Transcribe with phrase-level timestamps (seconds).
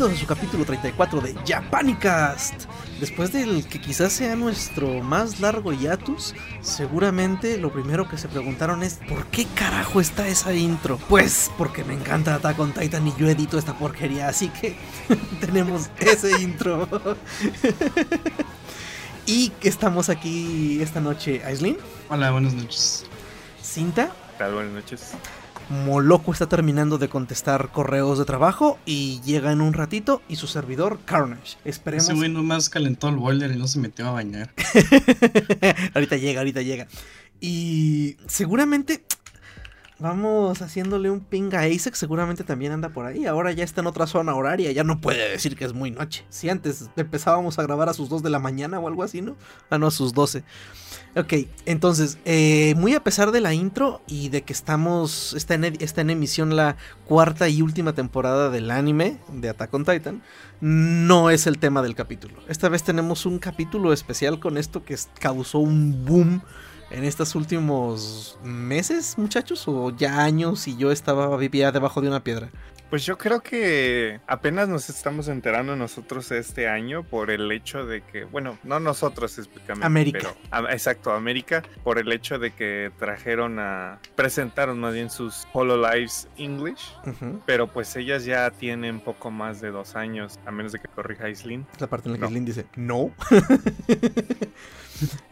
[0.00, 2.64] bienvenidos a su capítulo 34 de Japanicast.
[3.00, 8.82] Después del que quizás sea nuestro más largo hiatus, seguramente lo primero que se preguntaron
[8.82, 10.96] es ¿por qué carajo está esa intro?
[11.08, 14.74] Pues porque me encanta Attack on Titan y yo edito esta porquería, así que
[15.40, 16.88] tenemos ese intro.
[19.26, 21.76] y estamos aquí esta noche, Aislinn.
[22.08, 23.04] Hola, buenas noches.
[23.62, 24.10] Cinta.
[24.38, 25.12] Tal, buenas noches.
[25.70, 30.48] Moloco está terminando de contestar correos de trabajo y llega en un ratito y su
[30.48, 31.58] servidor Carnage.
[31.64, 32.08] Esperemos.
[32.08, 34.52] Ese güey nomás calentó el boiler y no se metió a bañar.
[35.94, 36.88] ahorita llega, ahorita llega.
[37.40, 39.04] Y seguramente
[40.00, 43.26] vamos haciéndole un ping a Isaac, seguramente también anda por ahí.
[43.26, 46.24] Ahora ya está en otra zona horaria, ya no puede decir que es muy noche.
[46.30, 49.36] Si antes empezábamos a grabar a sus 2 de la mañana o algo así, ¿no?
[49.68, 50.42] Ah, no, a sus 12.
[51.16, 51.34] Ok,
[51.66, 56.00] entonces, eh, muy a pesar de la intro y de que estamos, está en, está
[56.00, 60.22] en emisión la cuarta y última temporada del anime de Attack on Titan,
[60.60, 62.34] no es el tema del capítulo.
[62.48, 66.42] Esta vez tenemos un capítulo especial con esto que causó un boom
[66.90, 72.22] en estos últimos meses, muchachos, o ya años y yo estaba vivía debajo de una
[72.22, 72.50] piedra.
[72.90, 78.02] Pues yo creo que apenas nos estamos enterando nosotros este año por el hecho de
[78.02, 80.34] que, bueno, no nosotros específicamente, América.
[80.50, 86.26] pero exacto, América, por el hecho de que trajeron a, presentaron más bien sus HoloLives
[86.36, 86.92] English,
[87.46, 91.26] pero pues ellas ya tienen poco más de dos años, a menos de que corrija
[91.26, 91.64] Aislinn.
[91.78, 93.12] La parte en la que Aislinn dice, no.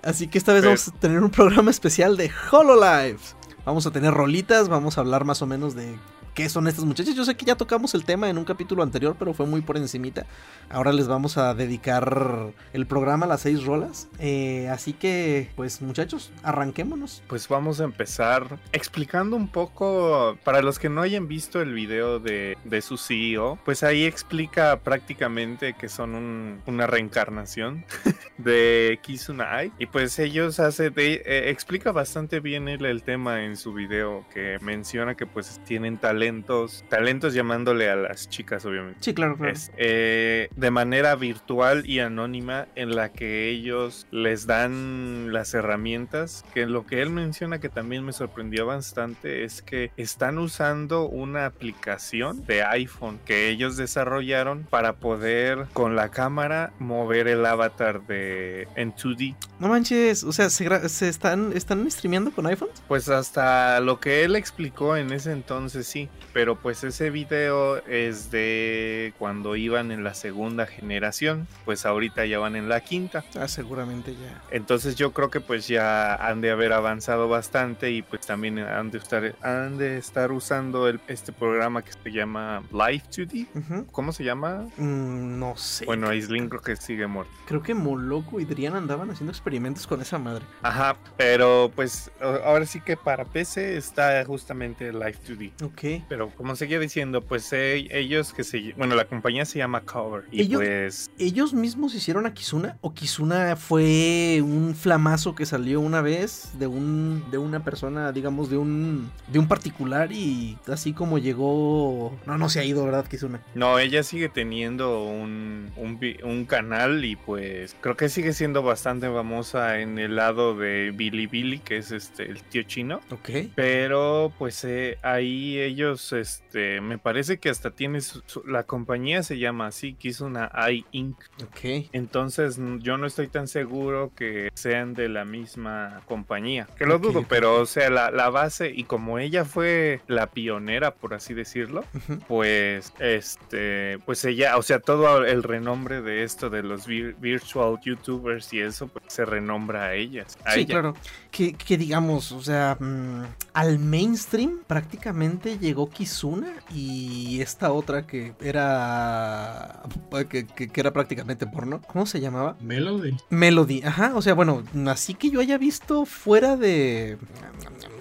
[0.05, 3.35] Así que esta vez vamos a tener un programa especial de HoloLives.
[3.65, 5.97] Vamos a tener rolitas, vamos a hablar más o menos de
[6.39, 7.17] qué son estas muchachas.
[7.17, 9.77] Yo sé que ya tocamos el tema en un capítulo anterior, pero fue muy por
[9.77, 10.25] encimita.
[10.71, 14.07] Ahora les vamos a dedicar el programa a las seis rolas.
[14.21, 17.25] Eh, así que, pues muchachos, arranquémonos.
[17.27, 22.21] Pues vamos a empezar explicando un poco, para los que no hayan visto el video
[22.21, 27.85] de, de su CEO, pues ahí explica prácticamente que son una reencarnación
[28.39, 29.73] de Kizuna Ai.
[29.81, 35.17] Y pues ellos hace eh, explica bastante bien el tema en su video, que menciona
[35.17, 38.99] que pues tienen talento talentos, talentos llamándole a las chicas, obviamente.
[39.01, 39.53] Sí, claro, claro.
[39.53, 46.45] Es, eh, de manera virtual y anónima en la que ellos les dan las herramientas,
[46.53, 51.47] que lo que él menciona que también me sorprendió bastante es que están usando una
[51.47, 58.69] aplicación de iPhone que ellos desarrollaron para poder con la cámara mover el avatar de
[58.77, 59.35] en 2D.
[59.61, 62.69] No manches, o sea, ¿se, se están, están streameando con iPhone?
[62.87, 66.09] Pues hasta lo que él explicó en ese entonces sí.
[66.33, 71.47] Pero pues ese video es de cuando iban en la segunda generación.
[71.65, 73.25] Pues ahorita ya van en la quinta.
[73.39, 74.43] Ah, seguramente ya.
[74.51, 78.91] Entonces yo creo que pues ya han de haber avanzado bastante y pues también han
[78.91, 83.47] de estar, han de estar usando el, este programa que se llama Live 2D.
[83.55, 83.87] Uh -huh.
[83.93, 84.67] ¿Cómo se llama?
[84.77, 85.85] Mm, no sé.
[85.87, 87.33] Bueno, Aislinn creo que sigue muerto.
[87.47, 90.45] Creo que Moloco y Drian andaban haciendo experimentos con esa madre.
[90.63, 95.53] Ajá, pero pues ahora sí que para PC está justamente Live 2D.
[95.63, 95.98] Ok.
[96.09, 98.73] Pero como seguía diciendo, pues eh, ellos que se...
[98.77, 100.25] Bueno, la compañía se llama Cover.
[100.31, 101.11] Y ¿Ellos, pues...
[101.19, 102.77] ¿Ellos mismos hicieron a Kizuna?
[102.81, 108.51] ¿O Kizuna fue un flamazo que salió una vez de un de una persona, digamos,
[108.51, 112.17] de un de un particular y así como llegó...
[112.27, 113.41] No, no se ha ido, ¿verdad, Kizuna?
[113.55, 119.09] No, ella sigue teniendo un, un, un canal y pues creo que sigue siendo bastante
[119.09, 123.01] famosa en el lado de Billy Billy, que es este el tío chino.
[123.11, 123.31] Ok.
[123.55, 129.23] Pero pues eh, ahí ellos este, me parece que hasta tiene su, su, la compañía
[129.23, 131.17] se llama así, que hizo una i Inc.
[131.43, 131.89] Ok.
[131.93, 136.69] Entonces yo no estoy tan seguro que sean de la misma compañía.
[136.77, 137.29] Que lo okay, dudo, okay.
[137.29, 141.85] pero o sea, la, la, base y como ella fue la pionera, por así decirlo,
[141.95, 142.19] uh -huh.
[142.27, 147.79] pues este, pues ella, o sea, todo el renombre de esto de los vir virtual
[147.83, 150.39] youtubers y eso, pues se renombra a ellas.
[150.45, 150.69] A sí, ella.
[150.69, 150.95] claro.
[151.31, 158.35] Que, que, digamos, o sea, mmm, al mainstream prácticamente llegó Kizuna y esta otra que
[158.41, 159.83] era
[160.29, 161.81] que, que, que, era prácticamente porno.
[161.87, 162.57] ¿Cómo se llamaba?
[162.61, 163.17] Melody.
[163.31, 164.13] Melody, ajá.
[164.15, 167.19] O sea, bueno, así que yo haya visto fuera de.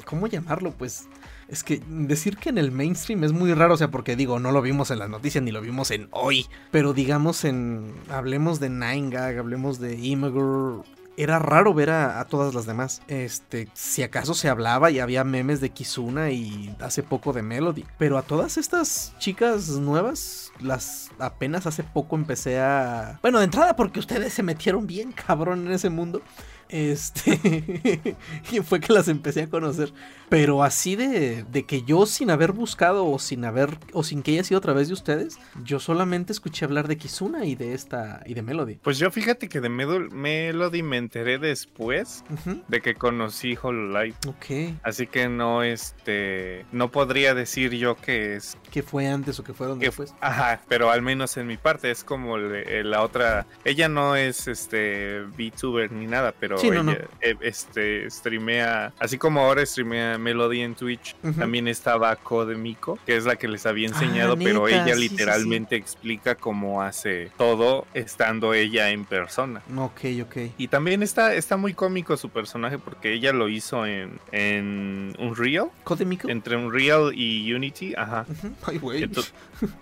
[0.05, 0.71] ¿Cómo llamarlo?
[0.71, 1.07] Pues.
[1.47, 4.51] Es que decir que en el mainstream es muy raro, o sea, porque digo, no
[4.51, 6.45] lo vimos en las noticias ni lo vimos en hoy.
[6.71, 7.93] Pero digamos en.
[8.09, 10.83] Hablemos de Nine Gag, hablemos de Imgur,
[11.17, 13.01] era raro ver a, todas las demás.
[13.07, 17.85] Este, si acaso se hablaba y había memes de Kizuna y hace poco de Melody.
[17.97, 23.19] Pero a todas estas chicas nuevas, las apenas hace poco empecé a.
[23.23, 26.21] Bueno, de entrada, porque ustedes se metieron bien cabrón en ese mundo.
[26.69, 28.15] Este.
[28.51, 29.91] y fue que las empecé a conocer.
[30.29, 33.77] Pero así de, de que yo sin haber buscado o sin haber.
[33.93, 37.45] o sin que haya sido a través de ustedes, yo solamente escuché hablar de Kizuna
[37.45, 38.21] y de esta.
[38.25, 38.75] y de Melody.
[38.75, 42.23] Pues yo fíjate que de Medul- Melody me enteré después
[42.67, 44.15] de que conocí Hololive.
[44.27, 44.75] Ok.
[44.83, 49.53] Así que no, este, no podría decir yo que es, ¿Qué fue antes o qué
[49.53, 50.13] fueron que, después?
[50.19, 54.47] ajá, pero al menos en mi parte es como le- la otra, ella no es,
[54.47, 56.91] este, VTuber ni nada, pero Sí, no, ella, no.
[57.21, 63.25] eh, este, streamea, así como ahora streamea Melody en Twitch, también estaba Codemico, que es
[63.25, 65.13] la que les había Ah, enseñado, pero neta, ella sí, sí, sí.
[65.15, 69.61] literalmente explica cómo hace todo estando ella en persona.
[69.77, 70.37] Ok, ok.
[70.57, 75.69] Y también está, está muy cómico su personaje porque ella lo hizo en, en Unreal,
[75.83, 76.29] ¿Codemico?
[76.29, 78.25] entre Unreal y Unity, ajá.
[78.65, 79.03] Ay, güey.
[79.03, 79.25] Ento-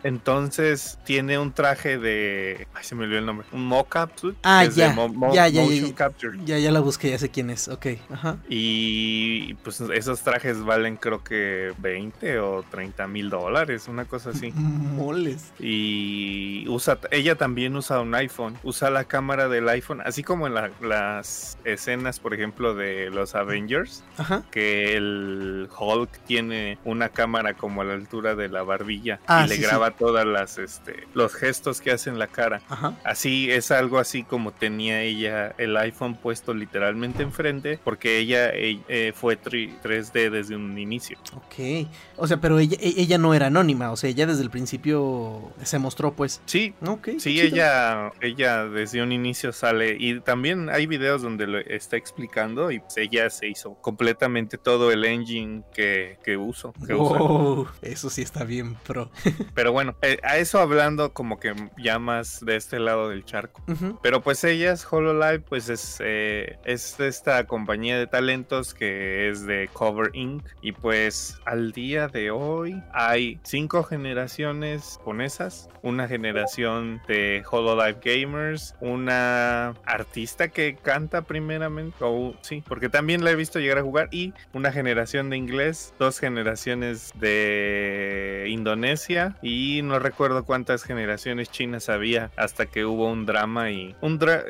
[0.03, 2.67] Entonces tiene un traje de.
[2.73, 3.45] Ay, se me olvidó el nombre.
[3.51, 4.35] Un mocap suit.
[4.43, 5.95] Ah, ya, mo- mo- ya, ya, ya, motion ya.
[5.95, 6.37] capture.
[6.45, 7.67] Ya, ya la busqué, ya sé quién es.
[7.67, 8.37] Ok, ajá.
[8.49, 14.51] Y pues esos trajes valen creo que 20 o 30 mil dólares, una cosa así.
[14.55, 15.51] Moles.
[15.59, 20.53] Y usa, ella también usa un iPhone, usa la cámara del iPhone, así como en
[20.53, 24.43] la- las escenas, por ejemplo, de los Avengers, Ajá.
[24.51, 29.49] que el Hulk tiene una cámara como a la altura de la barbilla Ah, y
[29.49, 32.61] le sí, graba todas las este los gestos que hace en la cara.
[32.69, 32.97] Ajá.
[33.03, 38.79] Así es algo así como tenía ella el iPhone puesto literalmente enfrente porque ella eh,
[38.87, 41.17] eh, fue tri- 3D desde un inicio.
[41.35, 41.87] Ok.
[42.17, 43.91] O sea, pero ella, e- ella no era anónima.
[43.91, 46.41] O sea, ella desde el principio se mostró, pues.
[46.45, 47.09] Sí, Ok.
[47.19, 52.71] Sí, ella, ella desde un inicio sale y también hay videos donde lo está explicando
[52.71, 56.73] y pues ella se hizo completamente todo el engine que, que uso.
[56.85, 57.17] Que usa.
[57.17, 59.09] Wow, eso sí está bien pro.
[59.55, 63.63] Pero bueno, eh, a eso hablando como que ya más de este lado del charco.
[64.01, 69.69] Pero pues ellas, Hololive, pues es, eh, es esta compañía de talentos que es de
[69.71, 70.43] Cover Inc.
[70.61, 78.75] Y pues al día de hoy hay cinco generaciones japonesas, una generación de Hololive Gamers,
[78.81, 84.09] una artista que canta primeramente, o sí, porque también la he visto llegar a jugar,
[84.11, 91.87] y una generación de inglés, dos generaciones de Indonesia y no recuerdo cuántas generaciones chinas
[91.89, 94.43] había hasta que hubo un drama y un dra-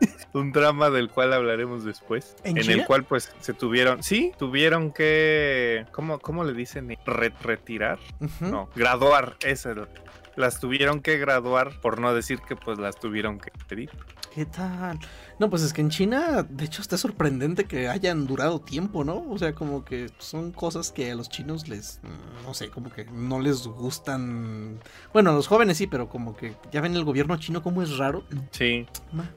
[0.32, 2.34] un drama del cual hablaremos después.
[2.44, 7.98] ¿En el cual pues se tuvieron sí tuvieron que cómo cómo le dicen Re- retirar.
[8.40, 9.88] No graduar esa es la-
[10.36, 13.90] las tuvieron que graduar por no decir que pues las tuvieron que pedir
[14.34, 14.98] ¿Qué tal?
[15.38, 19.26] No, pues es que en China, de hecho, está sorprendente que hayan durado tiempo, ¿no?
[19.28, 22.00] O sea, como que son cosas que a los chinos les,
[22.46, 24.78] no sé, como que no les gustan.
[25.12, 27.98] Bueno, a los jóvenes sí, pero como que ya ven el gobierno chino como es
[27.98, 28.24] raro.
[28.52, 28.86] sí.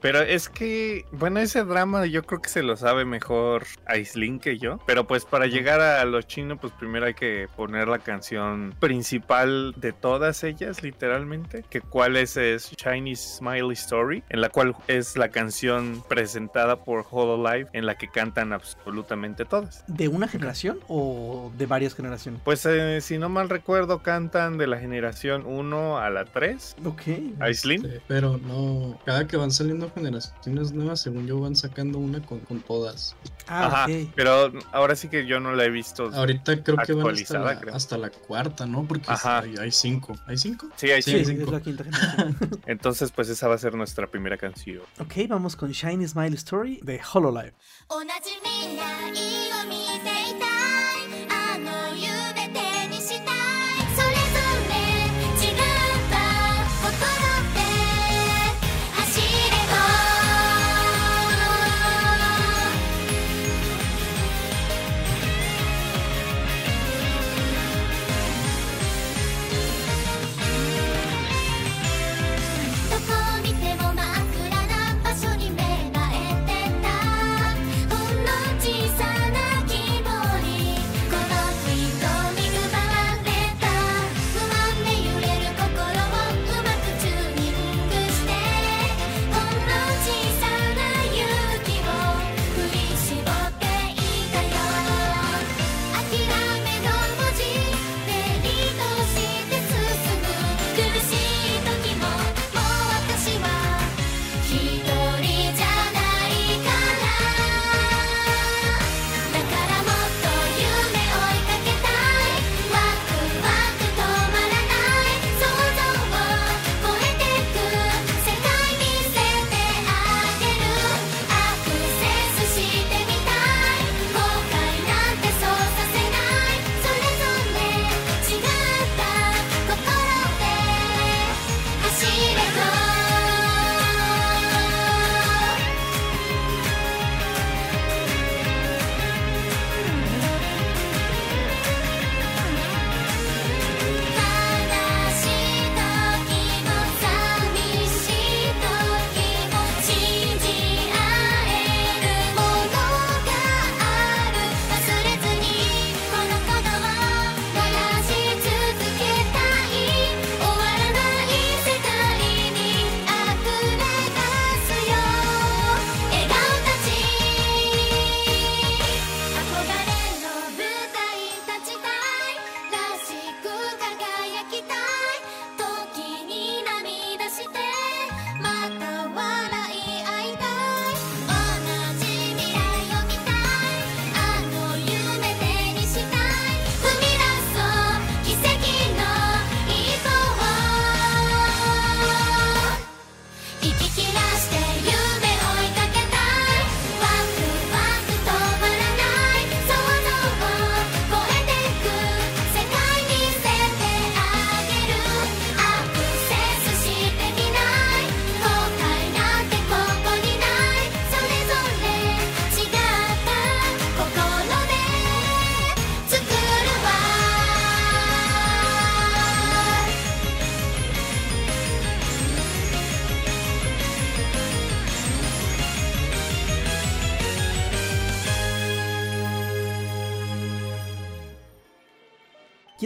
[0.01, 4.57] Pero es que, bueno, ese drama yo creo que se lo sabe mejor Aislinn que
[4.57, 4.79] yo.
[4.85, 9.73] Pero pues para llegar a lo chino, pues primero hay que poner la canción principal
[9.75, 11.63] de todas ellas, literalmente.
[11.69, 17.05] Que cuál es, es Chinese Smiley Story, en la cual es la canción presentada por
[17.09, 19.83] Hololive, en la que cantan absolutamente todas.
[19.87, 22.41] ¿De una generación o de varias generaciones?
[22.43, 26.77] Pues eh, si no mal recuerdo, cantan de la generación 1 a la 3.
[26.85, 27.01] Ok.
[27.39, 27.81] Aislinn.
[27.81, 32.39] Sí, pero no, cada que van saliendo generaciones nuevas, según yo, van sacando una con,
[32.41, 33.15] con todas.
[33.47, 36.09] Ah, Ajá, pero ahora sí que yo no la he visto.
[36.13, 37.75] Ahorita creo que van hasta Actualizada, la, creo.
[37.75, 38.85] hasta la cuarta, ¿no?
[38.87, 39.39] Porque Ajá.
[39.39, 40.17] hay, hay cinco.
[40.25, 40.67] ¿Hay cinco?
[40.75, 41.51] Sí, hay Sí, sí, es cinco.
[41.51, 42.37] la quinta generación.
[42.65, 44.81] Entonces, pues esa va a ser nuestra primera canción.
[44.99, 47.53] ok, vamos con Shiny Smile Story de HoloLive.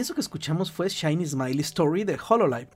[0.00, 2.70] Y eso que escuchamos fue Shiny Smiley Story de Hololive.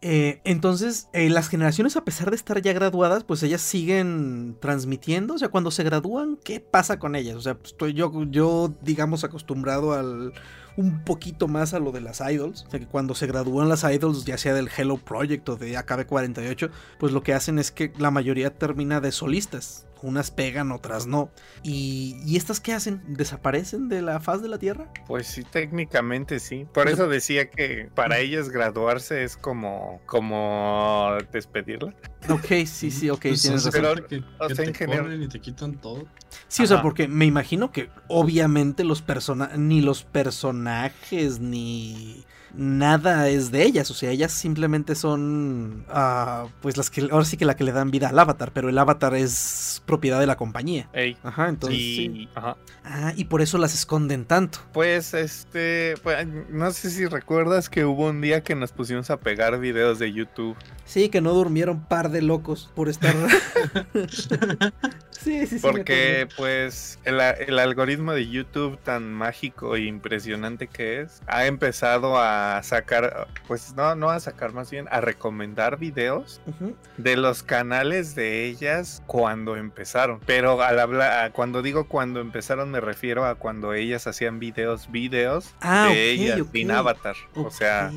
[0.00, 5.34] Eh, entonces, eh, las generaciones, a pesar de estar ya graduadas, pues ellas siguen transmitiendo.
[5.34, 7.36] O sea, cuando se gradúan, ¿qué pasa con ellas?
[7.36, 10.32] O sea, pues, estoy yo, yo, digamos, acostumbrado al
[10.76, 12.64] un poquito más a lo de las idols.
[12.66, 15.78] O sea que cuando se gradúan las idols, ya sea del Hello Project o de
[15.78, 19.86] AKB48, pues lo que hacen es que la mayoría termina de solistas.
[20.04, 21.30] Unas pegan, otras no.
[21.62, 23.02] ¿Y, ¿y estas qué hacen?
[23.08, 24.90] ¿Desaparecen de la faz de la Tierra?
[25.06, 26.66] Pues sí, técnicamente sí.
[26.74, 31.94] Por eso decía que para ellas graduarse es como, como despedirla.
[32.28, 33.80] Ok, sí, sí, ok, Pues, tienes razón.
[33.82, 36.04] Pero, que, o que sea, te en general- corren y te quitan todo.
[36.48, 42.24] Sí, o sea, porque me imagino que obviamente los personajes, ni los personajes, ni
[42.56, 43.90] nada es de ellas.
[43.90, 47.72] O sea, ellas simplemente son, ah, pues las que, ahora sí que la que le
[47.72, 50.88] dan vida al avatar, pero el avatar es propiedad de la compañía.
[50.92, 52.28] Ey, Ajá, entonces y- sí.
[52.34, 52.56] ajá.
[52.84, 54.58] Ah, y por eso las esconden tanto.
[54.72, 59.18] Pues este, pues, no sé si recuerdas que hubo un día que nos pusimos a
[59.18, 60.56] pegar videos de YouTube.
[60.84, 63.14] Sí, que no durmieron par de locos por estar.
[65.20, 65.66] sí, sí, sí.
[65.66, 67.20] me Porque pues el,
[67.58, 73.94] algoritmo de YouTube tan mágico e impresionante que es, ha empezado a sacar, pues no,
[73.94, 76.40] no a sacar más bien, a recomendar videos
[76.96, 80.20] de los canales de ellas cuando empezaron.
[80.26, 85.54] Pero al hablar, cuando digo cuando empezaron me refiero a cuando ellas hacían videos, videos
[85.60, 86.48] Ah, de ellas ok.
[86.52, 87.16] sin avatar.
[87.34, 87.90] O sea,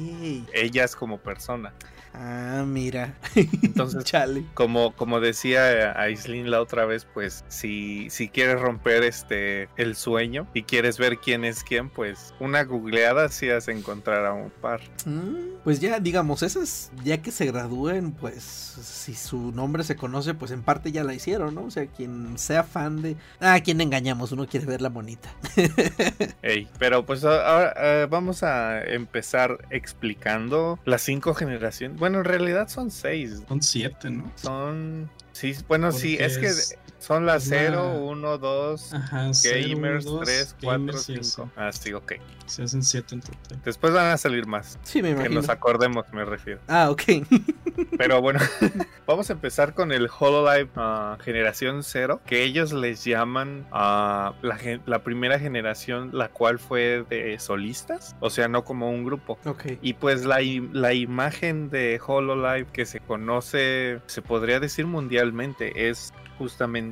[0.53, 1.73] ellas como persona.
[2.19, 3.13] Ah, mira.
[3.35, 4.43] Entonces, Chale.
[4.55, 10.47] como, como decía Aislinn la otra vez, pues si, si quieres romper este el sueño
[10.53, 14.81] y quieres ver quién es quién, pues una googleada sí has encontrar a un par.
[15.05, 20.33] Mm, Pues ya, digamos, esas, ya que se gradúen, pues si su nombre se conoce,
[20.33, 21.65] pues en parte ya la hicieron, ¿no?
[21.65, 23.15] O sea, quien sea fan de...
[23.39, 25.29] Ah, quien engañamos, uno quiere ver la monita.
[26.41, 31.99] Ey, pero pues ahora vamos a empezar explicando las cinco generaciones.
[31.99, 33.41] Bueno, en realidad son seis.
[33.47, 34.31] Son siete, ¿no?
[34.35, 35.09] Son...
[35.31, 36.51] Sí, bueno, sí, es que
[36.99, 41.09] son las es la- 0, 1, 2, Ajá, cero, gamers, uno, dos, 3, 4, gamers
[41.09, 41.43] y 5.
[41.43, 41.51] así.
[41.55, 42.13] Ah, sí, ok.
[42.45, 43.61] Se hacen siete en total.
[43.65, 44.79] Después van a salir más.
[44.83, 45.35] Sí, me Que imagino.
[45.41, 46.61] nos acordemos, me refiero.
[46.67, 47.03] Ah, ok.
[47.97, 48.39] Pero bueno,
[49.05, 54.55] vamos a empezar con el HoloLive ah, generación 0, que ellos les llaman a la,
[54.57, 59.37] gen- la primera generación, la cual fue de solistas, o sea, no como un grupo.
[59.45, 59.65] ok.
[59.81, 60.39] Y pues la,
[60.71, 66.86] la imagen de HoloLive que se conoce, se podría decir mundialmente, es justamente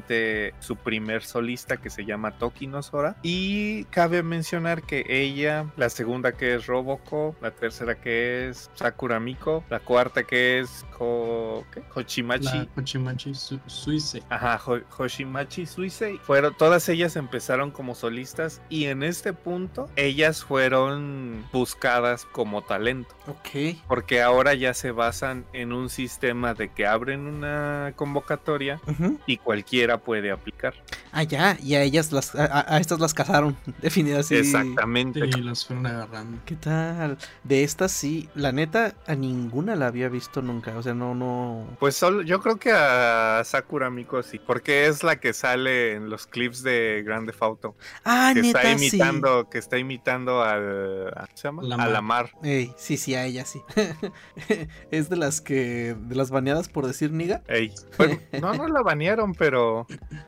[0.59, 3.15] su primer solista que se llama Toki Nosora.
[3.23, 9.19] Y cabe mencionar que ella, la segunda que es Roboco, la tercera que es Sakura
[9.19, 11.63] Miko, la cuarta que es Ho-.
[11.93, 13.33] Hochimachi.
[13.33, 14.21] Su- Suise.
[14.29, 16.17] Ajá, Ho- Hoshimachi Suisei.
[16.19, 23.15] Fueron, todas ellas empezaron como solistas y en este punto ellas fueron buscadas como talento.
[23.27, 23.77] Ok.
[23.87, 28.79] Porque ahora ya se basan en un sistema de que abren una convocatoria
[29.25, 29.37] y
[29.85, 30.73] cualquiera puede aplicar.
[31.11, 31.57] Ah, ya.
[31.63, 32.35] Y a ellas las...
[32.35, 33.55] A, estas las cazaron.
[33.81, 34.35] Definidas así.
[34.35, 35.19] Exactamente.
[35.19, 36.39] Y las fueron agarrando.
[36.45, 37.17] ¿Qué tal?
[37.43, 38.29] De estas sí.
[38.35, 40.77] La neta, a ninguna la había visto nunca.
[40.77, 41.67] O sea, no, no...
[41.79, 46.09] Pues solo, yo creo que a Sakura Miko sí, porque es la que sale en
[46.09, 48.87] los clips de Grande Auto, Ah, que neta, está sí.
[48.87, 51.63] imitando, que está imitando al, ¿cómo se llama?
[51.63, 51.87] Lamar.
[51.87, 52.31] A la mar.
[52.43, 53.61] Ey, sí, sí, a ella sí.
[54.91, 55.95] es de las que.
[55.99, 57.43] de las baneadas por decir niga.
[57.47, 57.73] Ey.
[57.97, 59.74] Bueno, no, no la banearon, pero.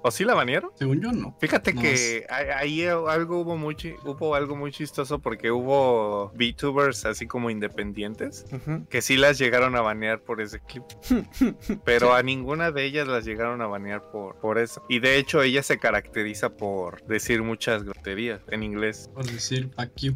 [0.01, 0.71] ¿O sí la banearon?
[0.75, 1.35] Según yo, no.
[1.39, 6.31] Fíjate No, que ahí ahí algo hubo muy chi- hubo algo muy chistoso porque hubo
[6.35, 8.45] VTubers así como independientes
[8.89, 10.83] que sí las llegaron a banear por ese clip,
[11.85, 14.83] pero a ninguna de ellas las llegaron a banear por, por eso.
[14.89, 19.09] Y de hecho ella se caracteriza por decir muchas groserías en inglés.
[19.13, 20.15] Por decir fuck you.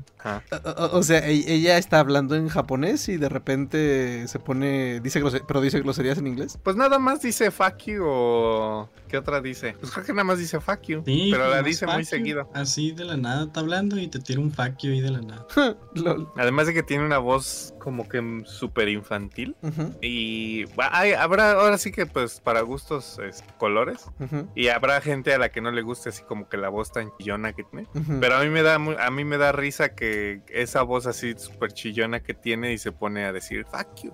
[0.94, 5.00] O, sea, e- ella está hablando en japonés y de repente se pone.
[5.02, 6.58] dice grose- pero dice groserías en inglés.
[6.64, 9.76] Pues nada más dice fuck you o ¿qué otra dice?
[9.80, 12.06] Pues creo que nada más dice fuck you, Sí, pero la dice muy you.
[12.06, 12.50] seguido.
[12.54, 15.22] Así de la nada está hablando y te tira un fuck you ahí de la
[15.22, 15.46] nada.
[15.96, 16.30] Lol.
[16.38, 19.56] Además de que tiene una voz como que súper infantil.
[20.02, 24.06] Y hay- habrá ahora sí que pues para gustos es, colores.
[24.56, 27.12] Y habrá gente a la que no le guste así como que la voz tan
[27.18, 27.88] chillona que tiene.
[28.22, 31.74] Pero a mí me da a mí me da risa que esa voz así súper
[31.74, 34.14] chillona que tiene y se pone a decir fuck you.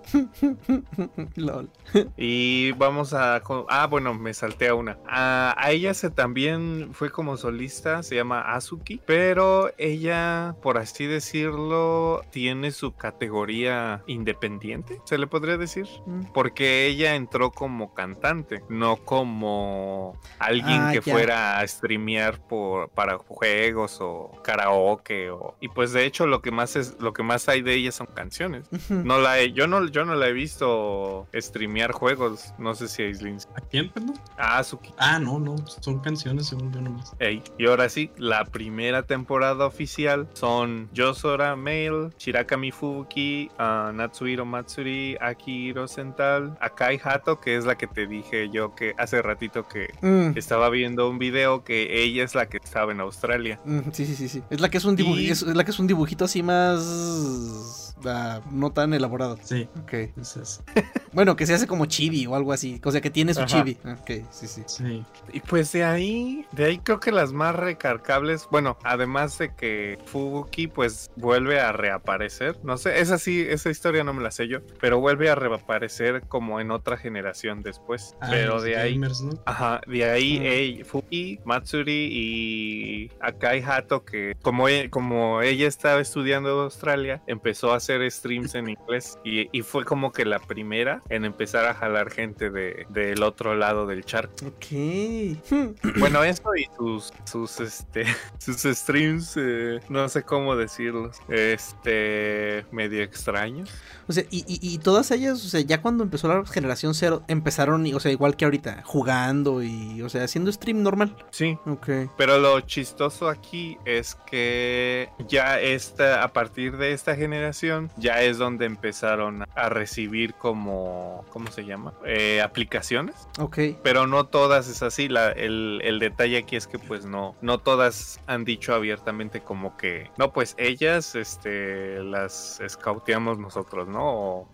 [1.35, 1.69] Lol.
[2.15, 4.86] Y vamos a, Ah, bueno, me salté a una.
[5.07, 11.05] A, a ella se también fue como solista, se llama Azuki, pero ella, por así
[11.05, 15.87] decirlo, tiene su categoría independiente, se le podría decir.
[16.05, 16.25] Mm.
[16.33, 21.13] Porque ella entró como cantante, no como alguien Ah, que ya.
[21.13, 26.51] fuera a streamear por, para juegos o karaoke o y pues de hecho lo que
[26.51, 28.69] más es lo que más hay de ella son canciones.
[28.89, 33.03] No la he, yo no yo no la he visto streamear juegos, no sé si
[33.03, 33.37] Aislinn.
[33.55, 34.15] ¿A quién, perdón?
[34.37, 34.63] Ah,
[34.97, 37.13] Ah, no, no, son canciones según yo nomás.
[37.19, 44.45] Ey, Y ahora sí, la primera temporada oficial son Yosora Mail, Shirakami Fubuki, ah, Natsuhiro
[44.45, 49.67] Matsuri, Akihiro Sental, Akai Hato, que es la que te dije yo que hace ratito
[49.67, 53.59] que Mm, estaba viendo un video que ella es la que estaba en Australia.
[53.65, 54.43] mm, sí, sí, sí, sí.
[54.49, 57.95] Es la que es un Y- es, es la que es un dibujito así más
[58.05, 59.37] ah, no tan elaborado.
[59.43, 59.93] Sí, Ok.
[59.93, 60.61] es.
[61.13, 62.79] Bueno, que se hace como chibi o algo así.
[62.83, 63.47] O sea, que tiene su Ajá.
[63.47, 63.77] chibi.
[63.85, 64.61] Ok, sí, sí.
[64.67, 65.03] Sí.
[65.33, 69.97] Y pues de ahí, de ahí creo que las más recargables, bueno, además de que
[70.05, 74.47] Fubuki pues vuelve a reaparecer, no sé, esa sí, esa historia no me la sé
[74.47, 78.15] yo, pero vuelve a reaparecer como en otra generación después.
[78.21, 79.31] Ah, pero de ahí, gamers, ¿no?
[79.45, 80.43] Ajá, de ahí Mm.
[80.45, 87.21] ella, Fuki, Matsuri y Akai Hato, que como, e- como ella estaba estudiando en Australia,
[87.27, 91.65] empezó a hacer streams en inglés y, y fue como que la primera en empezar
[91.65, 94.53] a jalar gente de, del otro lado del charco.
[94.57, 94.65] Ok.
[95.99, 98.05] Bueno, eso y sus, sus, este,
[98.39, 103.69] sus streams, eh, no sé cómo decirlos, este, medio extraños.
[104.07, 107.23] O sea, y, y- y todas ellas, o sea, ya cuando empezó la generación cero,
[107.27, 111.15] empezaron, o sea, igual que ahorita, jugando y, o sea, haciendo stream normal.
[111.31, 111.89] Sí, Ok.
[112.17, 118.37] Pero lo chistoso aquí es que ya esta, a partir de esta generación, ya es
[118.37, 121.93] donde empezaron a recibir como, ¿cómo se llama?
[122.05, 123.15] Eh, aplicaciones.
[123.39, 123.57] Ok.
[123.83, 125.09] Pero no todas es así.
[125.09, 129.75] La, el, el detalle aquí es que pues no, no todas han dicho abiertamente como
[129.75, 134.47] que, no, pues ellas, este, las scouteamos nosotros, ¿no?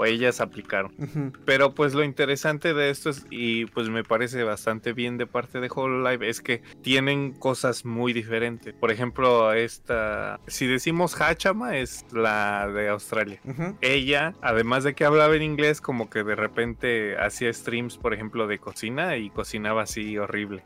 [0.00, 0.92] O ellas aplicaron.
[1.44, 5.60] Pero pues lo interesante de esto es, y pues me parece bastante bien de parte
[5.60, 8.74] de Hololive, es que tienen cosas muy diferentes.
[8.74, 13.40] Por ejemplo, esta, si decimos Hachama, es la de Australia.
[13.80, 18.46] Ella, además de que hablaba en inglés, como que de repente hacía streams, por ejemplo,
[18.46, 20.62] de cocina y cocinaba así horrible.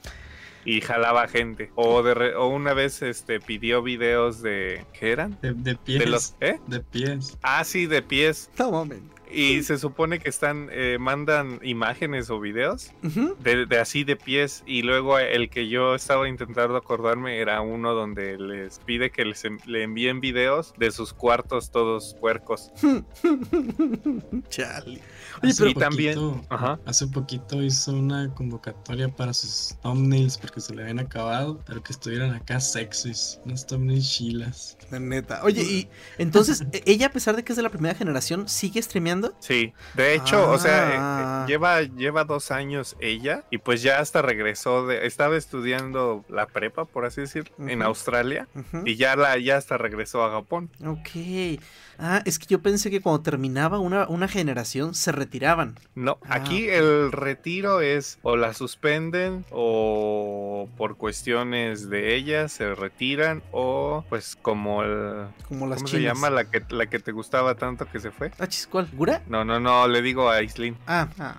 [0.66, 1.70] Y jalaba gente.
[1.74, 4.82] O, de re- o una vez este, pidió videos de...
[4.98, 5.36] ¿Qué eran?
[5.42, 5.98] De, de pies.
[5.98, 6.36] De los...
[6.40, 6.58] ¿Eh?
[6.66, 7.36] De pies.
[7.42, 8.50] Ah, sí, de pies.
[8.58, 9.00] No, mames.
[9.34, 13.36] Y se supone que están, eh, mandan imágenes o videos Ujú.
[13.40, 14.62] de, de así de pies.
[14.66, 19.44] Y luego el que yo estaba intentando acordarme era uno donde les pide que les
[19.44, 22.70] en- le envíen videos de sus cuartos todos puercos.
[24.48, 25.00] Chale.
[25.42, 26.78] Oye, Hace pero Y también- poquito- Ajá.
[26.86, 31.92] Hace poquito hizo una convocatoria para sus thumbnails porque se le habían acabado, pero que
[31.92, 34.76] estuvieran acá sexys, unas thumbnails chilas.
[34.90, 35.40] La neta.
[35.42, 38.80] Oye, y entonces, e- ella, a pesar de que es de la primera generación, sigue
[38.82, 39.23] streameando.
[39.38, 41.44] Sí, de hecho, o sea, eh, Ah.
[41.48, 46.84] lleva, lleva dos años ella y pues ya hasta regresó, de, estaba estudiando la prepa,
[46.84, 47.82] por así decir, en.
[47.82, 48.48] Australia
[48.84, 50.70] y ya, la, ya hasta regresó a Japón.
[50.86, 51.60] Ok.
[51.98, 55.78] Ah, es que yo pensé que cuando terminaba una, una generación se retiraban.
[55.94, 62.74] No, Ah, aquí el retiro es o la suspenden o por cuestiones de ella se
[62.74, 65.26] retiran o pues como el...
[65.48, 66.14] Como las ¿Cómo se chinas.
[66.14, 68.30] llama la que, la que te gustaba tanto que se fue?
[68.38, 68.88] Ah, chis, ¿cuál?
[69.28, 70.76] No, no, no, le digo a Aislinn.
[70.86, 71.36] Ah, ah.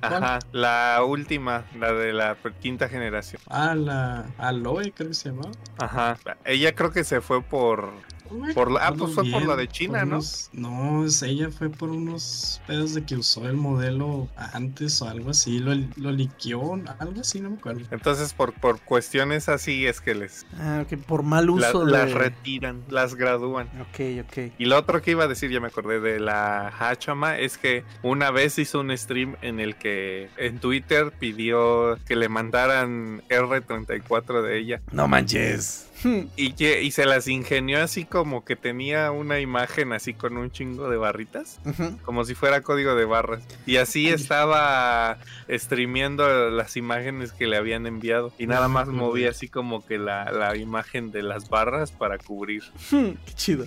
[0.00, 3.42] Ajá, la última, la de la quinta generación.
[3.48, 5.50] Ah, la Aloe, creo que se llamaba.
[5.78, 7.92] Ajá, ella creo que se fue por...
[8.54, 10.16] Por la- ah, pues fue por la de China, ¿no?
[10.16, 15.08] unos- no, es- ella fue por unos pedos de que usó el modelo antes o
[15.08, 17.82] algo así, lo, lo liqueó, algo así, no me acuerdo.
[17.90, 20.46] Entonces por, por cuestiones así es que les...
[20.58, 23.66] Ah, ok, por mal la- uso las retiran, las gradúan.
[23.80, 24.52] Ok, ok.
[24.58, 27.84] Y lo otro que iba a decir, ya me acordé de la Hachama, es que
[28.02, 34.42] una vez hizo un stream en el que en Twitter pidió que le mandaran R34
[34.42, 34.80] de ella.
[34.92, 35.86] No manches.
[36.36, 40.50] Y, que, y se las ingenió así como que tenía una imagen así con un
[40.50, 41.60] chingo de barritas.
[42.04, 43.42] Como si fuera código de barras.
[43.66, 48.32] Y así estaba streameando las imágenes que le habían enviado.
[48.38, 52.64] Y nada más movía así como que la, la imagen de las barras para cubrir.
[52.90, 53.66] Qué chido.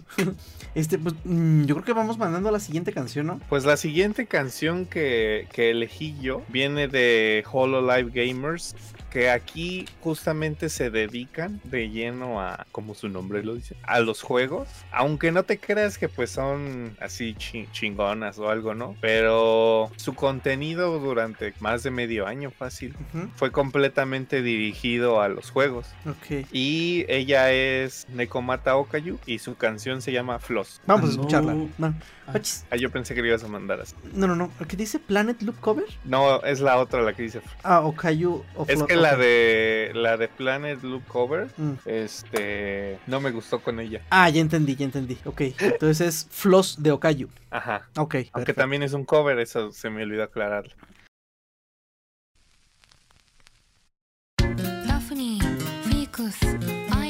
[0.76, 3.40] Este, pues, mm, yo creo que vamos mandando la siguiente canción, ¿no?
[3.50, 8.76] Pues la siguiente canción que, que elegí yo viene de Hololive Gamers,
[9.14, 14.24] que aquí justamente se dedican de lleno a, como su nombre lo dice, a los
[14.24, 14.68] juegos.
[14.92, 18.96] Aunque no te creas que pues son así chingonas o algo, ¿no?
[19.02, 22.96] Pero su contenido durante más de medio año fácil
[23.36, 25.86] fue completamente dirigido a los juegos.
[26.08, 26.48] Ok.
[26.52, 30.82] Y ella es Nekomata Okayu y su canción se llama Floss.
[30.88, 31.56] Vamos a ah, escucharla.
[31.80, 31.94] Ah,
[32.30, 32.40] ah,
[32.72, 33.94] ah, yo pensé que le ibas a mandar así.
[34.14, 34.50] No, no, no.
[34.60, 35.86] ¿El que dice Planet Loop Cover?
[36.04, 37.42] No, es la otra la que dice.
[37.62, 38.44] Ah, Okayu.
[38.56, 38.66] O
[39.04, 41.74] la de la de Planet Look Cover, mm.
[41.86, 44.02] este no me gustó con ella.
[44.10, 45.18] Ah, ya entendí, ya entendí.
[45.26, 47.30] Ok, entonces es Floss de Okayu.
[47.52, 47.88] Ajá.
[47.98, 48.16] Ok.
[48.32, 50.74] Aunque también es un cover, eso se me olvidó aclararlo.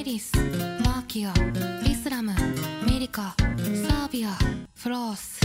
[0.03, 0.31] Iris,
[0.85, 1.33] Makia,
[1.85, 2.33] Islam,
[2.85, 3.35] Merica,
[3.87, 4.35] Sabia,
[4.73, 5.42] Floss.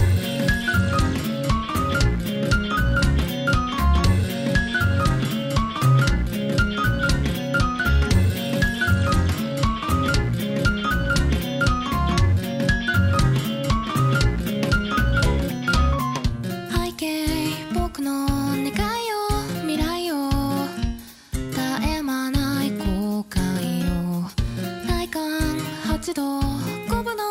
[26.09, 27.23] 一度分の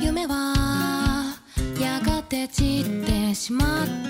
[0.00, 1.36] 夢は
[1.80, 4.07] やがて散ってしまった。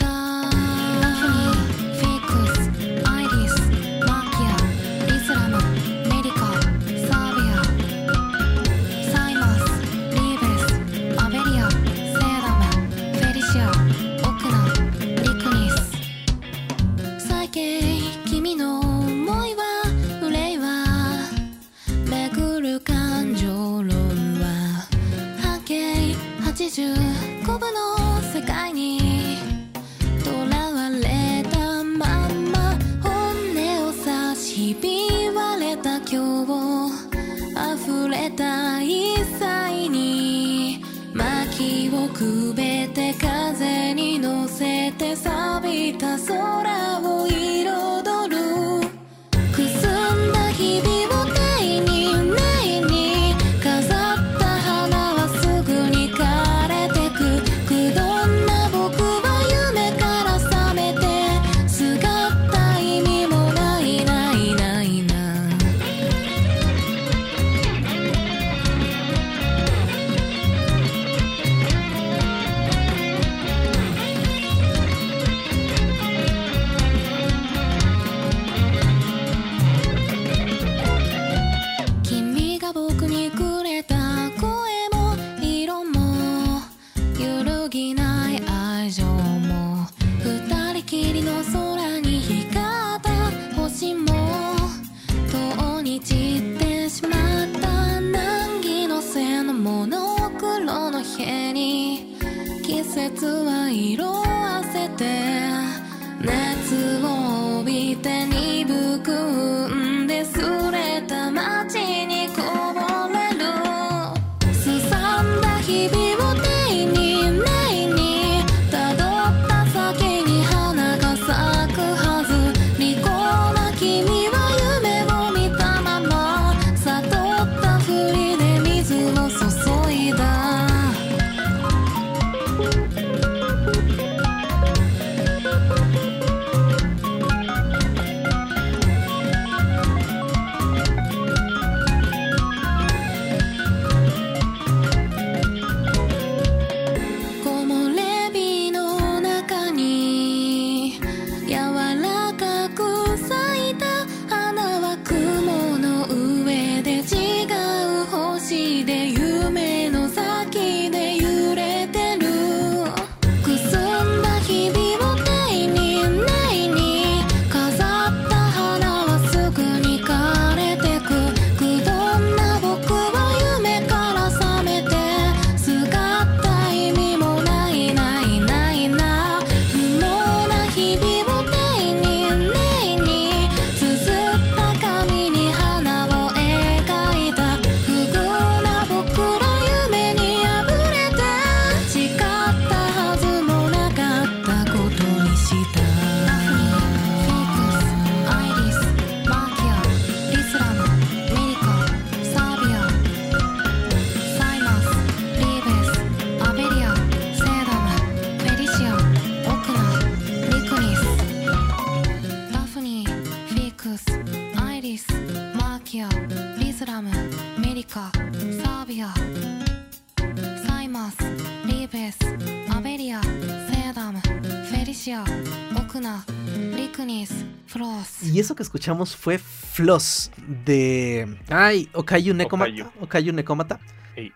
[228.48, 230.30] Eso que escuchamos fue Floss
[230.64, 231.36] de.
[231.50, 232.70] Ay, Okayu Nekomata.
[232.70, 232.86] Okayu.
[232.98, 233.78] Okayu Nekomata.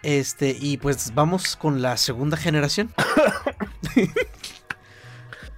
[0.02, 2.92] Este, y pues vamos con la segunda generación.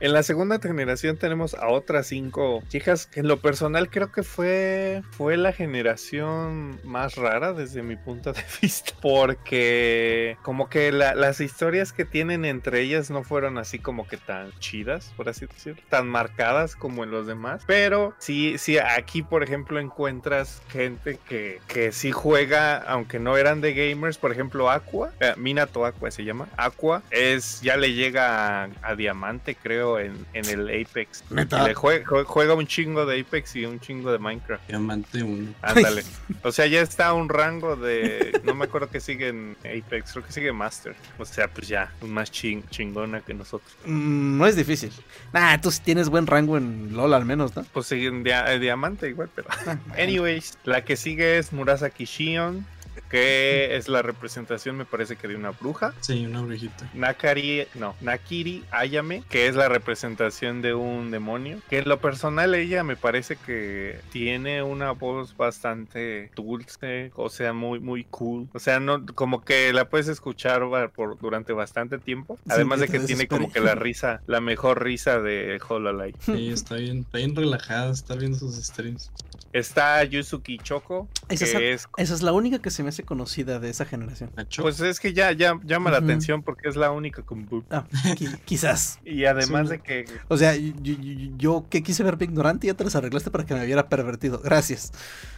[0.05, 4.23] En la segunda generación tenemos a otras cinco chicas que en lo personal creo que
[4.23, 8.93] fue, fue la generación más rara desde mi punto de vista.
[9.01, 14.19] Porque como que la- las historias que tienen entre ellas no fueron así como que
[14.19, 17.63] tan chidas, por así decirlo, tan marcadas como en los demás.
[17.67, 23.63] Pero sí, sí, aquí por ejemplo encuentras gente que, que sí juega, aunque no eran
[23.63, 28.65] de gamers, por ejemplo Aqua, eh, Minato Aqua se llama, Aqua es, ya le llega
[28.83, 31.25] a diamante creo en, en el Apex.
[31.31, 31.67] Neta.
[31.67, 34.67] Le jue- jue- juega un chingo de Apex y un chingo de Minecraft.
[34.69, 35.55] Diamante 1.
[35.63, 36.03] Ándale.
[36.43, 38.39] O sea, ya está un rango de.
[38.45, 40.95] No me acuerdo que sigue en Apex, creo que sigue Master.
[41.19, 43.75] O sea, pues ya, más ching- chingona que nosotros.
[43.87, 44.93] Mm, no es difícil.
[45.33, 47.65] Nah, tú sí tienes buen rango en LOL al menos, ¿no?
[47.73, 49.49] Pues sigue en dia- diamante igual, pero.
[49.67, 52.67] Ah, Anyways, la que sigue es Murasaki Shion,
[53.15, 55.95] que es la representación, me parece que de una bruja.
[56.01, 56.91] Sí, una brujita.
[56.95, 61.61] Nakari, no, Nakiri Ayame, que es la representación de un demonio.
[61.71, 67.53] Que en lo personal ella me parece que tiene una voz bastante dulce, o sea,
[67.53, 68.49] muy, muy cool.
[68.53, 72.37] O sea, no, como que la puedes escuchar por, durante bastante tiempo.
[72.49, 76.19] Además de que tiene como que la risa, la mejor risa de Hololive.
[76.19, 79.13] Sí, está bien, está bien relajada, está viendo sus streams.
[79.55, 83.05] Está Yusuki Choco, que Esa es, es esa es la única que se me hace
[83.05, 84.31] conocida de esa generación.
[84.61, 87.65] Pues es que ya, ya llama la atención porque es la única con boop.
[87.71, 87.87] Ah,
[88.17, 88.99] qui- quizás.
[89.05, 89.73] Y además Sí.
[89.77, 90.97] de que O sea, yo, yo-
[91.39, 94.41] yo que quise verme ignorante y ya te las arreglaste para que me viera pervertido.
[94.41, 94.91] Gracias.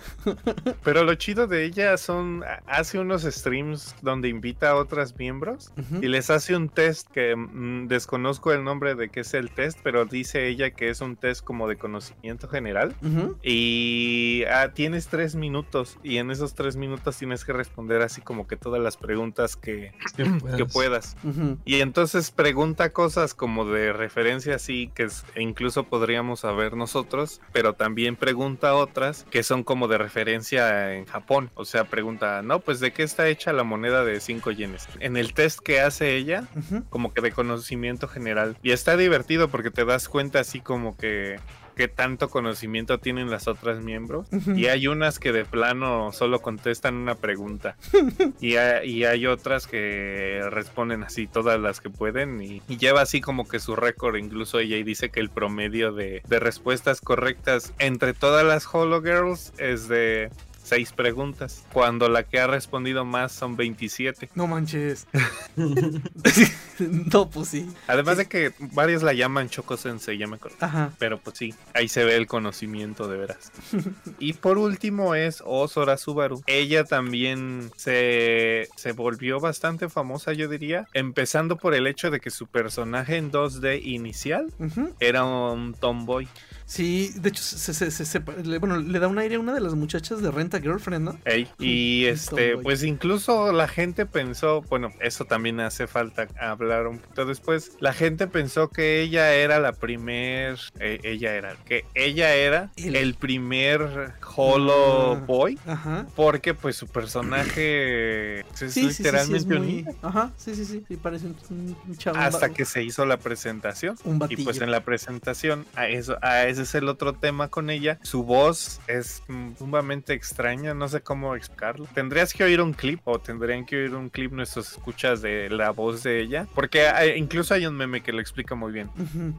[0.83, 6.03] Pero lo chido de ella son, hace unos streams donde invita a otras miembros Ujú.
[6.03, 9.79] y les hace un test que mm, desconozco el nombre de qué es el test,
[9.83, 12.95] pero dice ella que es un test como de conocimiento general.
[13.01, 13.37] Ujú.
[13.43, 18.47] Y ah, tienes tres minutos y en esos tres minutos tienes que responder así como
[18.47, 20.25] que todas las preguntas que, que
[20.57, 21.15] que puedas.
[21.23, 21.57] Ujú.
[21.65, 27.41] Y entonces pregunta cosas como de referencia así que es- e incluso podríamos saber nosotros,
[27.53, 31.51] pero también pregunta otras que son como de referencia en Japón.
[31.55, 34.87] O sea, pregunta, no, pues de qué está hecha la moneda de 5 yenes.
[34.99, 36.45] En el test que hace ella,
[36.89, 38.57] como que de conocimiento general.
[38.61, 41.39] Y está divertido porque te das cuenta así como que
[41.77, 44.27] qué tanto conocimiento tienen las otras miembros.
[44.55, 47.77] Y hay unas que de plano solo contestan una pregunta.
[48.41, 52.41] y, hay, y hay otras que responden así todas las que pueden.
[52.41, 54.17] Y, y lleva así como que su récord.
[54.17, 59.01] Incluso ella y dice que el promedio de, de respuestas correctas entre todas las Holo
[59.01, 60.29] Girls es de
[60.67, 61.63] seis preguntas.
[61.71, 64.29] Cuando la que ha respondido más son 27.
[64.35, 65.07] No manches.
[66.79, 67.69] no, pues sí.
[67.87, 70.57] Además de que varios la llaman Choco Sensei, ya me acuerdo.
[70.59, 70.91] Ajá.
[70.99, 73.51] Pero pues sí, ahí se ve el conocimiento de veras.
[74.19, 76.41] y por último es Osora Subaru.
[76.47, 80.87] Ella también se, se volvió bastante famosa, yo diría.
[80.93, 84.51] Empezando por el hecho de que su personaje en 2D inicial
[84.99, 86.27] era un tomboy.
[86.69, 89.53] Sí, de hecho, se, se- se- se- le, bueno, le da un aire a una
[89.53, 91.19] de las muchachas de Renta Girlfriend, ¿no?
[91.23, 96.99] Ey, Y este, pues incluso la gente pensó, bueno, eso también hace falta hablar un
[96.99, 97.71] poquito después.
[97.79, 102.97] La gente pensó que ella era la primer, eh, ella era, que ella era El-
[102.97, 105.23] el, primer Holo Ah.
[105.25, 105.57] Boy.
[105.65, 106.05] Ajá.
[106.17, 109.85] Porque pues su personaje es Sí, sí, sí, sí, literalmente es un muy...
[110.01, 112.17] Ajá, sí, sí, sí, parece un, un chavo.
[112.17, 113.97] Hasta que se hizo la presentación.
[114.03, 117.69] Un Y pues en la presentación, a eso, a ese es el otro tema con
[117.69, 117.99] ella.
[118.03, 119.23] Su voz es
[119.57, 121.85] sumamente extraña, no sé cómo explicarlo.
[121.93, 125.71] Tendrías que oír un clip o tendrían que oír un clip nuestros escuchas de la
[125.71, 126.47] voz de ella.
[126.55, 128.89] Porque hay- incluso hay un meme que lo explica muy bien.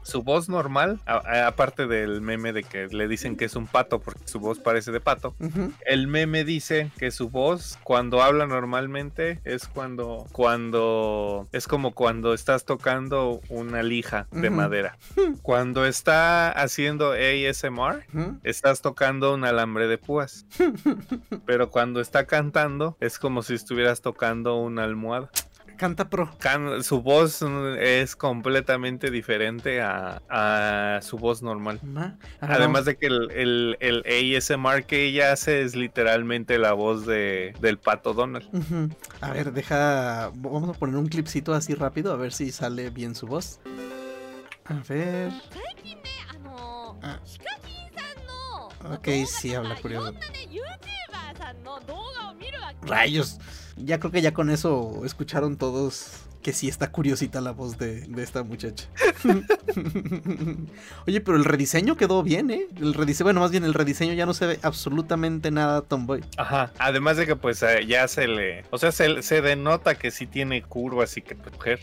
[0.03, 3.67] Su voz normal, a- a- aparte del meme de que le dicen que es un
[3.67, 5.35] pato porque su voz parece de pato,
[5.85, 12.33] el meme dice que su voz cuando habla normalmente es cuando cuando es como cuando
[12.33, 14.97] estás tocando una lija de madera.
[15.41, 18.05] Cuando está haciendo ASMR
[18.43, 20.45] estás tocando un alambre de púas.
[21.45, 25.29] Pero cuando está cantando es como si estuvieras tocando una almohada.
[25.77, 26.29] Canta pro.
[26.39, 27.41] Can- su voz
[27.79, 31.79] es completamente diferente a, a su voz normal.
[32.41, 37.53] Además de que el, el, el ASMR que ella hace es literalmente la voz de,
[37.61, 38.45] del pato Donald.
[39.21, 40.31] A ver, deja.
[40.35, 43.61] Vamos a poner un clipcito así rápido a ver si sale bien su voz.
[44.65, 45.31] A ver.
[47.01, 47.19] Ah.
[48.93, 50.13] Ok, sí habla curioso.
[52.81, 53.39] Rayos,
[53.77, 58.01] ya creo que ya con eso escucharon todos que sí está curiosita la voz de,
[58.01, 58.87] de esta muchacha.
[61.07, 62.67] Oye, pero el rediseño quedó bien, ¿eh?
[62.79, 66.23] El rediseño, bueno, más bien el rediseño ya no se ve absolutamente nada Tomboy.
[66.37, 66.71] Ajá.
[66.79, 68.63] Además de que pues eh, ya se le...
[68.71, 71.79] O sea, se, se denota que sí tiene curvas y que mujer.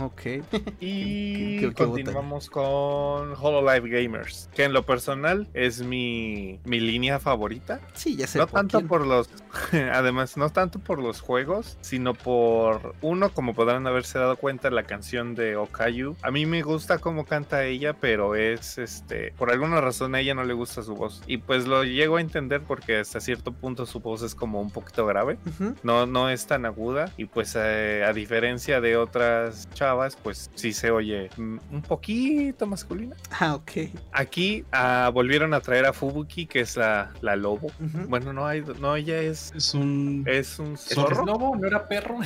[0.00, 0.22] Ok.
[0.80, 7.18] Y Qué- qué continuamos con Hololive Gamers, que en lo personal es mi, mi línea
[7.18, 7.80] favorita.
[7.94, 8.38] Sí, ya sé.
[8.38, 8.88] No por tanto quién.
[8.88, 9.28] por los,
[9.92, 14.84] además, no tanto por los juegos, sino por uno, como podrán haberse dado cuenta, la
[14.84, 16.16] canción de Okayu.
[16.22, 20.32] A mí me gusta cómo canta ella, pero es, este, por alguna razón a ella
[20.32, 21.22] no le gusta su voz.
[21.26, 24.70] Y pues lo llego a entender porque hasta cierto punto su voz es como un
[24.70, 25.36] poquito grave.
[25.46, 25.74] Ujú.
[25.82, 30.72] No, no es tan aguda y pues eh, a diferencia de otras chavas, pues sí
[30.72, 33.16] se oye mm, un poquito masculina.
[33.38, 33.90] Ah, ok.
[34.12, 37.66] Aquí ah, volvieron a traer a Fubuki, que es la, la lobo.
[37.66, 38.08] Ujú.
[38.08, 40.24] Bueno, no, hay, no, ella es, Es un.
[40.26, 41.26] es un ¿Es zorro.
[41.26, 41.54] lobo?
[41.54, 42.16] ¿No era perro?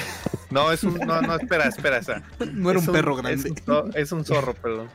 [0.52, 3.23] No, es un, no, no, espera, espera, o sea, No era es un perro es
[3.23, 3.51] grande.
[3.66, 4.88] un Es un, zorro, perdón.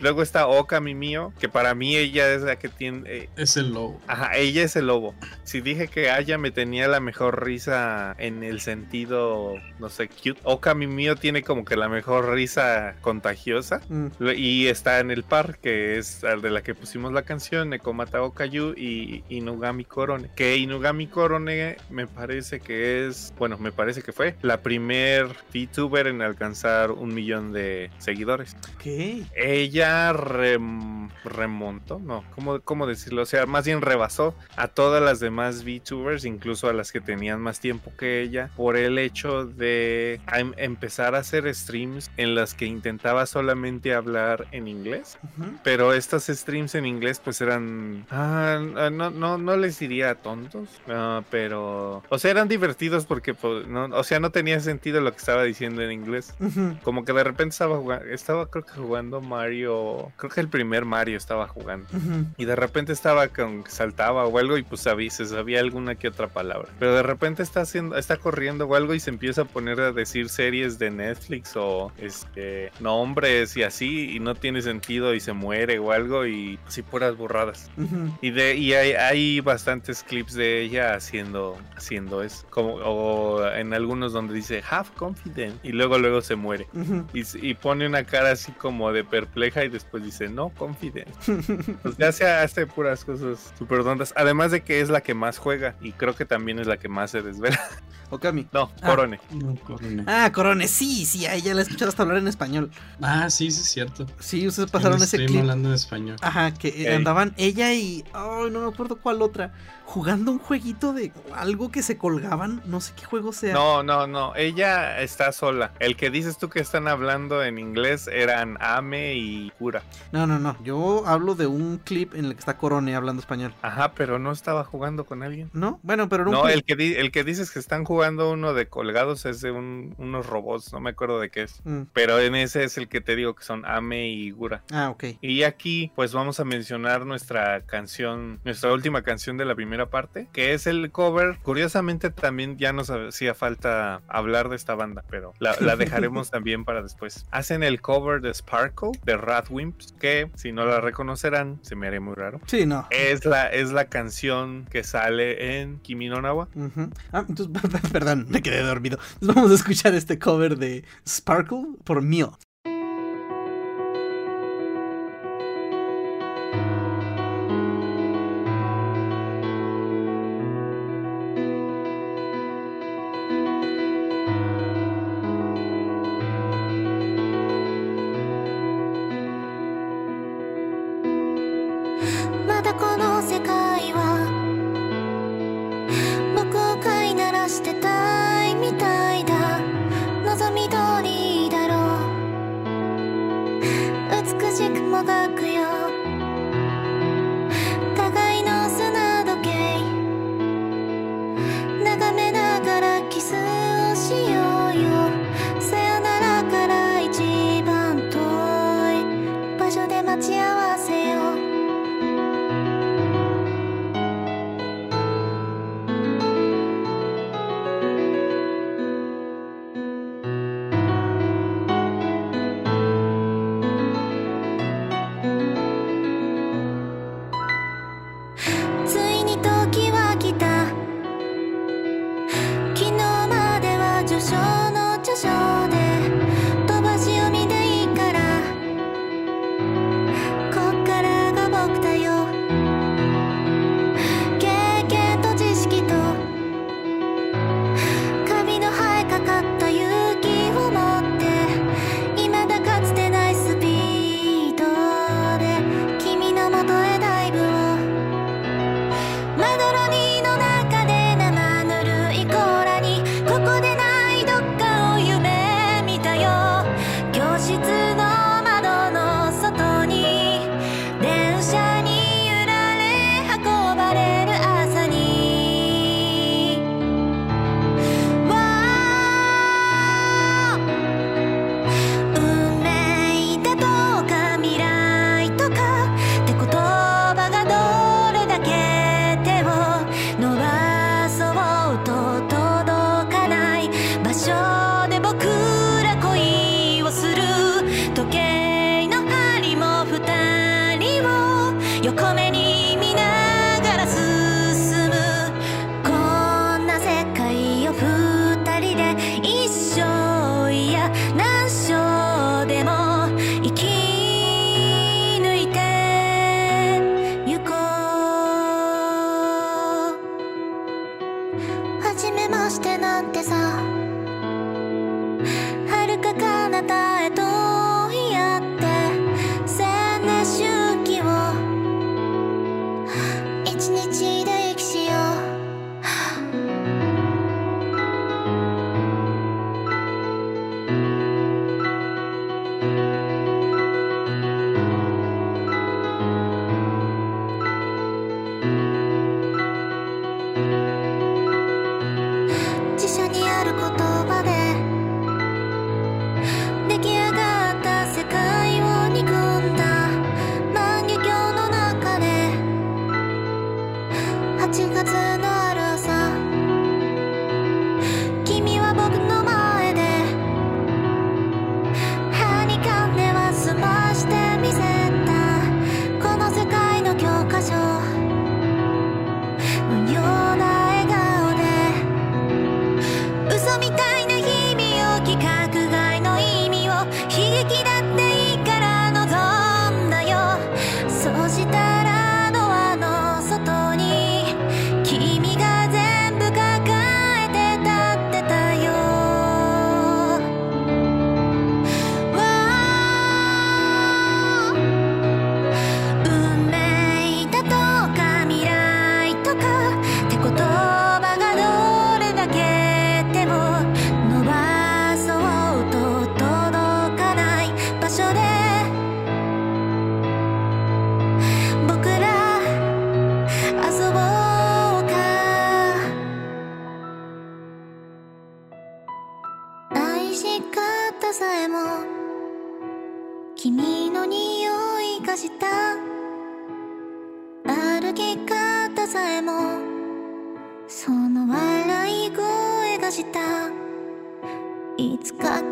[0.00, 3.02] Luego está Oka Mimio, que para mí ella es la que tiene...
[3.08, 4.00] eh, Es el lobo.
[4.06, 5.14] Ajá, ella es el lobo.
[5.44, 10.40] Si dije que Aya me tenía la mejor risa en el sentido, no sé, cute.
[10.44, 13.80] Oka Mimio tiene como que la mejor risa contagiosa.
[13.88, 17.70] Mm, Y está en el par, que es el de la que pusimos la canción,
[17.70, 20.30] Nekomata Okayu y Inugami Korone.
[20.34, 25.28] Que Inugami Korone me parece que es, bueno, me parece que fue la primer
[25.72, 28.56] VTuber en alcanzar un millón de seguidores.
[28.74, 29.26] ok.
[29.34, 33.22] Ella rem- remontó, no, ¿cómo, ¿cómo decirlo?
[33.22, 37.40] O sea, más bien rebasó a todas las demás VTubers, incluso a las que tenían
[37.40, 42.54] más tiempo que ella, por el hecho de em- empezar a hacer streams en las
[42.54, 45.18] que intentaba solamente hablar en inglés.
[45.22, 45.50] Ujú.
[45.62, 48.06] Pero estas streams en inglés pues eran...
[48.10, 52.02] ah, ah, no, no, no les diría tontos, ah, pero...
[52.08, 55.42] O sea, eran divertidos porque, pues, no, o sea, no tenía sentido lo que estaba
[55.44, 56.34] diciendo en inglés.
[56.40, 56.76] Ujú.
[56.82, 60.84] Como que de repente estaba jugando, estaba creo que jugando Mario, creo que el primer
[60.84, 61.86] Mario estaba jugando.
[61.92, 62.26] Ujú.
[62.36, 66.08] Y de repente estaba con saltaba o algo y pues sabía, se sabía alguna que
[66.08, 66.68] otra palabra.
[66.78, 69.92] Pero de repente está haciendo, está corriendo o algo y se empieza a poner a
[69.92, 75.32] decir series de Netflix o este nombres y así y no tiene sentido y se
[75.32, 77.70] muere o algo y así puras burradas.
[77.76, 78.16] Ujú.
[78.20, 83.74] Y de y hay, hay bastantes clips de ella haciendo haciendo eso, como o en
[83.74, 86.66] algunos donde dice have confidence y luego luego se muere.
[87.12, 91.12] Y, pone una cara así como de perpleja y después dice, no, confidence.
[91.82, 94.12] Pues ya se hace puras cosas súper tontas.
[94.16, 96.88] Además de que es la que más juega y creo que también es la que
[96.88, 97.60] más se desvela.
[98.10, 98.46] Okami.
[98.52, 98.88] No, Ah.
[98.90, 99.20] Corone.
[99.30, 100.04] No, Corone.
[100.06, 102.70] Ah, Corone, sí, sí, a ella la he escuchado hasta hablar en español.
[103.00, 104.06] Ah, sí, sí, es cierto.
[104.18, 105.40] Sí, ustedes pasaron ese clip.
[105.40, 106.16] hablando en español.
[106.20, 106.94] Ajá, que Ey.
[106.94, 108.04] andaban ella y.
[108.12, 109.54] Ay, no me acuerdo cuál otra.
[109.84, 112.62] Jugando un jueguito de algo que se colgaban.
[112.64, 113.52] No sé qué juego sea.
[113.52, 114.34] No, no, no.
[114.36, 115.72] Ella está sola.
[115.80, 119.82] El que dices tú que están hablando en inglés eran Ame y Kura.
[120.12, 120.56] no, no, no.
[120.64, 123.52] Yo hablo de un clip en el que está Corone hablando español.
[123.60, 125.50] Ajá, pero no estaba jugando con alguien.
[125.52, 125.78] ¿No?
[125.82, 126.54] Bueno, pero era un No, clip.
[126.54, 129.94] el que, di- el que dices que están jugando uno de colgados es de un-
[129.98, 131.60] unos robots, no me acuerdo de qué es.
[131.64, 134.62] Mm, Pero en ese es el que te digo que son Ame y Gura.
[134.72, 135.04] Ah, ok.
[135.20, 140.28] Y aquí pues vamos a mencionar nuestra canción, nuestra última canción de la primera parte,
[140.32, 141.38] que es el cover.
[141.42, 146.64] Curiosamente también ya nos hacía falta hablar de esta banda, pero la, la dejaremos también
[146.64, 147.26] para después.
[147.30, 152.00] Hacen el cover de Sparkle de Radwimps, que si no la reconocerán, se me haría
[152.00, 152.40] muy raro.
[152.46, 152.86] Sí, no.
[152.90, 156.48] Es la, es la canción que sale en Kimi no Na wa.
[156.54, 156.90] Ujú.
[157.12, 158.98] Ah, entonces, perdón, me quedé dormido.
[159.14, 162.38] Entonces vamos a escuchar este cover de Sparkle por Mio.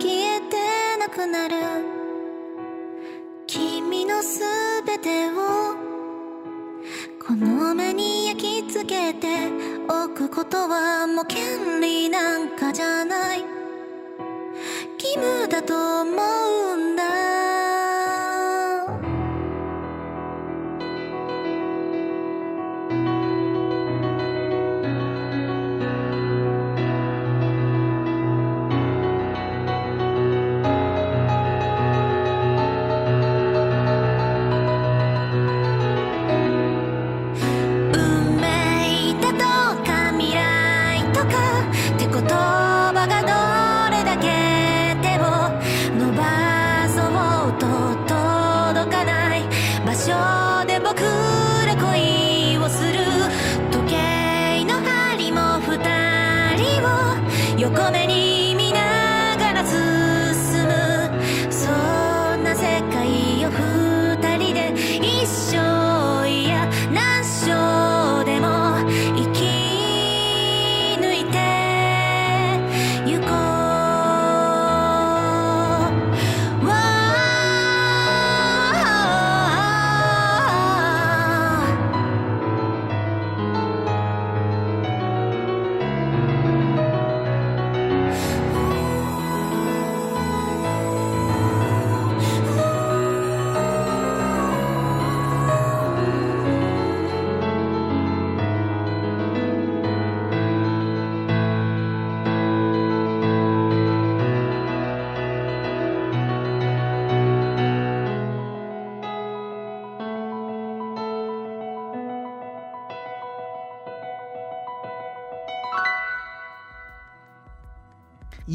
[0.01, 1.57] 消えてなくなる。
[3.47, 4.41] 君のす
[4.87, 5.75] べてを
[7.25, 9.29] この目に焼き付けて
[9.89, 13.45] おくことはもう権利なんかじゃない。
[14.99, 16.90] 義務だと思うんだ。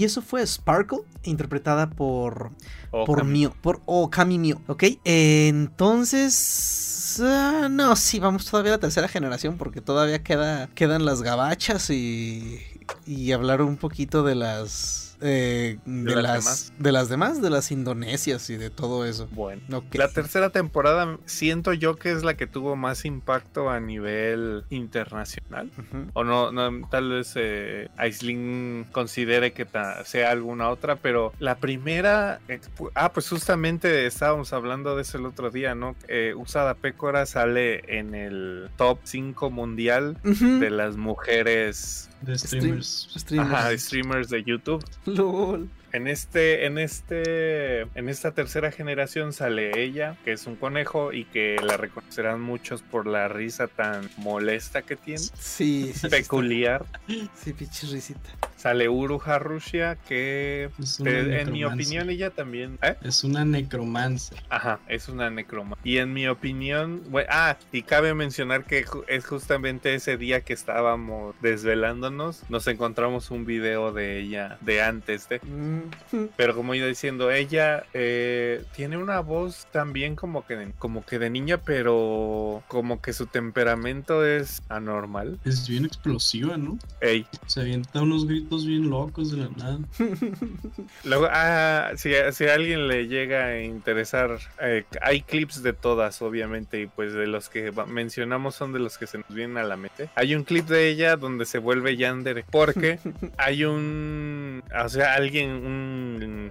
[0.05, 2.51] Y eso fue Sparkle, interpretada por,
[2.91, 3.25] por.
[3.25, 4.83] Mio, por Okami Mio, ¿ok?
[5.03, 11.23] Entonces, ah, no, sí, vamos todavía a la tercera generación porque todavía queda, quedan las
[11.23, 12.61] gabachas y,
[13.07, 15.04] y hablar un poquito de las...
[15.21, 16.73] eh, de, las las, demás.
[16.77, 19.27] de las demás, de las indonesias y de todo eso.
[19.31, 19.61] Bueno.
[19.93, 25.71] La tercera temporada siento yo que es la que tuvo más impacto a nivel internacional.
[26.13, 29.67] O no, no tal vez eh, Aisling considere que
[30.05, 32.59] sea alguna otra, pero la primera, eh,
[32.95, 35.95] ah, pues justamente estábamos hablando de eso el otro día, ¿no?
[36.07, 43.07] Eh, Usada Pécora sale en el top 5 mundial de las mujeres, De Stream- streamers.
[43.15, 43.53] streamers.
[43.53, 44.83] ajá, streamers de YouTube.
[45.05, 45.67] Lol.
[45.95, 51.23] En este, en este, en esta tercera generación sale ella, que es un conejo y
[51.23, 56.07] que la reconocerán muchos por la risa tan molesta que tiene, Sí, sí, sí.
[56.09, 56.85] peculiar.
[57.33, 58.29] Sí, pinche risita.
[58.57, 60.69] Sale Uru Harushia, que
[60.99, 61.65] en mi necromancer.
[61.67, 62.79] opinión ella también...
[62.81, 62.95] ¿eh?
[63.03, 64.41] Es una necromancer.
[64.49, 65.77] Ajá, es una necroma.
[65.83, 71.35] Y en mi opinión, ah, y cabe mencionar que es justamente ese día que estábamos
[71.41, 75.39] desvelándonos, nos encontramos un video de ella de antes de.
[75.39, 75.84] Mm,
[76.37, 81.19] Pero como iba diciendo, ella eh, tiene una voz también como que, de- como que
[81.19, 85.39] de niña, pero como que su temperamento es anormal.
[85.45, 86.77] Es bien explosiva, ¿no?
[87.01, 87.25] Ey.
[87.47, 89.79] Se avienta unos gritos bien locos de la nada.
[91.03, 96.21] Luego, ah, si, si a alguien le llega a interesar, eh, hay clips de todas,
[96.21, 99.63] obviamente, y pues de los que mencionamos son de los que se nos vienen a
[99.63, 100.09] la mente.
[100.15, 102.99] Hay un clip de ella donde se vuelve Yandere, porque
[103.37, 105.74] hay un, o sea, alguien, un,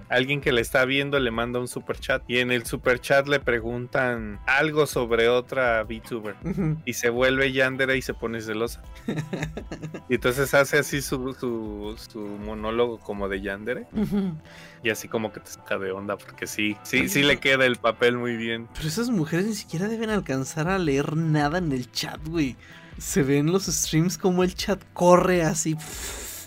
[0.09, 3.27] alguien que le está viendo le manda un super chat y en el super chat
[3.27, 6.35] le preguntan algo sobre otra VTuber.
[6.85, 8.81] Y se vuelve Yandere y se pone celosa.
[10.09, 13.87] y entonces hace así su, su, su monólogo como de Yandere.
[14.83, 17.77] Y así como que te saca de onda, porque sí, sí, sí le queda el
[17.77, 18.67] papel muy bien.
[18.75, 22.55] Pero esas mujeres ni siquiera deben alcanzar a leer nada en el chat, güey.
[22.97, 25.75] Se ven los streams como el chat corre así,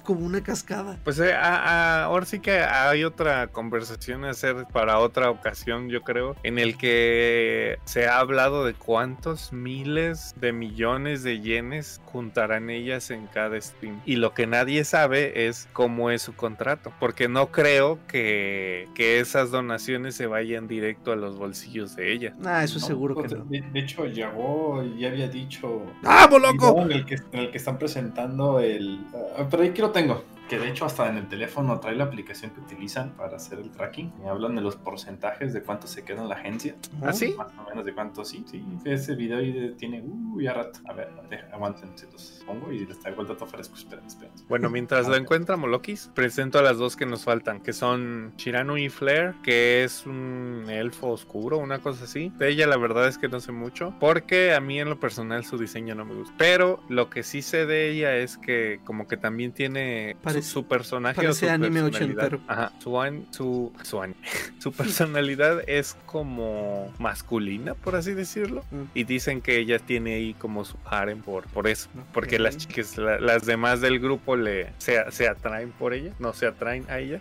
[0.08, 0.96] como una cascada.
[1.04, 1.56] Pues eh, a-
[2.00, 6.58] a- ahora sí que hay otra conversación a hacer para otra ocasión, yo creo, en
[6.58, 13.26] el que se ha hablado de cuántos miles de millones de yenes juntarán ellas en
[13.26, 14.00] cada stream.
[14.06, 19.20] Y lo que nadie sabe es cómo es su contrato, porque no creo que, que
[19.20, 22.32] esas donaciones se vayan directo a los bolsillos de ella.
[22.46, 23.44] Ah, eso No, seguro que pues, no.
[23.44, 25.82] De, de hecho, Yago ya había dicho.
[26.00, 26.80] ¡Vamos, video loco!
[26.80, 29.00] En el, que, en el que están presentando el.
[29.36, 30.37] ah, pero ahí que lo tengo.
[30.48, 33.70] Que de hecho, hasta en el teléfono trae la aplicación que utilizan para hacer el
[33.70, 34.12] tracking.
[34.24, 36.74] Y hablan de los porcentajes de cuánto se queda en la agencia.
[37.02, 37.34] ¿Ah, sí?
[37.36, 38.44] Más o menos de cuánto sí.
[38.50, 40.00] Sí, ese video ahí tiene.
[40.02, 40.80] Uh, ya rato.
[40.88, 43.74] A ver, deja- aguanten, se los pongo y les traigo el dato fresco.
[43.76, 44.32] Esperen, esperen.
[44.48, 48.78] Bueno, mientras lo encuentra Molokis, presento a las dos que nos faltan, que son Shiranu
[48.78, 52.32] y Flare, que es un elfo oscuro, una cosa así.
[52.38, 55.44] De ella la verdad es que no sé mucho, porque a mí en lo personal
[55.44, 56.34] su diseño no me gusta.
[56.38, 60.50] Pero lo que sí sé de ella es que como que también tiene su- Parece-
[60.50, 62.24] su, personaje o parece su anime personalidad.
[62.24, 62.40] ochentero.
[62.48, 64.18] Ajá, su, an- su, su, anime.
[64.58, 68.64] su personalidad es como masculina, por así decirlo.
[68.70, 68.82] Mm.
[68.94, 71.88] Y dicen que ella tiene ahí como su harem por, por eso.
[72.12, 76.32] Porque las chicas, la- las demás del grupo le se, se atraen por ella, no
[76.32, 77.20] se atraen a ella.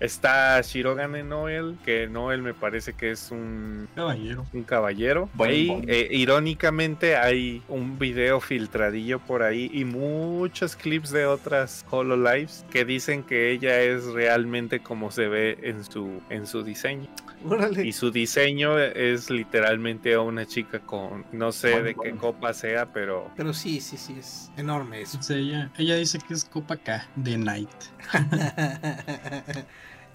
[0.00, 4.46] Está Shirogane Noel, que Noel me parece que es un, Caballero.
[4.52, 5.28] un caballero.
[5.88, 12.84] Eh, irónicamente hay un video filtradillo por ahí y muchos clips de otras HoloLives que
[12.84, 17.08] dicen que ella es realmente como se ve en su, en su diseño.
[17.44, 17.84] Órale.
[17.84, 22.18] Y su diseño es literalmente a una chica con, no sé Bueno, de qué bueno.
[22.18, 25.18] copa sea, pero Pero sí, sí, sí, es enorme eso.
[25.18, 27.70] O sea, ella, ella dice que es Copa K de Night.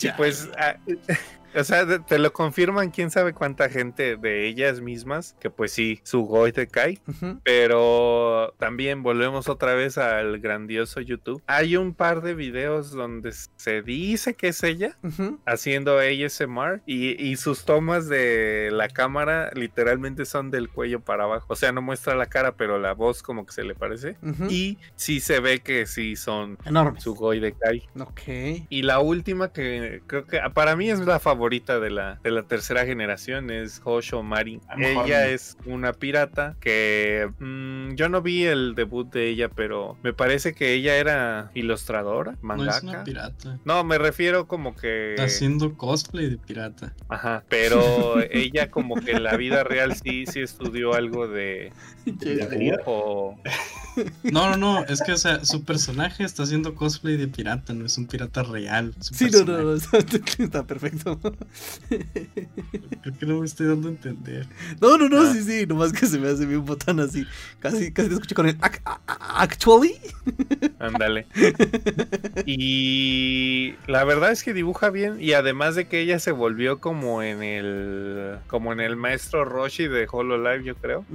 [0.04, 0.50] Y pues,
[1.56, 6.00] o sea, te lo confirman quién sabe cuánta gente de ellas mismas, que pues sí,
[6.04, 7.00] su Goi te cae.
[7.08, 7.40] Ujú.
[7.44, 11.42] Pero también volvemos otra vez al grandioso YouTube.
[11.48, 14.98] Hay un par de videos donde se dice que es ella
[15.46, 21.46] haciendo ASMR y, y sus tomas de la cámara literalmente son del cuello para abajo.
[21.50, 24.16] O sea, no muestra la cara, pero la voz como que se le parece.
[24.22, 24.46] Ujú.
[24.50, 27.02] Y sí se ve que sí son Enorme.
[27.02, 27.84] su Goi de Kai.
[28.00, 28.22] Ok.
[28.70, 32.44] Y la última que creo que para mí es la favorita de la, de la
[32.44, 35.26] tercera generación es Hosho mejor Ella no.
[35.32, 40.54] es una pirata que mm, yo no vi el debut de ella, pero me parece
[40.54, 43.04] que ella era ilustradora, No es una mangaka.
[43.04, 43.60] pirata.
[43.66, 45.12] No, me refiero como que...
[45.12, 46.94] Está haciendo cosplay de pirata.
[47.10, 51.72] Ajá, pero ella como que en la vida real sí, sí estudió algo de
[52.06, 53.38] dibujo.
[54.24, 54.84] No, no, no.
[54.86, 58.44] Es que, o sea, su personaje está haciendo cosplay de pirata, no es un pirata
[58.44, 58.94] real.
[59.00, 59.74] Sí, no, no, no,
[60.40, 61.20] está perfecto.
[61.90, 64.48] Creo que no me estoy dando a entender.
[64.82, 65.34] No, no, no, Ah.
[65.34, 67.26] sí, sí, nomás que se me hace bien botán así.
[67.60, 69.96] Casi, casi te escucho con el ac- actually.
[70.80, 71.28] Ándale.
[72.46, 77.22] Y la verdad es que dibuja bien y además de que ella se volvió como
[77.24, 81.06] en el como en el maestro Roshi de Hololive, yo creo,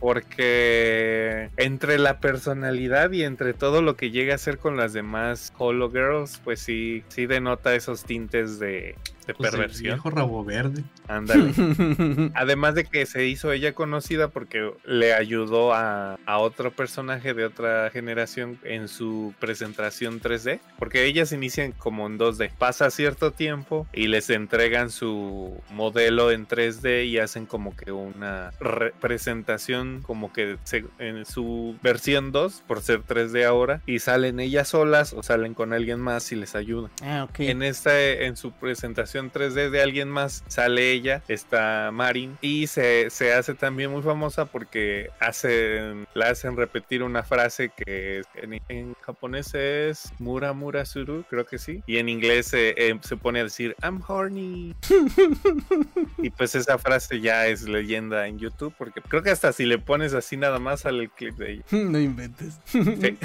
[0.00, 5.52] porque entre la personalidad y entre todo lo que llega a hacer con las demás
[5.58, 8.96] Holo Girls, pues sí sí denota esos tintes de,
[9.26, 9.94] de Pues el perversión.
[9.94, 10.84] viejo rabo verde.
[11.08, 11.52] Ándale.
[12.34, 17.44] Además de que se hizo ella conocida porque le ayudó a, a otro personaje de
[17.44, 20.60] otra generación en su presentación 3D.
[20.78, 22.50] Porque ellas inician como en 2D.
[22.58, 28.52] Pasa cierto tiempo y les entregan su modelo en 3D y hacen como que una
[28.60, 33.98] re- presentación como que se- en su versión guion 2 por ser 3D ahora y
[33.98, 36.88] salen ellas solas o salen con alguien más y les ayuda.
[37.02, 37.40] Ah, ok.
[37.40, 43.10] En esta, en su presentación 3D de alguien más, sale ella, está Marin, y se,
[43.10, 48.94] se hace también muy famosa porque hacen, la hacen repetir una frase que en, en
[49.00, 53.40] japonés es Mura Mura Suru, creo que sí, y en inglés eh, eh, se pone
[53.40, 54.74] a decir I'm horny.
[56.18, 59.78] y pues esa frase ya es leyenda en YouTube, porque creo que hasta si le
[59.78, 61.62] pones así nada más sale el clip de ella.
[61.86, 62.58] No inventes.
[62.66, 62.82] Sí.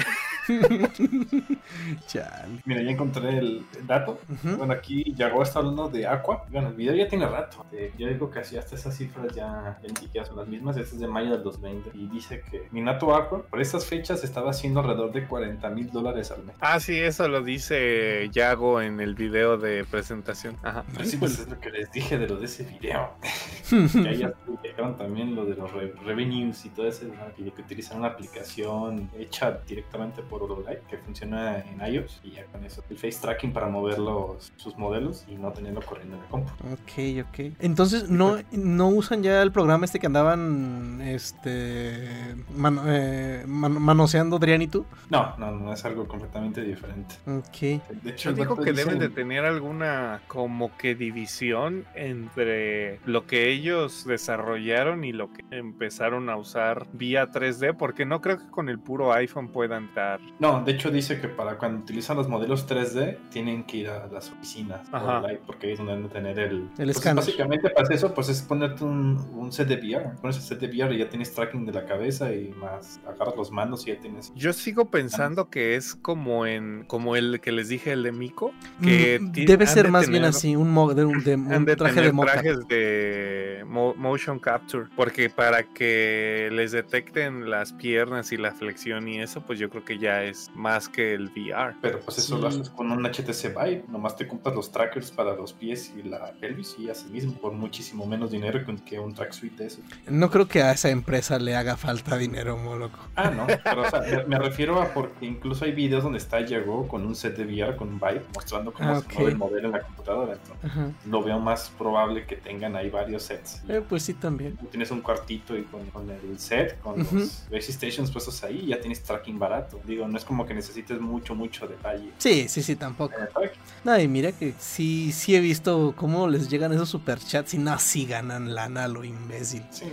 [2.06, 2.62] Chale.
[2.64, 4.20] Mira, ya encontré el dato.
[4.42, 6.44] Bueno, aquí Yago está hablando de Aqua.
[6.50, 7.64] Bueno, el video ya tiene rato.
[7.72, 10.76] Eh, yo digo que así hasta esas cifras ya, ya ni siquiera son las mismas.
[10.76, 11.90] Este es de mayo del 2020.
[11.94, 16.30] Y dice que Minato Aqua, por estas fechas, estaba haciendo alrededor de 40 mil dólares
[16.30, 16.56] al mes.
[16.60, 20.56] Ah, sí, eso lo dice Yago en el video de presentación.
[20.62, 20.84] Ajá.
[20.98, 23.10] Así pues es lo que les dije de lo de ese video.
[23.70, 27.04] que ahí ya explicaron también lo de los re- revenues y todo eso.
[27.06, 27.12] ¿no?
[27.38, 32.20] Y de que utilizan una aplicación hecha directamente por Hololive que funciona en iOS.
[32.24, 36.16] Y ya con eso, el face tracking para mover los, sus modelos y no corriendo
[36.16, 36.50] en la compu.
[36.72, 37.52] Ok, ok.
[37.60, 44.62] Entonces, ¿no, no usan ya el programa este que andaban este eh, man- manoseando Adrián
[44.62, 44.84] y tú?
[45.10, 47.14] No, no, no es algo completamente diferente.
[47.26, 47.82] Ok.
[48.02, 53.48] De hecho, Yo digo que deben de tener alguna como que división entre lo que
[53.50, 58.68] ellos desarrollaron y lo que empezaron a usar vía 3D, porque no creo que con
[58.68, 60.20] el puro iPhone puedan dar.
[60.38, 64.06] No, de hecho dice que para cuando utilizan los modelos 3D tienen que ir a
[64.08, 65.18] las oficinas Ajá.
[65.18, 66.56] Hololive, porque ahí es donde van a tener el...
[66.62, 67.16] El Pues, escáner.
[67.24, 70.10] Básicamente para eso pues es ponerte un, un set de VR.
[70.20, 73.36] Pones el set de VR y ya tienes tracking de la cabeza y más agarras
[73.36, 74.32] los mandos y ya tienes...
[74.34, 78.52] Yo sigo pensando que es como en como el que les dije el de Miko,
[78.82, 81.64] que Mm, ti- Debe ser de más bien así, un, mo- de, un- de- un
[81.64, 87.72] de traje tener de trajes de mo- motion capture porque para que les detecten las
[87.72, 91.28] piernas y la flexión y eso pues yo creo que ya es más que el
[91.36, 93.84] VR Pero pues eso lo haces con un HTC Vive.
[93.88, 97.52] Nomás te compras los trackers para los pies y la pelvis y así mismo por
[97.52, 99.78] muchísimo menos dinero que un, que un track suite de eso.
[100.08, 102.98] No creo que a esa empresa le haga falta dinero, moloco.
[103.16, 106.40] Ah, no, pero o sea, me, me refiero a porque incluso hay videos donde está
[106.40, 109.12] llegó con un set de VR, con un Vive, mostrando cómo Ah, se ok.
[109.14, 110.32] mueve el modelo en la computadora.
[110.34, 110.90] Entonces, Ajá.
[111.06, 113.62] lo veo más probable que tengan ahí varios sets.
[113.68, 114.56] Eh, pues sí, también.
[114.70, 117.16] Tienes un cuartito y con, con el set, con Ujú.
[117.16, 119.80] los base stations puestos ahí, ya tienes tracking barato.
[119.84, 122.10] Digo, no es como que necesites mucho, mucho detalle.
[122.18, 123.14] Sí, sí, sí, tampoco.
[123.32, 123.60] tracking.
[123.84, 127.78] No, y mira que sí, sí he visto cómo les llegan esos superchats y no,
[127.78, 129.64] sí ganan lana lo imbécil.
[129.70, 129.86] Sí,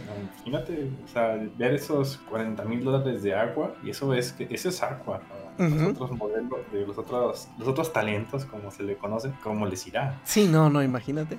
[0.46, 4.70] imagínate, o sea, ver esos 40 mil dólares de agua, y eso es que eso
[4.70, 5.22] es agua.
[5.58, 5.70] ¿no?
[5.70, 9.86] Los otros modelos, de los otros, los otros talentos, como se le conoce, ¿cómo les
[9.88, 10.22] irá?
[10.24, 11.38] Sí, no, no, imagínate.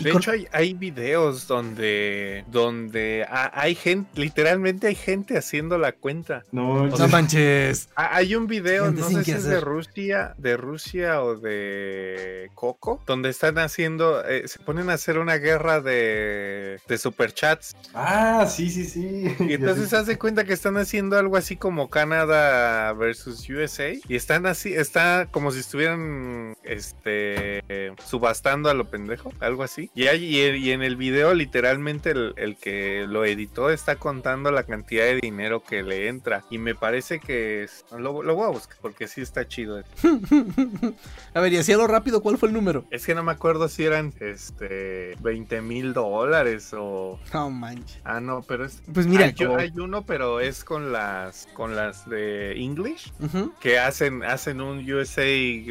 [0.00, 5.78] De con- hecho, hay, hay videos donde, donde ha- hay gente, literalmente hay gente haciendo
[5.78, 6.44] la cuenta.
[6.52, 7.88] No, No manches.
[7.94, 9.60] Ha- Hay un video, Gente no sé si es de.
[9.60, 15.36] Rusia, de Rusia o de Coco, donde están haciendo, eh, se ponen a hacer una
[15.36, 17.76] guerra de, de superchats.
[17.94, 19.24] Ah, sí, sí, sí.
[19.40, 23.92] Y entonces se hace cuenta que están haciendo algo así como Canadá versus USA.
[24.08, 29.81] Y están así, está como si estuvieran este subastando a lo pendejo, algo así.
[29.94, 34.62] Y, hay, y, en el video, literalmente, el, el que lo editó está contando la
[34.64, 36.44] cantidad de dinero que le entra.
[36.50, 39.82] Y me parece que es- lo, lo voy a buscar porque sí está chido.
[41.34, 42.84] A ver, y así a lo rápido, ¿cuál fue el número?
[42.90, 47.18] Es que no me acuerdo si eran este 20 mil dólares o.
[47.32, 47.98] No manches.
[48.04, 48.82] Ah, no, pero es.
[48.92, 53.12] Pues mira, hay, como- hay uno, pero es con las con las de English
[53.60, 55.22] que hacen hacen un USA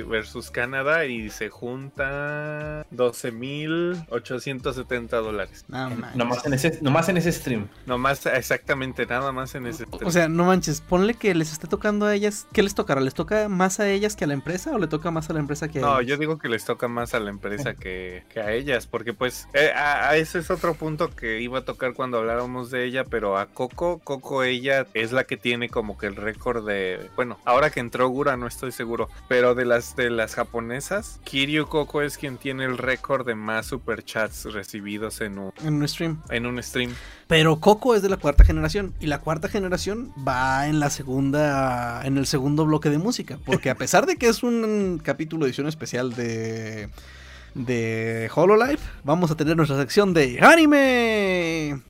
[0.07, 2.85] versus Canadá y se junta
[4.09, 5.65] 12.870 dólares.
[5.67, 6.15] No manches.
[6.15, 7.67] Nomás en, ese, nomás en ese stream.
[7.85, 12.05] Nomás exactamente nada más en ese O sea, no manches, ponle que les esté tocando
[12.05, 12.47] a ellas.
[12.53, 13.01] ¿Qué les tocará?
[13.01, 15.39] ¿Les toca más a ellas que a la empresa o le toca más a la
[15.39, 16.07] empresa que a No, ellas?
[16.09, 19.47] yo digo que les toca más a la empresa que, que a ellas, porque pues
[19.53, 23.03] eh, a, a ese es otro punto que iba a tocar cuando habláramos de ella,
[23.03, 27.37] pero a Coco, Coco ella es la que tiene como que el récord de, bueno,
[27.45, 32.01] ahora que entró Gura no estoy seguro, pero de las de las japonesas, Kiryu Coco
[32.01, 36.21] es quien tiene el récord de más superchats recibidos en un, En un stream.
[36.29, 36.91] en un stream.
[37.27, 38.93] Pero Coco es de la cuarta generación.
[39.01, 42.01] Y la cuarta generación va en la segunda.
[42.05, 43.37] en el segundo bloque de música.
[43.45, 46.89] Porque a pesar de que es un capítulo edición especial de.
[47.53, 51.81] de Hololive, vamos a tener nuestra sección de anime.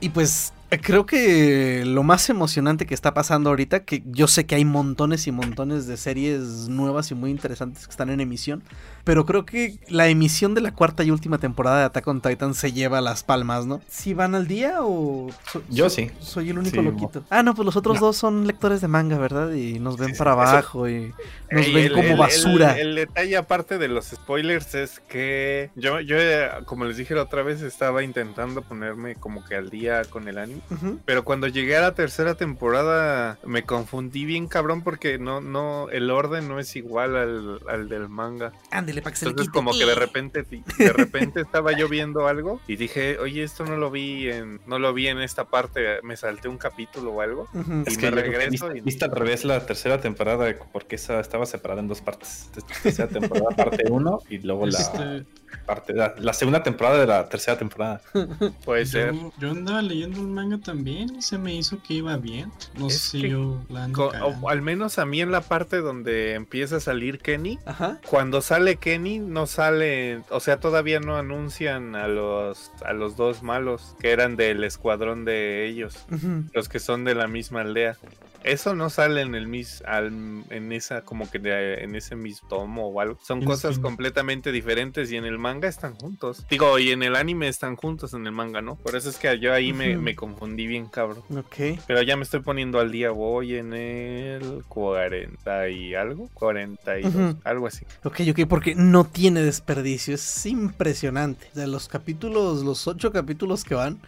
[0.00, 0.52] Y pues
[0.82, 5.26] Creo que lo más emocionante que está pasando ahorita, que yo sé que hay montones
[5.26, 8.62] y montones de series nuevas y muy interesantes que están en emisión,
[9.04, 12.52] pero creo que la emisión de la cuarta y última temporada de Attack on Titan
[12.52, 13.80] se lleva las palmas, ¿no?
[13.88, 15.30] ¿Si van al día o...?
[15.50, 16.10] so- Yo so- sí.
[16.20, 17.24] Soy el único Sí, loquito.
[17.30, 18.00] Ah, no, pues los otros No.
[18.08, 19.52] dos son lectores de manga, ¿verdad?
[19.52, 21.14] Y nos ven Sí, para eso- abajo y
[21.50, 22.78] nos Ey, ven el- como el- basura.
[22.78, 27.14] El, el detalle aparte de los spoilers es que yo, yo, eh, como les dije
[27.14, 30.57] la otra vez, estaba intentando ponerme como que al día con el anime.
[31.04, 36.10] Pero cuando llegué a la tercera temporada me confundí bien cabrón porque no, no, el
[36.10, 38.52] orden no es igual al, al del manga.
[38.70, 39.58] Ándele, para que se le Entonces quite.
[39.58, 40.44] como que de repente,
[40.78, 44.78] de repente estaba yo viendo algo y dije, oye, esto no lo vi en, no
[44.78, 47.48] lo vi en esta parte, me salté un capítulo o algo.
[47.54, 47.82] Ujú.
[47.86, 51.20] Y Es me que regreso viste, y- viste al revés la tercera temporada porque esa
[51.20, 52.50] estaba separada en dos partes.
[52.82, 55.24] Tercera temporada parte 1 y luego la Este,
[55.66, 58.00] parte la, la segunda temporada de la tercera temporada.
[58.64, 59.14] Puede ser.
[59.38, 62.50] yo, andaba leyendo el manga también y se me hizo que iba bien.
[62.76, 66.34] No sé si yo la ando o al menos a mí en la parte donde
[66.34, 68.00] empieza a salir Kenny, Ajá.
[68.08, 73.42] cuando sale Kenny no sale, o sea, todavía no anuncian a los a los dos
[73.42, 76.06] malos que eran del escuadrón de ellos,
[76.52, 77.96] los que son de la misma aldea.
[78.44, 82.48] Eso no sale en el mis al- en esa como que de- en ese mismo
[82.48, 83.18] tomo o algo.
[83.22, 83.80] Son cosas sí.
[83.80, 86.44] completamente diferentes y en el manga están juntos.
[86.48, 88.76] Digo, y en el anime están juntos en el manga, ¿no?
[88.76, 91.22] Por eso es que yo ahí me, me confundí bien cabrón.
[91.36, 91.80] Ok.
[91.86, 97.40] Pero ya me estoy poniendo al día, voy en el 40 y algo, 42, Ujú.
[97.44, 97.84] algo así.
[98.04, 101.48] Ok, ok, porque no tiene desperdicio, es impresionante.
[101.54, 104.00] De los capítulos, los ocho capítulos que van,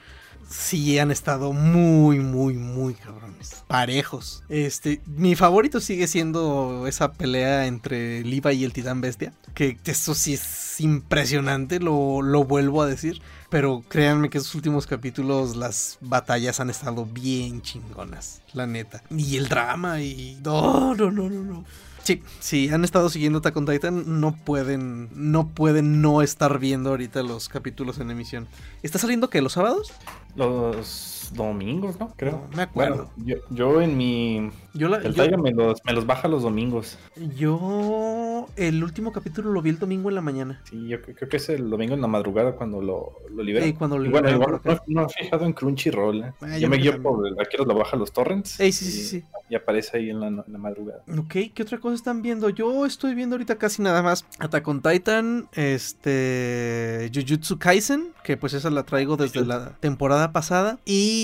[0.51, 3.65] sí han estado muy, muy, muy cabrones.
[3.69, 4.43] Parejos.
[4.49, 9.33] Este, mi favorito sigue siendo esa pelea entre Levi y el titán bestia.
[9.55, 13.23] Que eso sí es impresionante, lo, lo vuelvo a decir.
[13.49, 19.03] Pero créanme que esos últimos capítulos, las batallas han estado bien chingonas, la neta.
[19.11, 20.39] Y el drama y...
[20.45, 21.65] No, no, no, no, no.
[22.03, 26.91] Sí, si han estado siguiendo Attack on Titan, no pueden, no pueden no estar viendo
[26.91, 28.49] ahorita los capítulos en emisión.
[28.83, 29.43] ¿Está saliendo qué?
[29.43, 29.93] ¿Los sábados?
[30.35, 32.13] Los domingos, ¿no?
[32.17, 32.47] Creo.
[32.51, 33.11] No me acuerdo.
[33.17, 36.43] Bueno, yo, yo en mi Yo, la, el yo, me los, me los baja los
[36.43, 36.99] domingos.
[37.37, 40.61] yo el último capítulo lo vi el domingo en la mañana.
[40.65, 43.73] Sí, yo creo que es el domingo en la madrugada cuando lo, lo liberan.
[43.73, 46.25] Cuando lo bueno, igual no, no he fijado en Crunchyroll.
[46.25, 46.33] ¿eh?
[46.41, 48.59] Ah, yo me guío por arquero lo baja los torrents.
[48.61, 49.25] Ey, sí, sí, y, sí.
[49.49, 51.03] y aparece ahí en la, en la madrugada.
[51.19, 52.49] Ok, ¿qué otra cosa están viendo?
[52.51, 58.55] Yo estoy viendo ahorita casi nada más Attack on Titan, este Jujutsu Kaisen, que pues
[58.55, 61.20] esa la traigo desde la temporada pasada, y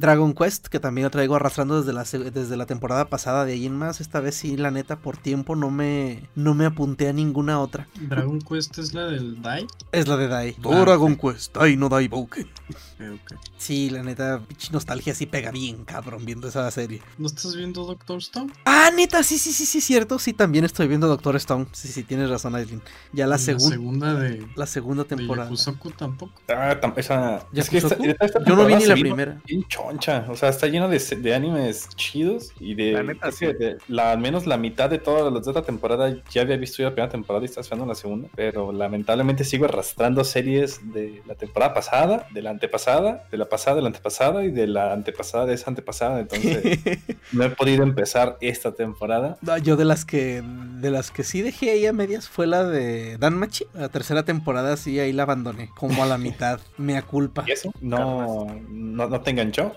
[0.00, 3.66] Dragon Quest, que también la traigo arrastrando desde la, desde la temporada pasada, de ahí
[3.66, 7.12] en más, esta vez sí, la neta, por tiempo no me, no me apunté a
[7.12, 7.86] ninguna otra.
[8.00, 9.66] Dragon Quest es la del Dai.
[9.92, 10.56] Es la de Dai.
[10.64, 11.20] Ah, Dragon ok.
[11.20, 12.48] Quest, Dai no Dai Bouken.
[12.70, 13.40] Ok, ok.
[13.56, 17.02] Sí, la neta, pinche nostalgia sí pega bien, cabrón, viendo esa serie.
[17.18, 18.52] ¿No estás viendo Doctor Stone?
[18.64, 20.18] Ah, neta, sí, sí, sí, sí, cierto.
[20.18, 21.66] Sí, también estoy viendo Doctor Stone.
[21.72, 22.82] Sí, sí, tienes razón, Aislinn.
[23.12, 25.48] Ya la, la segunda de, la segunda de temporada.
[25.48, 26.32] Yakusoku tampoco.
[26.48, 27.46] Ah, tam- esa.
[27.52, 28.16] ¿Ya es que esta, Yakusoku?
[28.24, 29.40] esta Yo no vi ni la primera.
[29.46, 30.26] Bien choncha.
[30.28, 32.52] O sea, está lleno de, de animes chidos.
[32.60, 32.92] Y de.
[32.92, 36.56] La neta, de- al menos la mitad de todas las de esta temporada ya había
[36.56, 38.28] visto yo la primera temporada y está esperando la segunda.
[38.34, 43.76] Pero lamentablemente sigo arrastrando series de la temporada pasada, de la antepasada, de la pasada,
[43.76, 46.20] de la antepasada y de la antepasada de esa antepasada.
[46.20, 46.78] Entonces,
[47.32, 49.38] no he podido empezar esta temporada.
[49.40, 52.64] No, yo de las que de las que sí dejé ahí a medias fue la
[52.64, 53.64] de Danmachi.
[53.72, 56.60] La tercera temporada sí ahí la abandoné, como a la mitad.
[56.76, 57.44] Mea culpa.
[57.46, 57.72] ¿Y eso?
[57.80, 59.74] No, no, no te enganchó.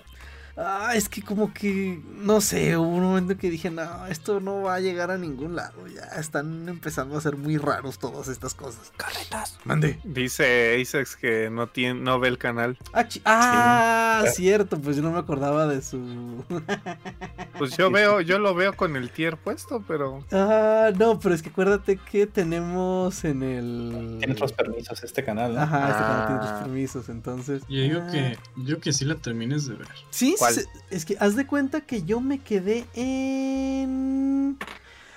[0.56, 4.62] Ah, es que como que no sé, hubo un momento que dije, "No, esto no
[4.62, 5.86] va a llegar a ningún lado.
[5.88, 9.58] Ya están empezando a ser muy raros todas estas cosas." Carretas.
[9.64, 9.98] Mande.
[10.04, 12.78] Dice Asex que no tiene, no ve el canal.
[12.92, 16.44] Ah, ah, cierto, pues yo no me acordaba de su
[17.58, 21.42] Pues yo veo, yo lo veo con el tier puesto, pero Ah, no, pero es
[21.42, 24.16] que acuérdate que tenemos en el.
[24.18, 25.54] Tiene otros permisos este canal.
[25.54, 25.60] ¿no?
[25.62, 26.44] Ajá, este canal tiene Ah.
[26.44, 27.62] otros permisos, entonces.
[27.68, 28.10] Yo digo Ah.
[28.10, 29.88] que, yo que sí la termines de ver.
[30.10, 30.34] Sí,
[30.90, 34.58] Es que haz de cuenta que yo me quedé en.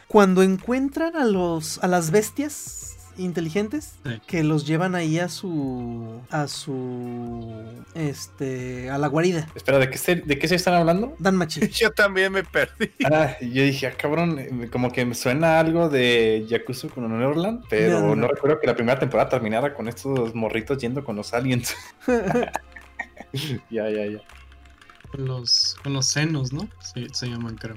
[0.08, 1.84] Cuando encuentran a los.
[1.84, 2.84] a las bestias
[3.20, 4.22] inteligentes Sí.
[4.28, 6.22] que los llevan ahí a su.
[6.30, 7.52] a su.
[7.96, 8.90] este.
[8.90, 9.48] a la guarida.
[9.56, 11.16] Espera, ¿de qué, se, ¿de qué se están hablando?
[11.20, 11.68] Danmachi.
[11.72, 12.92] yo también me perdí.
[13.12, 18.00] Ah, yo dije, ah, cabrón, como que me suena algo de Yakuza con Neverland, pero
[18.00, 18.28] No, no, no, no.
[18.28, 21.76] recuerdo que la primera temporada terminara con estos morritos yendo con los aliens.
[23.70, 24.20] ya, ya, ya.
[25.12, 26.68] Con los, con los senos, ¿no?
[26.94, 27.76] Sí, se llaman, creo.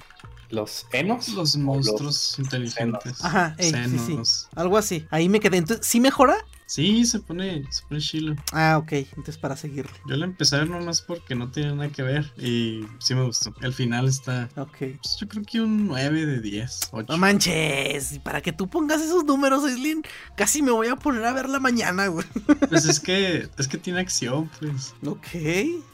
[0.50, 1.28] ¿Los Enos?
[1.28, 3.24] Los ¿O los monstruos inteligentes.
[3.24, 3.98] Ajá, ey, sí, sí.
[3.98, 4.48] Senos.
[4.56, 5.06] Algo así.
[5.10, 5.58] Ahí me quedé.
[5.58, 6.36] Entonces, ¿sí mejora?
[6.70, 8.36] Sí, se pone, se pone chilo.
[8.52, 9.90] Ah, ok, entonces para seguirle.
[10.06, 13.24] Yo la empecé a ver nomás porque no tenía nada que ver y sí me
[13.24, 13.52] gustó.
[13.60, 14.76] El final está, Ok.
[15.02, 16.90] pues, yo creo que un 9 de 10.
[16.92, 17.06] 8.
[17.12, 20.04] No manches, y para que tú pongas esos números, Aislinn,
[20.36, 22.24] casi me voy a poner a verla mañana, güey.
[22.68, 24.94] Pues es que, es que tiene acción, pues.
[25.04, 25.26] Ok.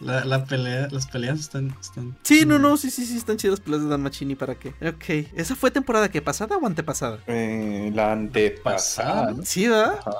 [0.03, 2.19] La, la pelea, las peleas están, están.
[2.23, 4.75] Sí, no, no, sí, sí, sí, están chidas las de Dan Machini, ¿para qué?
[4.87, 5.33] Ok.
[5.35, 7.21] ¿Esa fue temporada que pasada o antepasada?
[7.29, 9.35] Eh, la antepasada.
[9.43, 10.01] Sí, ¿verdad?
[10.01, 10.11] Ajá.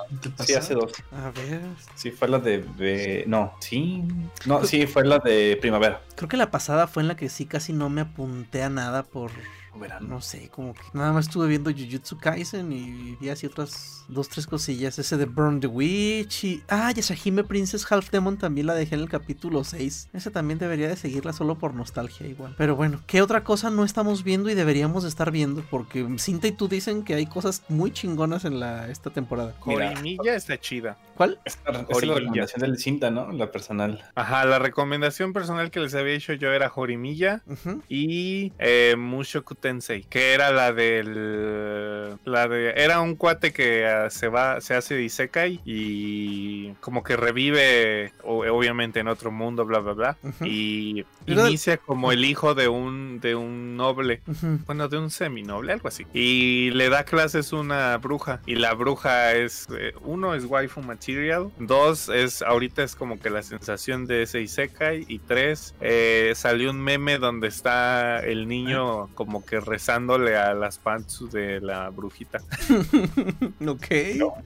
[0.47, 0.91] ¿Te Sí, hace dos.
[1.11, 1.61] A ver.
[1.95, 4.03] Sí, fue la de, de- No, sí.
[4.45, 6.01] No, sí, fue la de primavera.
[6.15, 9.03] Creo que la pasada fue en la que sí casi no me apunté a nada
[9.03, 9.31] por.
[9.77, 10.07] Verano.
[10.07, 14.29] No sé, como que nada más estuve viendo Jujutsu Kaisen y vi así otras dos,
[14.29, 14.97] tres cosillas.
[14.99, 16.63] Ese de Burn the Witch y.
[16.67, 20.09] Ah, Yashahime Princess Half Demon también la dejé en el capítulo 6.
[20.13, 22.55] Esa también debería de seguirla solo por nostalgia igual.
[22.57, 25.63] Pero bueno, ¿qué otra cosa no estamos viendo y deberíamos de estar viendo?
[25.69, 29.55] Porque Cinta y tú dicen que hay cosas muy chingonas en la, esta temporada.
[29.65, 29.89] Mira.
[29.89, 30.97] Jorimilla está chida.
[31.15, 31.39] ¿Cuál?
[31.45, 33.31] Esta, es la recomendación del cinta, ¿no?
[33.31, 34.03] La personal.
[34.15, 37.41] Ajá, la recomendación personal que les había hecho yo era Jorimilla
[37.89, 44.09] y eh, Mushoku Tensei, que era la del la de era un cuate que ah,
[44.09, 49.93] se va se hace isekai y como que revive obviamente en otro mundo bla bla
[49.93, 54.21] bla y inicia como el hijo de un de un noble
[54.65, 56.05] bueno, de un seminoble, algo así.
[56.13, 58.41] Y le da clases una bruja.
[58.45, 63.29] Y la bruja es, eh, uno es waifu material, dos es, ahorita es como que
[63.29, 69.07] la sensación de ese Isekai, y tres, eh, salió un meme donde está el niño
[69.15, 72.39] como que rezándole a las pants de la brujita.
[73.65, 73.85] ok.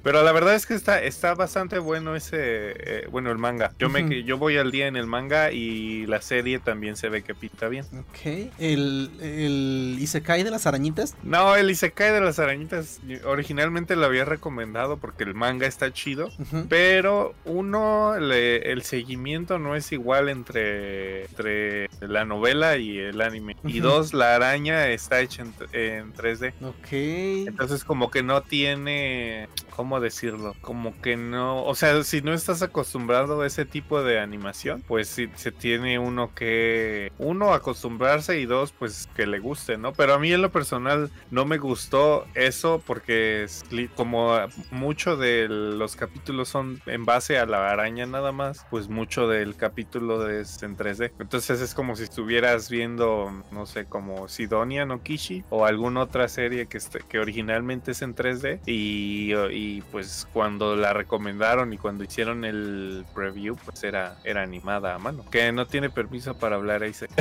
[0.03, 3.71] Pero la verdad es que está, está bastante bueno ese, eh, bueno, el manga.
[3.79, 4.13] Yo, me, Ujú.
[4.13, 7.67] yo voy al día en el manga y la serie también se ve que pinta
[7.67, 7.85] bien.
[7.99, 8.49] Ok.
[8.59, 11.15] El, el Isekai de las arañitas.
[11.23, 16.29] No, el Isekai de las arañitas originalmente lo había recomendado porque el manga está chido.
[16.69, 23.55] Pero uno, le- el seguimiento no es igual entre, entre la novela y el anime.
[23.63, 26.53] Y dos, la araña está hecha en, en 3D.
[26.61, 27.47] Ok.
[27.47, 30.55] Entonces como que no tiene, ¿cómo decirlo?
[30.61, 35.07] Como que no, o sea, si no estás acostumbrado a ese tipo de animación, pues
[35.07, 39.93] sí se tiene uno que, uno, acostumbrarse y dos, pues que le guste, ¿no?
[39.93, 43.63] Pero a mí en lo personal no me gustó eso porque es
[43.95, 44.37] como
[44.71, 49.55] mucho de los capítulos son en base a la araña nada más, pues mucho del
[49.55, 51.11] capítulo es en 3D.
[51.19, 56.27] Entonces es como si estuvieras viendo, no sé, como Sidonia no Kishi o alguna otra
[56.27, 61.77] serie que, este- que originalmente es en 3D y, y, pues cuando la recomendaron y
[61.77, 65.25] cuando hicieron el preview pues era, era animada a mano.
[65.29, 66.93] Que no tiene permiso para hablar ahí.
[66.93, 67.09] se-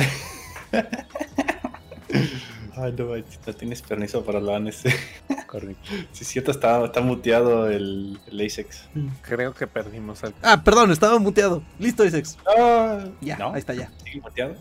[2.77, 4.93] Ay, no, no tienes permiso para hablar en ese.
[5.47, 5.81] Correcto.
[6.13, 8.89] Sí, es cierto, está, está muteado el, el ASICS.
[9.21, 10.33] Creo que perdimos al...
[10.41, 11.61] Ah, perdón, estaba muteado.
[11.79, 12.37] Listo, Isex.
[12.57, 13.53] Ah, Ya, ¿no?
[13.53, 13.91] ahí está ya.
[14.03, 14.55] ¿Sigue muteado?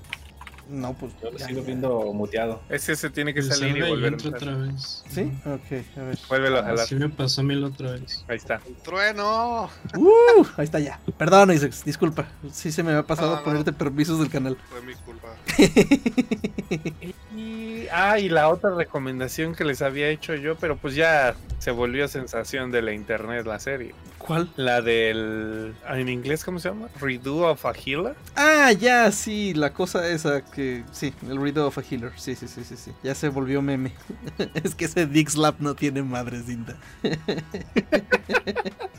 [0.71, 1.13] No, pues.
[1.23, 1.67] Yo lo ya, sigo ya.
[1.67, 2.61] viendo muteado.
[2.69, 5.05] Ese se tiene que salir y volver otra vez.
[5.09, 5.33] ¿Sí?
[5.45, 6.19] Ok, a ver.
[6.29, 6.81] Vuélvelo a jalar.
[6.81, 8.25] Así me pasó a mí la otra vez.
[8.29, 8.61] Ahí está.
[8.85, 9.71] ¡Trueno!
[9.97, 11.01] Uh, ahí está ya.
[11.19, 12.29] Perdón, Isex, disculpa.
[12.53, 13.43] Sí se me había pasado no.
[13.43, 14.57] ponerte permisos del canal.
[14.69, 15.29] Fue mi culpa.
[17.37, 21.71] Y, ah, y la otra recomendación que les había hecho yo, pero pues ya se
[21.71, 23.95] volvió sensación de la internet la serie.
[24.19, 24.51] ¿Cuál?
[24.57, 25.75] La del...
[25.89, 26.89] ¿En inglés cómo se llama?
[27.01, 28.15] Redo of a Healer.
[28.37, 30.60] Ah, ya, sí, la cosa esa que.
[30.93, 32.13] Sí, el of a Healer.
[32.17, 32.93] Sí, sí, sí, sí, sí.
[33.03, 33.93] Ya se volvió meme.
[34.55, 36.77] es que ese Dick Slap no tiene madre cinta.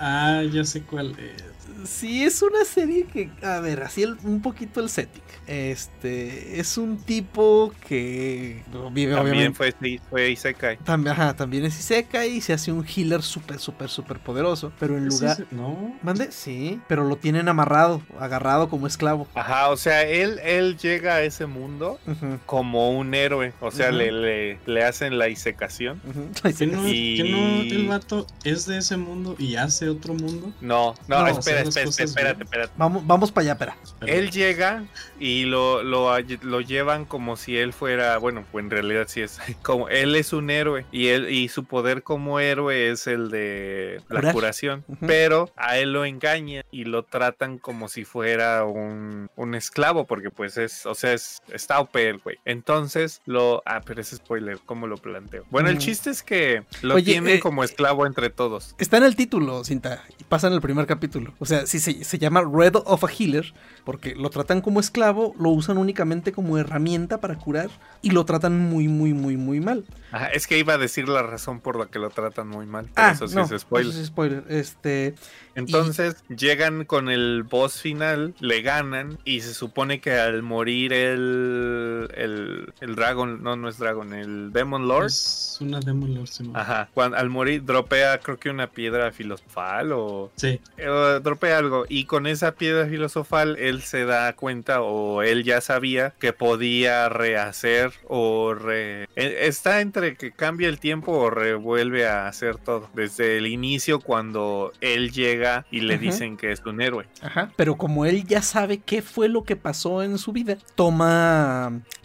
[0.03, 1.43] Ah, ya sé cuál es.
[1.88, 5.22] Sí, es una serie que, a ver, así el- un poquito el setting.
[5.47, 9.57] Este, es un tipo que vive También obviamente.
[9.57, 10.78] fue, fue Isekai.
[10.78, 14.72] También, ajá, también es Isekai y se hace un healer súper, súper, súper poderoso.
[14.80, 15.45] Pero en lugar.
[15.51, 15.95] No.
[16.03, 16.32] ¿Mande?
[16.32, 19.28] Sí, pero lo tienen amarrado, agarrado como esclavo.
[19.34, 21.99] Ajá, o sea, él, él llega a ese mundo
[22.45, 23.54] como un héroe.
[23.62, 26.02] O sea, le, le, le hacen la isecación.
[26.08, 26.30] ujú.
[26.43, 30.14] Ay, ¿Que no, Y- que no el vato es de ese mundo y hace otro
[30.14, 30.52] mundo?
[30.62, 32.41] No, no, No, espera, espera, espérate, bien.
[32.43, 32.74] espérate.
[32.78, 33.78] Vamos, vamos para allá, espera.
[34.06, 34.84] Él llega
[35.20, 39.39] y lo, lo, lo llevan como si él fuera, bueno, pues en realidad sí es,
[39.62, 44.02] como él es un héroe y él y su poder como héroe es el de
[44.10, 44.34] la Curar.
[44.34, 50.06] curación, pero a él lo engañan y lo tratan como si fuera un, un esclavo
[50.06, 52.38] porque pues es, o sea, es, está OP el güey.
[52.46, 55.46] Entonces lo, ah, pero es spoiler, ¿cómo lo planteo?
[55.52, 55.80] Bueno, el Mm.
[55.80, 58.76] chiste es que lo Oye, tienen eh, como esclavo entre todos.
[58.78, 60.04] Está en el título, cinta.
[60.20, 61.34] Y pasa en el primer capítulo.
[61.40, 63.54] O sea, sí se, se llama Red of a Healer,
[63.84, 67.70] porque lo tratan como esclavo, lo usan únicamente como herramienta para curar
[68.02, 69.86] y lo tratan muy, muy, muy, muy mal.
[70.12, 72.90] Ajá, es que iba a decir la razón por la que lo tratan muy mal.
[72.94, 73.88] Pero eso sí Ah, no, es spoiler.
[73.88, 74.44] eso sí es spoiler.
[74.50, 75.16] Este,
[75.56, 82.09] Entonces llegan con el boss final, le ganan y se supone que al morir el,
[82.15, 85.07] el, el Dragon, no, no es Dragon, el Demon Lord.
[85.07, 86.30] Es una Demon Lord.
[86.53, 91.86] Ajá, cuando, al morir dropea creo que una piedra filosofal o Sí, eh, dropea algo
[91.88, 97.09] y con esa piedra filosofal él se da cuenta o él ya sabía que podía
[97.09, 99.03] rehacer o re...
[99.15, 103.99] eh, está entre que cambia el tiempo o revuelve a hacer todo desde el inicio
[103.99, 107.51] cuando él llega y le dicen que es un héroe Ajá.
[107.55, 111.11] Pero como él ya sabe qué fue lo que pasó en su vida, toma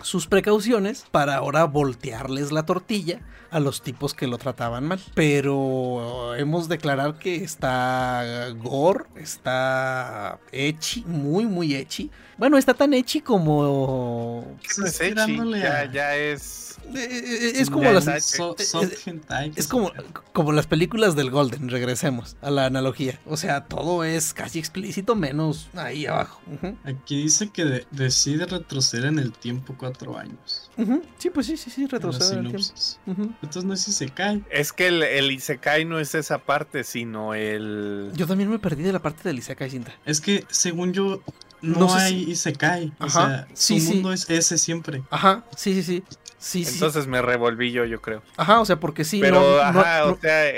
[0.03, 5.01] sus precauciones para ahora voltearles la tortilla a los tipos que lo trataban mal.
[5.15, 12.11] Pero hemos declarar que está gore, está echi, muy, muy echi.
[12.39, 14.59] Bueno, está tan echi como...
[14.63, 18.05] ¿Qué no es ya, es eh, Es como las...
[18.07, 19.93] ya, So- es- hentai, que Es como,
[20.33, 23.19] como las películas del Golden, regresemos a la analogía.
[23.27, 26.41] O sea, todo es casi explícito menos ahí abajo.
[26.85, 30.71] Aquí dice que de- decide retroceder en el tiempo cuatro años.
[31.19, 33.35] Sí, pues sí, sí, sí, retroceder en el tiempo.
[33.43, 34.43] Entonces no se cae.
[34.51, 38.83] es que el, el Isekai no es esa parte sino el Yo también me perdí
[38.83, 39.93] de la parte del Isekai Cinta.
[40.05, 41.23] Es que según yo,
[41.63, 42.93] no, No sé hay si- y se cae.
[42.99, 43.93] O Ajá, sea, sí, su sí.
[43.95, 45.03] mundo es ese siempre.
[45.11, 46.05] Ajá, sí, sí, sí.
[46.39, 46.75] Sí, sí.
[46.75, 50.13] entonces me revolví yo yo creo Ajá, o sea, porque sí, pero no, ajá no-
[50.13, 50.53] o sea eh,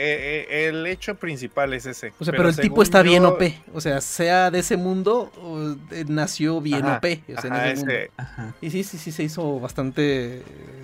[0.50, 3.54] eh, el hecho principal es ese o sea, pero, el tipo está bien OP.
[3.72, 7.22] O sea, sea de ese mundo, o, eh, nació bien Ajá, OP.
[7.28, 7.92] O sea, en ajá, ese mundo.
[7.94, 8.54] ese- Ajá.
[8.60, 10.42] Y sí, sí, sí, se hizo bastante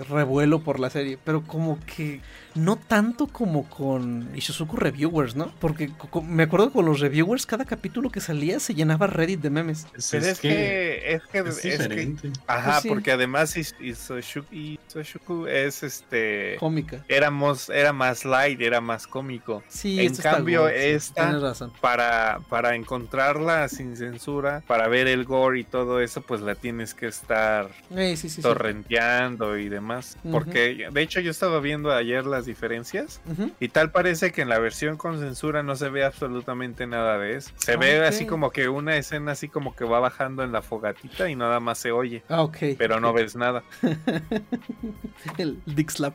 [0.08, 2.20] revuelo por la serie, pero como que
[2.54, 5.52] no tanto como con Ishizuku Reviewers, ¿no?
[5.58, 5.90] Porque
[6.22, 9.86] me acuerdo que con los reviewers cada capítulo que salía se llenaba Reddit de memes.
[10.04, 12.30] Es, Pero es que, es que, es es que- diferente.
[12.46, 12.88] ajá, Pues sí.
[12.88, 17.04] porque además Is- Isoshu- Isoshuku es este, Cómica.
[17.08, 19.62] éramos, era más light, era más cómico.
[19.68, 21.72] Sí, En esto está cambio, sí, esta- razón.
[21.80, 26.94] Para, para encontrarla sin censura, para ver el gore y todo eso, pues la tienes
[26.94, 28.42] que estar Eh, sí, sí, sí.
[28.42, 30.16] torrenteando y demás.
[30.24, 30.32] Ujú.
[30.32, 33.20] Porque, de hecho, yo estaba viendo ayer las diferencias.
[33.30, 33.50] Ujú.
[33.60, 37.36] Y tal parece que en la versión con censura no se ve absolutamente nada de
[37.36, 37.50] eso.
[37.56, 40.62] Se Ah, ve así como que una escena así como que va bajando en la
[40.62, 42.22] fogatita y nada más se oye.
[42.28, 42.56] Ah, ok.
[42.78, 43.62] Pero no ves nada.
[45.38, 46.14] El Dick Slap.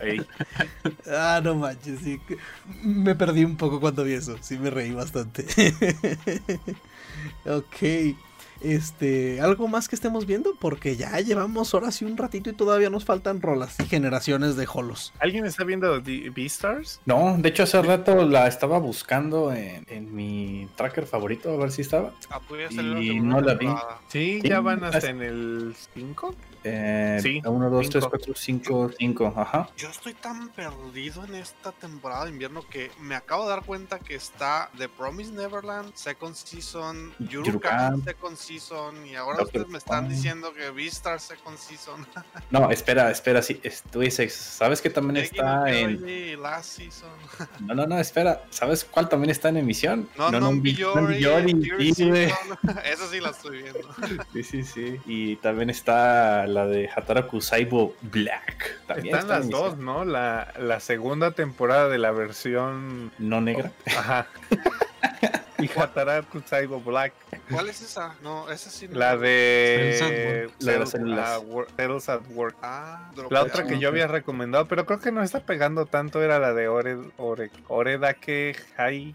[0.00, 0.24] Ey,
[1.10, 2.20] Ah, no manches, sí.
[2.82, 4.36] Me perdí un poco cuando vi eso.
[4.40, 5.44] Sí, me reí bastante.
[7.46, 8.16] ok.
[8.60, 10.54] Este, ¿algo más que estemos viendo?
[10.58, 14.66] Porque ya llevamos horas y un ratito y todavía nos faltan rolas y generaciones de
[14.72, 15.12] holos.
[15.20, 17.00] ¿Alguien está viendo Beastars?
[17.04, 21.70] No, de hecho hace rato la estaba buscando en, en mi tracker favorito, a ver
[21.70, 22.12] si estaba.
[22.70, 23.66] Y salir la segunda no la vi.
[24.08, 26.34] Sí, Sí, ya van hasta en el 5.
[26.64, 28.10] Eh, Sí, 1, 2, 3, cinco.
[28.10, 29.68] 4, 5, 5, ajá.
[29.76, 33.98] Yo estoy tan perdido en esta temporada de invierno que me acabo de dar cuenta
[33.98, 39.38] que está The Promise Neverland, Second Season, Yuru Yuru Camp, Camp, Second Season, y ahora
[39.38, 42.06] Doctor ustedes me están diciendo que Beastar Second Season.
[42.50, 46.40] No, espera, espera, sí, es- tú dices, ¿sabes que también no está en...
[46.42, 47.10] Last Season.
[47.60, 50.08] No, no, no, espera, ¿sabes cuál también está en emisión?
[50.16, 50.74] No, no, güey.
[50.74, 52.14] Season.
[52.84, 53.88] Eso sí la estoy viendo.
[54.32, 55.00] Sí, sí, sí.
[55.06, 58.80] Y también está la de Hataraku Saibo Black.
[58.86, 60.04] También Están las dos, ¿no?
[60.04, 63.12] La, la segunda temporada de la versión.
[63.18, 63.72] No negra.
[63.86, 64.28] Ajá.
[65.64, 67.12] y Hataraku Saibo Black.
[67.50, 68.16] ¿Cuál es esa?
[68.22, 68.98] No, esa sí no.
[68.98, 69.96] La de.
[69.98, 71.70] Cells at Work.
[71.76, 72.56] La de las ah, at Work.
[72.62, 76.38] Ah, La otra que yo había recomendado, pero creo que no está pegando tanto, era
[76.38, 79.14] la de Ore, Ore, Oredake Hai.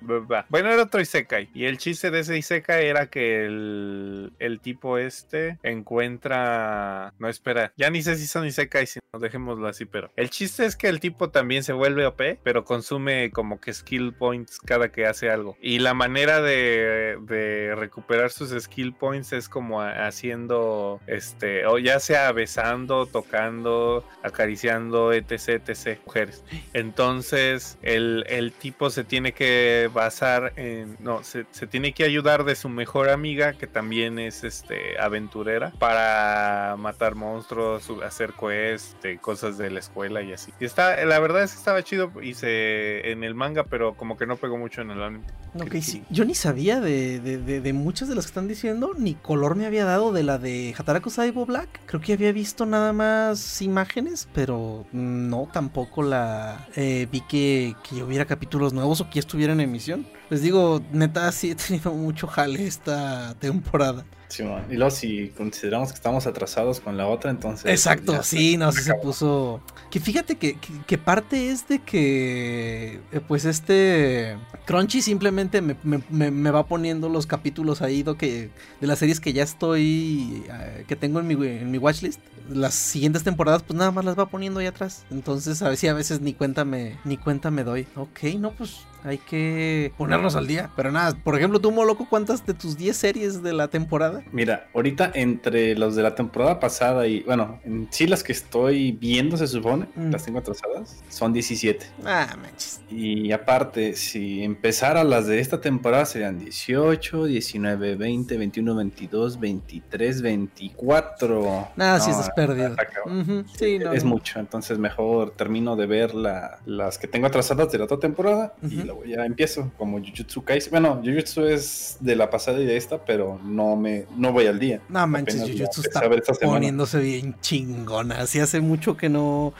[0.49, 1.49] Bueno, era otro Isekai.
[1.53, 7.13] Y el chiste de ese Isekai era que el, el tipo este encuentra.
[7.19, 7.73] No, espera.
[7.77, 10.11] Ya ni sé si son Isekai, si no, dejémoslo así, pero.
[10.15, 14.13] El chiste es que el tipo también se vuelve OP, pero consume como que skill
[14.13, 15.57] points cada que hace algo.
[15.61, 21.99] Y la manera de, de recuperar sus skill points es como haciendo, este, o ya
[21.99, 26.43] sea besando, tocando, acariciando, etc, etc, mujeres.
[26.73, 32.43] Entonces, el, el tipo se tiene que basar en, no, se, se tiene que ayudar
[32.43, 39.17] de su mejor amiga, que también es, este, aventurera, para matar monstruos, hacer quests, este,
[39.17, 40.51] cosas de la escuela y así.
[40.59, 44.25] Y está, la verdad es que estaba chido, hice en el manga, pero como que
[44.25, 45.25] no pegó mucho en el anime.
[45.59, 46.03] Ok, sí.
[46.09, 49.55] Yo ni sabía de, de- de- de muchas de las que están diciendo, ni color
[49.55, 51.81] me había dado de la de Hataraku Saibo Black.
[51.87, 58.03] Creo que había visto nada más imágenes, pero no, tampoco la eh, vi que, que
[58.03, 60.05] hubiera capítulos nuevos o que estuviera en emisión.
[60.29, 64.05] Les digo, neta, sí he tenido mucho jale esta temporada.
[64.27, 64.63] Sí, man.
[64.69, 67.65] y luego si consideramos que estamos atrasados con la otra, entonces...
[67.65, 69.59] Exacto, ya sí, no, sí se puso.
[69.89, 75.75] Que fíjate que, que, que parte es de que, eh, pues este Crunchy simplemente me,
[75.81, 79.41] me- me- me va poniendo los capítulos ahí do que, de las series que ya
[79.41, 82.19] estoy, eh, que tengo en mi, en mi watchlist.
[82.49, 85.05] Las siguientes temporadas, pues nada más las va poniendo ahí atrás.
[85.09, 87.87] Entonces, a veces, a veces ni cuenta me, ni cuenta me doy.
[87.95, 90.69] Ok, no, pues hay que ponernos al día.
[90.75, 94.23] Pero nada, por ejemplo, tú, Moloco, ¿cuántas de tus 10 series de la temporada?
[94.31, 98.91] Mira, ahorita entre los de la temporada pasada y, bueno, en sí las que estoy
[98.91, 100.11] viendo, se supone, Mm.
[100.11, 101.85] las tengo atrasadas, son 17.
[102.05, 102.81] Ah, manches.
[102.89, 110.21] Y aparte, si empezara las de esta temporada serían 18, 19, 20, 21, 22, 23,
[110.21, 111.67] 24.
[111.75, 112.75] Nada, No, estás perdido.
[113.05, 113.93] Ujú, Sí, no.
[113.93, 117.99] Es mucho, entonces mejor termino de ver la- las que tengo atrasadas de la otra
[117.99, 120.71] temporada y Ya empiezo como Jujutsu Kaisen.
[120.71, 124.59] Bueno, Jujutsu es de la pasada y de esta, pero no me no voy al
[124.59, 124.81] día.
[124.89, 126.01] No manches, Apenas Jujutsu está
[126.41, 128.19] poniéndose bien chingona.
[128.19, 129.53] Así hace mucho que no.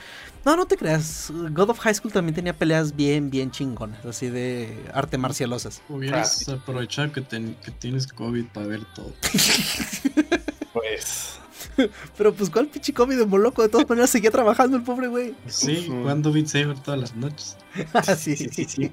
[0.44, 1.30] No, no te creas.
[1.50, 4.04] God of High School también tenía peleas bien, bien chingonas.
[4.06, 5.82] Así de arte marcialosas.
[5.88, 9.12] Hubieras Ah, aprovechado que, ten- que tienes COVID para ver todo.
[10.72, 11.38] Pues
[12.16, 13.62] Pero pues, ¿cuál pinche cómic de Moloco?
[13.62, 15.34] De todas maneras, seguía trabajando el pobre güey.
[15.46, 17.56] Sí, jugando Beat Saber todas las noches.
[17.94, 18.90] Ah, sí, sí, sí, sí.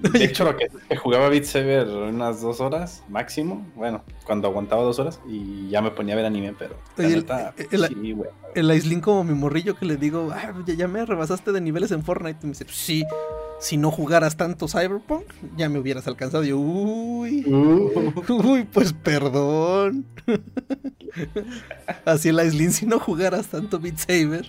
[0.00, 3.64] De hecho, lo que, que jugaba Beat Saber unas dos horas máximo.
[3.76, 7.14] Bueno, cuando aguantaba dos horas y ya me ponía a ver anime, pero la el-
[7.16, 8.30] neta, el- sí, güey.
[8.54, 11.90] El Aislin como mi morrillo que le digo, ah, ya, ya me rebasaste de niveles
[11.92, 12.38] en Fortnite.
[12.42, 13.04] Y me dice, "Pues sí,
[13.60, 15.24] si no jugaras tanto Cyberpunk,
[15.56, 16.44] ya me hubieras alcanzado.
[16.44, 20.04] Y yo, uy, Uh, uy, pues perdón.
[22.04, 24.46] Así el Aislin, si no jugaras tanto Beat Saber.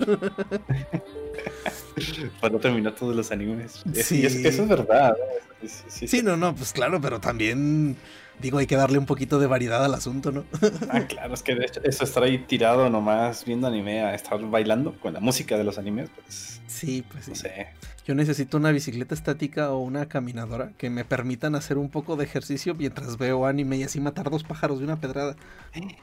[2.42, 3.84] para no terminar todos los animes.
[3.94, 4.26] Es- Sí.
[4.26, 5.16] es- eso es verdad.
[5.18, 5.68] ¿no?
[5.68, 7.96] Sí, sí, Sí, no, no, pues claro, pero también
[8.40, 10.46] digo, hay que darle un poquito de variedad al asunto, ¿no?
[10.90, 14.40] Ah, claro, es que de hecho, eso estar ahí tirado nomás viendo anime a estar
[14.50, 17.32] bailando con la música de los animes, pues Sí, pues sí.
[17.32, 17.68] no sé.
[18.08, 22.24] Yo necesito una bicicleta estática o una caminadora que me permitan hacer un poco de
[22.24, 25.36] ejercicio mientras veo anime y así matar dos pájaros de una pedrada.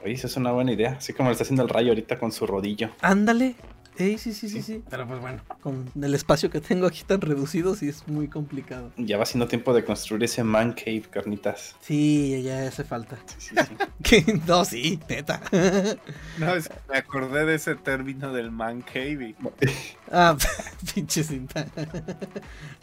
[0.03, 0.97] Oye, eso es una buena idea.
[0.99, 2.91] Así como lo está haciendo el rayo ahorita con su rodillo.
[3.01, 3.55] Ándale.
[3.97, 4.61] Ey, sí, sí, sí, Sí.
[4.61, 4.83] sí.
[4.89, 8.91] Pero pues bueno, con el espacio que tengo aquí tan reducido, sí es muy complicado.
[8.97, 11.75] Ya va siendo tiempo de construir ese man cave, carnitas.
[11.81, 13.17] Sí, ya hace falta.
[13.37, 13.55] Sí,
[14.03, 15.41] sí, No, sí, neta.
[16.37, 19.29] No, es que me acordé de ese término del man cave.
[19.29, 19.35] y-
[20.11, 20.35] Ah,
[20.93, 21.65] pinche cinta.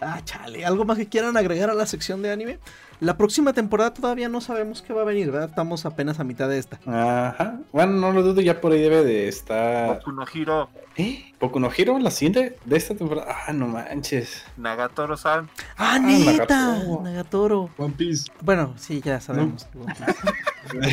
[0.00, 0.64] Ah, chale.
[0.64, 2.58] ¿Algo más que quieran agregar a la sección de anime?
[3.00, 5.48] La próxima temporada todavía no sabemos qué va a venir, ¿verdad?
[5.48, 6.78] Estamos apenas a mitad de esta.
[6.86, 7.58] Ajá.
[7.72, 9.88] Bueno, no lo dudo, ya por ahí debe de estar.
[9.88, 11.31] Boku no Hiro, ¿Eh?
[11.42, 11.98] ¿Poco no Hero?
[11.98, 13.36] ¿La siguiente de esta temporada?
[13.48, 14.44] Ah, no manches.
[14.56, 15.50] Nagatoro-san.
[15.76, 16.32] ¡Ah, Ah, neta!
[16.76, 17.02] Nagatoro.
[17.02, 17.70] Nagatoro.
[17.78, 18.30] One Piece.
[18.42, 19.66] Bueno, sí, ya sabemos.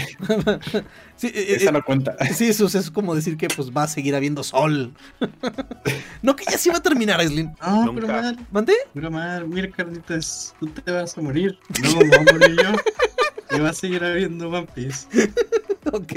[1.15, 2.15] sí, eh, eh, Esa no cuenta.
[2.33, 4.91] sí, eso es como decir que pues va a seguir habiendo sol.
[6.23, 7.53] no, que ya se va a terminar, Aislinn.
[7.61, 8.01] No, Nunca.
[8.01, 8.73] pero mal, ¿Mandé?
[8.91, 9.47] pero mal.
[9.47, 11.59] Mira, carnitas, tú te vas a morir.
[11.83, 12.71] No, me voy a morir yo.
[13.51, 15.07] Y vas a seguir habiendo One Piece.
[15.91, 16.13] Ok.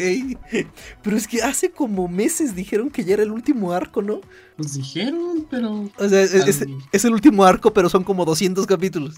[1.03, 4.21] Pero es que hace como meses dijeron que ya era el último arco, ¿no?
[4.57, 8.24] Pues dijeron, pero O sea, es, es- Al- es el último arco, pero son como
[8.24, 9.16] 200 capítulos.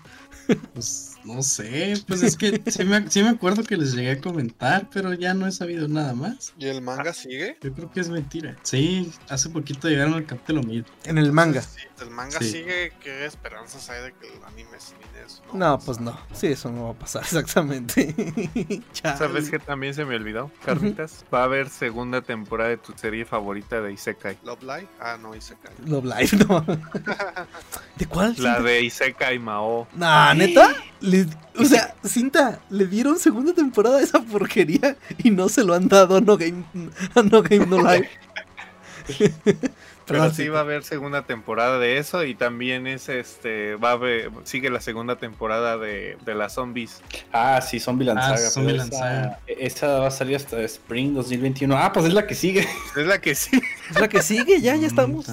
[0.75, 1.95] pues no sé.
[2.07, 5.33] Pues es que sí me, sí me acuerdo que les llegué a comentar, pero ya
[5.35, 6.53] no he sabido nada más.
[6.59, 7.57] ¿Y el manga sigue?
[7.63, 8.57] Yo creo que es mentira.
[8.63, 10.85] Sí, hace poquito llegaron al capítulo 1000.
[11.05, 11.63] En el manga.
[11.63, 12.51] Si el manga Sí.
[12.51, 15.43] sigue, ¿qué esperanzas hay de que el anime termine eso?
[15.55, 16.19] No, pues no.
[16.33, 18.15] Sí, eso no va a pasar exactamente.
[19.03, 20.51] ¿Sabes qué también se me olvidó?
[20.65, 21.25] Carnitas.
[21.33, 24.39] Va a haber segunda temporada de tu serie favorita de Isekai.
[24.45, 24.89] ¿Love Live?
[25.01, 25.73] Ah, no, Isekai.
[25.87, 26.65] Love Live, no.
[27.97, 28.35] ¿De cuál?
[28.39, 28.63] La cinta?
[28.63, 29.87] de Isekai Mao.
[29.95, 30.75] Nah, neta.
[31.01, 35.75] Le- o sea, cinta, le dieron segunda temporada a esa porquería y no se lo
[35.75, 36.65] han dado a No Game,
[37.15, 38.09] a no, game no Live.
[40.07, 43.93] Pero sí va a haber segunda temporada de eso y también es este va a
[43.93, 47.01] haber sigue la segunda temporada de, de las zombies.
[47.33, 47.81] Ah, sí, Ah.
[47.81, 49.41] Zombieland pero Saga.
[49.47, 51.77] esa, esa va a salir hasta Spring 2021.
[51.77, 52.67] Ah, pues es la que sigue.
[52.97, 53.61] Es la que sí.
[53.91, 55.27] Es la que sigue, ya, ya estamos.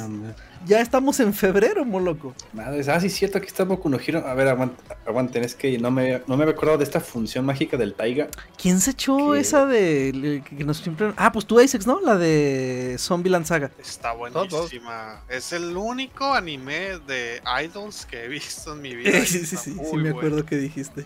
[0.68, 2.36] Ya estamos en febrero, moloco.
[2.54, 4.24] Madres, ah, sí, cierto que está Boku no Hero.
[4.28, 4.76] A ver, aguant-
[5.08, 8.28] aguanten, es que no me, no me había acordado de esta función mágica del Taiga.
[8.62, 9.40] ¿Quién se echó ¿Qué?
[9.40, 11.14] esa de le- que nos siempre...
[11.18, 12.00] Ah, pues tú, Isaacs, ¿no?
[12.00, 13.72] La de Zombieland Saga.
[13.80, 15.24] Está buenísima.
[15.30, 19.12] Es el único anime de idols que he visto en mi vida.
[19.26, 20.10] sí, sí, sí, sí, me bueno.
[20.18, 21.06] acuerdo que dijiste.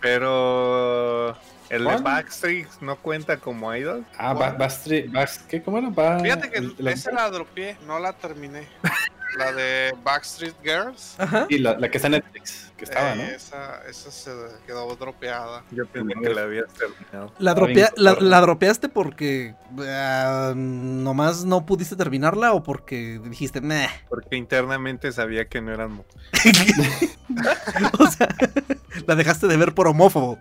[0.00, 1.36] Pero
[1.72, 2.02] el de.
[2.02, 4.04] Backstreet no cuenta como idol.
[4.18, 4.34] Ah.
[4.34, 5.62] Bastri, Bast- ¿qué?
[5.62, 5.90] ¿Cómo era?
[5.90, 8.66] Va, Fíjate que el- el- esa la dropeé, no la terminé.
[9.38, 11.14] la de Backstreet Girls.
[11.18, 11.46] Ajá.
[11.48, 13.22] Y la, la que está en Netflix, que estaba, ¿no?
[13.22, 14.30] esa, esa se
[14.66, 15.64] quedó dropeada.
[15.70, 17.32] Yo pensé que la habías terminado.
[17.38, 17.92] La, dropea-
[18.42, 23.88] dropeaste porque ah, nomás no pudiste terminarla o porque dijiste, meh.
[24.10, 26.04] Porque internamente sabía que no eran
[27.98, 28.28] o sea,
[29.06, 30.38] la dejaste de ver por homófobo.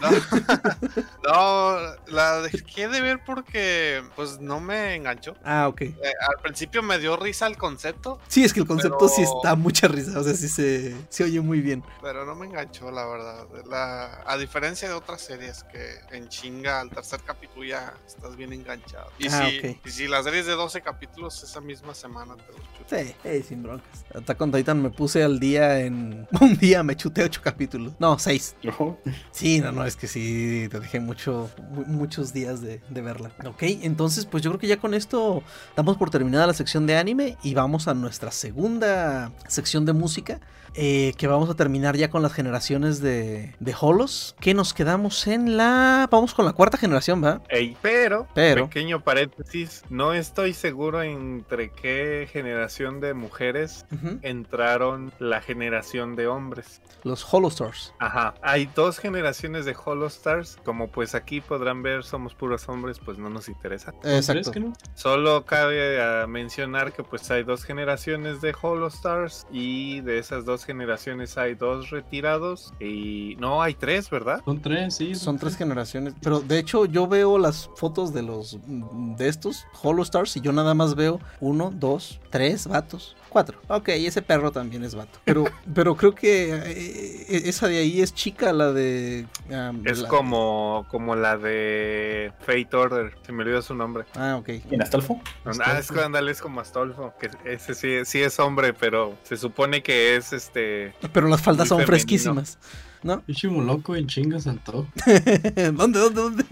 [0.00, 0.10] No,
[1.24, 1.76] no,
[2.08, 5.34] la dejé de ver porque pues no me enganchó.
[5.44, 5.80] Ah, ok.
[5.82, 5.94] Eh,
[6.28, 9.88] al principio me dio risa el concepto, Sí, es que el concepto sí está mucha
[9.88, 11.82] risa, o sea, sí se, se oye muy bien.
[12.02, 13.46] pero no me enganchó, la verdad.
[13.68, 18.52] La, a diferencia de otras series que en chinga al tercer capítulo ya estás bien
[18.52, 19.10] enganchado.
[19.18, 19.86] Y, Ah, si, ok.
[19.86, 23.00] y si la serie es de 12 capítulos, esa misma semana te los chutas.
[23.06, 24.04] Sí, eh, sin broncas.
[24.14, 26.26] Attack on Titan me puse al día en...
[26.40, 27.92] Un día me chuté ocho capítulos.
[27.98, 28.56] No, seis.
[28.66, 28.98] Ojo.
[29.32, 33.30] Sí, no, no, es que sí, te dejé mucho, mu- muchos días de, de verla.
[33.46, 35.42] Ok, entonces pues yo creo que ya con esto
[35.76, 40.40] damos por terminada la sección de anime y vamos a nuestra segunda sección de música.
[40.74, 44.34] Eh, que vamos a terminar ya con las generaciones de, de Holos.
[44.40, 46.08] Que nos quedamos en la...
[46.10, 47.42] Vamos con la cuarta generación, ¿va?
[47.48, 48.66] Ey, pero, Pero.
[48.66, 53.86] pequeño paréntesis, no estoy seguro entre qué generación de mujeres
[54.22, 56.80] entraron la generación de hombres.
[57.02, 57.94] Los Holostars.
[57.98, 63.18] Ajá, hay dos generaciones de Holostars, como pues aquí podrán ver somos puros hombres, pues
[63.18, 63.92] no nos interesa.
[64.00, 64.50] ¿Crees Exacto.
[64.50, 64.72] que no?
[64.94, 70.59] Solo cabe ah, mencionar que pues hay dos generaciones de Holostars y de esas dos
[70.64, 74.42] generaciones hay dos retirados y no hay tres, ¿verdad?
[74.44, 75.14] Son tres, sí.
[75.14, 76.14] Son tres generaciones.
[76.22, 80.74] Pero de hecho, yo veo las fotos de los de estos Holostars y yo nada
[80.74, 83.16] más veo uno, dos, tres vatos.
[83.30, 83.58] Cuatro.
[83.68, 85.18] Ok, ese perro también es vato.
[85.24, 89.26] Pero, pero creo que eh, esa de ahí es chica, la de.
[89.48, 94.04] um, Es la- como, como la de Fate Order, se me olvidó su nombre.
[94.16, 94.48] Ah, ok.
[94.70, 95.20] ¿En Astolfo?
[95.64, 99.36] Ah, es que ándale, es como Astolfo, que ese sí, sí es hombre, pero se
[99.36, 100.92] supone que es este...
[101.12, 101.86] Pero las faldas son femenino.
[101.86, 102.58] fresquísimas.
[103.02, 103.22] ¿No?
[103.42, 104.86] Loco en chinga saltó.
[105.72, 106.44] ¿Dónde, dónde, dónde?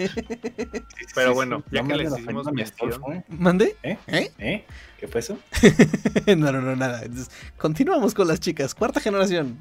[1.14, 1.76] Pero bueno, sí.
[1.76, 3.02] ya No que la hicimos mención.
[3.12, 3.24] ¿eh?
[3.28, 3.76] ¿Mande?
[3.82, 3.98] ¿Eh?
[4.06, 4.32] ¿Eh?
[4.38, 4.64] ¿Eh?
[4.98, 5.38] ¿Qué fue eso?
[6.26, 7.02] no, no, no, nada.
[7.02, 8.74] Entonces, continuamos con las chicas.
[8.74, 9.58] Cuarta generación.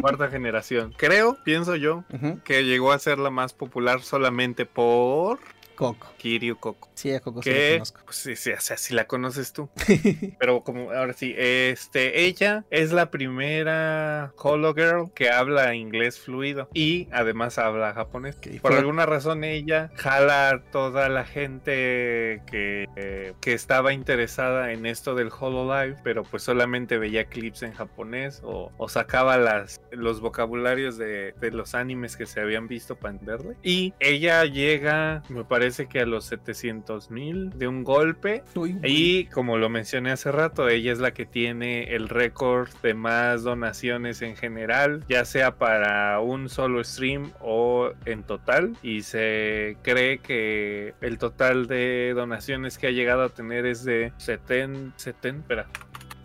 [0.00, 0.92] Cuarta generación.
[0.96, 2.04] Creo, pienso yo,
[2.44, 5.38] que llegó a ser la más popular solamente por
[5.76, 6.12] Coco.
[6.18, 6.88] Kiryu Coco.
[6.94, 8.00] Sí, a Coco sí la conozco.
[8.04, 9.68] pues sí, sí, o sea, sí la conoces tú.
[10.40, 16.68] Pero como ahora sí, este, ella es la primera Holo Girl que habla inglés fluido
[16.74, 18.36] y además habla japonés.
[18.36, 24.72] Por fue- alguna razón ella jala a toda la gente que, eh, que estaba interesada
[24.72, 29.80] en esto del Hololive, pero pues solamente veía clips en japonés o, o sacaba las,
[29.90, 33.56] los vocabularios de, de los animes que se habían visto para entenderle.
[33.62, 39.24] Y ella llega, me parece que a los 700 mil de un golpe Uy, y
[39.26, 44.22] como lo mencioné hace rato, ella es la que tiene el récord de más donaciones
[44.22, 48.76] en general, ya sea para un solo stream o en total.
[48.82, 54.12] Y se cree que el total de donaciones que ha llegado a tener es de
[54.18, 55.66] 70, 70, espera,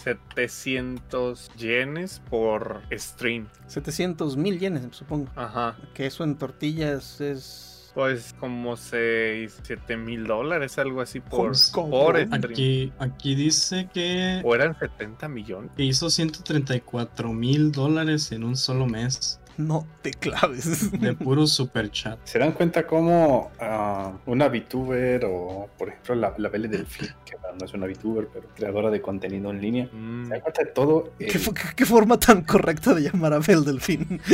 [0.04, 3.48] 700 yenes por stream.
[3.68, 5.30] 700 mil yenes, supongo.
[5.36, 5.78] Ajá.
[5.94, 7.71] Que eso en tortillas es.
[7.94, 12.18] Pues como 6, 7 mil dólares, algo así por, por.
[12.18, 15.72] Aquí, aquí dice que, O eran 70 millones.
[15.76, 20.90] que hizo 134 mil dólares en un solo mes No te claves.
[21.02, 22.18] de puro super chat.
[22.24, 27.36] ¿Se dan cuenta cómo ah, una VTuber o, por ejemplo, la, la Belle Delfín, que
[27.60, 30.24] no es una VTuber, pero creadora de contenido en línea, Mm.
[30.28, 31.12] se dan cuenta de todo?
[31.20, 34.22] ¿Qué, el- qué- qué forma tan correcta de llamar a Bel Delfín?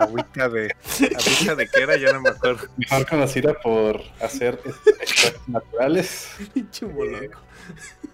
[0.00, 0.74] Agüita de.
[1.16, 2.66] Agüita de qué era, ya no me acuerdo.
[2.76, 4.60] mejor conocida por hacer
[5.00, 6.28] extractos naturales,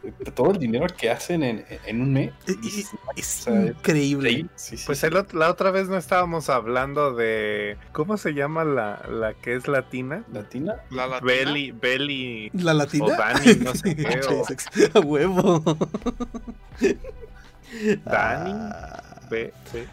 [0.02, 2.32] de todo el dinero que hacen en, en un mes.
[2.46, 2.84] Y- y-
[3.16, 4.30] Es O sea, increíble.
[4.30, 5.06] Sí, sí, sí, Pues sí.
[5.06, 7.76] el ot- la otra vez no estábamos hablando de.
[7.92, 10.22] ¿Cómo se llama la, la que es latina?
[10.32, 10.76] ¿Latina?
[10.90, 11.26] La latina.
[11.32, 12.50] Belly, Belly.
[12.54, 13.06] ¿La latina?
[13.06, 15.62] O Dani, no sé qué, o- A huevo.
[18.04, 18.52] Dani.
[18.54, 19.15] Ah.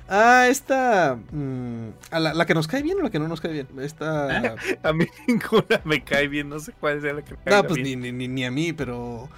[0.08, 1.18] Ah, esta.
[1.32, 3.68] mm, ¿a la, la que nos cae bien o la que no nos cae bien?
[3.82, 4.56] Esta.
[4.84, 7.64] A mí ninguna me cae bien, no sé cuál sea la que me No, caiga
[7.64, 8.00] pues bien.
[8.02, 9.30] ni, ni, ni, ni a mí, pero.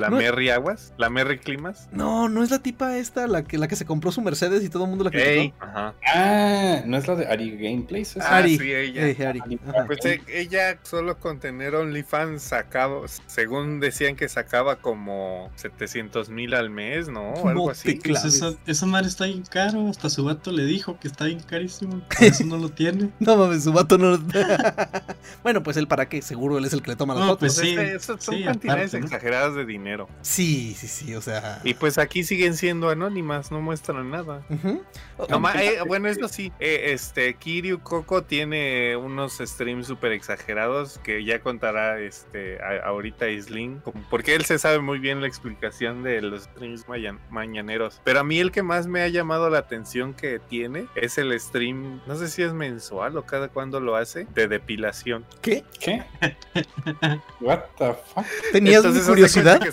[0.00, 1.88] La no- Merry Aguas, la Merry Climas.
[1.92, 4.68] No, no es la tipa esta, la que, la que se compró su Mercedes y
[4.68, 5.30] todo el mundo la criticó.
[5.30, 5.94] Ey, ajá.
[6.14, 8.16] Ah, ¿no es la de Ari Gameplays?
[8.16, 8.58] Ah, Ari.
[8.58, 9.06] sí, ella.
[9.06, 9.40] Ey, Ari.
[9.40, 9.60] Ari.
[9.68, 9.84] Ajá.
[9.86, 16.54] Pues eh, ella solo con tener OnlyFans sacaba, según decían que sacaba como 700 mil
[16.54, 17.30] al mes, ¿no?
[17.34, 17.94] O algo No así.
[18.02, 19.88] Pues esa, esa madre está bien caro.
[19.88, 22.00] Hasta su vato le dijo que está bien carísimo.
[22.08, 23.10] Por eso no lo tiene.
[23.18, 24.18] No mames, su vato no.
[25.42, 27.54] bueno, pues él para qué, seguro él es el que le toma las No, fotos.
[27.60, 29.06] pues Pues sí, son sí, cantidades aparte, ¿no?
[29.06, 29.89] exageradas de dinero.
[30.22, 31.60] Sí, sí, sí, o sea.
[31.64, 34.42] Y pues aquí siguen siendo anónimas, no muestran nada.
[34.50, 34.82] Ujú.
[35.28, 40.98] No, ma- eh, bueno, eso sí, eh, este Kiryu Coco tiene unos streams súper exagerados
[41.02, 46.02] que ya contará este a- ahorita Isling, porque él se sabe muy bien la explicación
[46.02, 48.00] de los streams mañan- mañaneros.
[48.04, 51.38] Pero a mí el que más me ha llamado la atención que tiene es el
[51.38, 55.26] stream, no sé si es mensual o cada cuándo lo hace, de depilación.
[55.42, 55.64] ¿Qué?
[55.78, 56.02] ¿Qué?
[57.40, 58.24] What the fuck?
[58.52, 59.60] ¿Tenías Entonces, curiosidad?
[59.60, 59.72] que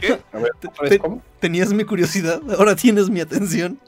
[0.00, 0.18] ¿Qué?
[0.32, 0.52] A ver.
[1.40, 2.40] ¿Tenías mi curiosidad?
[2.58, 3.78] Ahora tienes mi atención.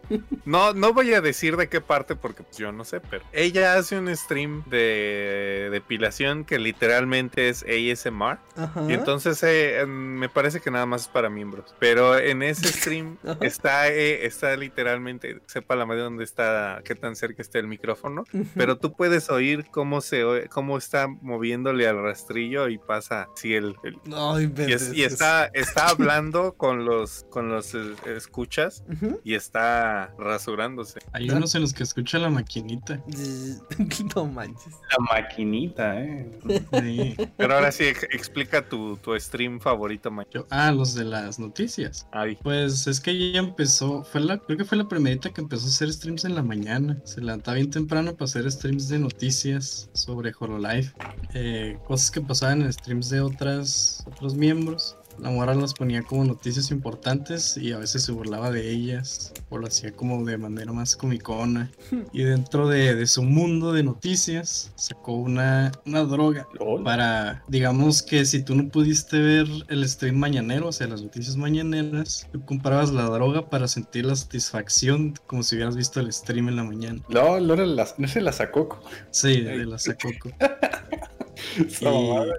[0.44, 3.76] No, no voy a decir de qué parte porque pues, yo no sé, pero ella
[3.76, 8.38] hace un stream de depilación que literalmente es ASMR.
[8.56, 8.84] Ajá.
[8.88, 11.74] Y entonces eh, me parece que nada más es para miembros.
[11.78, 17.16] Pero en ese stream está, eh, está literalmente, sepa la madre dónde está, qué tan
[17.16, 18.24] cerca está el micrófono.
[18.56, 23.54] Pero tú puedes oír cómo se oye- cómo está moviéndole al rastrillo y pasa así
[23.54, 25.50] el, el- No, y, es- y es- está,
[25.90, 28.84] está hablando con los con los eh, escuchas
[29.24, 31.00] y está rasurándose.
[31.12, 33.02] Hay unos en los que escucha la maquinita.
[34.14, 34.74] No manches.
[34.90, 36.30] La maquinita, eh.
[36.72, 37.16] Sí.
[37.36, 40.10] Pero ahora sí, ex- explica tu, tu stream favorito.
[40.30, 42.06] Yo- ah, los de las noticias.
[42.12, 45.66] Ay, Pues es que ella empezó, fue la, creo que fue la primerita que empezó
[45.66, 46.98] a hacer streams en la mañana.
[47.04, 50.92] Se levantaba bien temprano para hacer streams de noticias sobre Hololive.
[51.34, 54.96] Eh, cosas que pasaban en streams de otras, otros miembros.
[55.20, 59.58] La morra las ponía como noticias importantes y a veces se burlaba de ellas o
[59.58, 61.70] lo hacía como de manera más comicona.
[62.12, 66.82] Y dentro de, de su mundo de noticias sacó una, una droga Lol.
[66.84, 71.36] para, digamos que si tú no pudiste ver el stream mañanero, o sea, las noticias
[71.36, 76.48] mañaneras, tú comprabas la droga para sentir la satisfacción como si hubieras visto el stream
[76.48, 77.00] en la mañana.
[77.10, 78.80] Era la- no se la sacó.
[79.10, 79.78] Sí, de la
[81.80, 82.34] Y mamada.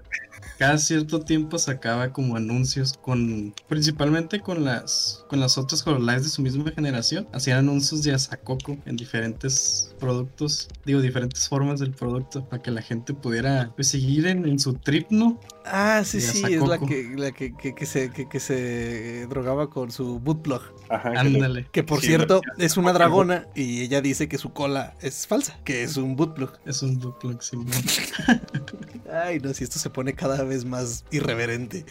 [0.60, 6.30] Cada cierto tiempo sacaba como anuncios con, principalmente con las, con las otras Hololives de
[6.30, 7.30] su misma generación.
[7.32, 12.82] Hacían anuncios de Asacoco en diferentes productos, digo, diferentes formas del producto para que la
[12.82, 15.40] gente pudiera pues, seguir en, en su trip, ¿no?
[15.72, 19.70] Ah, sí, sí, es la que, la que, que, que se, que, que se drogaba
[19.70, 20.62] con su bootplug.
[20.90, 21.68] Ajá, Ándale.
[21.72, 25.60] Que por Sí, cierto, es una dragona y ella dice que su cola es falsa,
[25.64, 26.52] que es un bootplug.
[26.66, 27.58] Es un bootleg, sí.
[29.14, 31.86] Ay, no, si esto se pone cada vez más irreverente.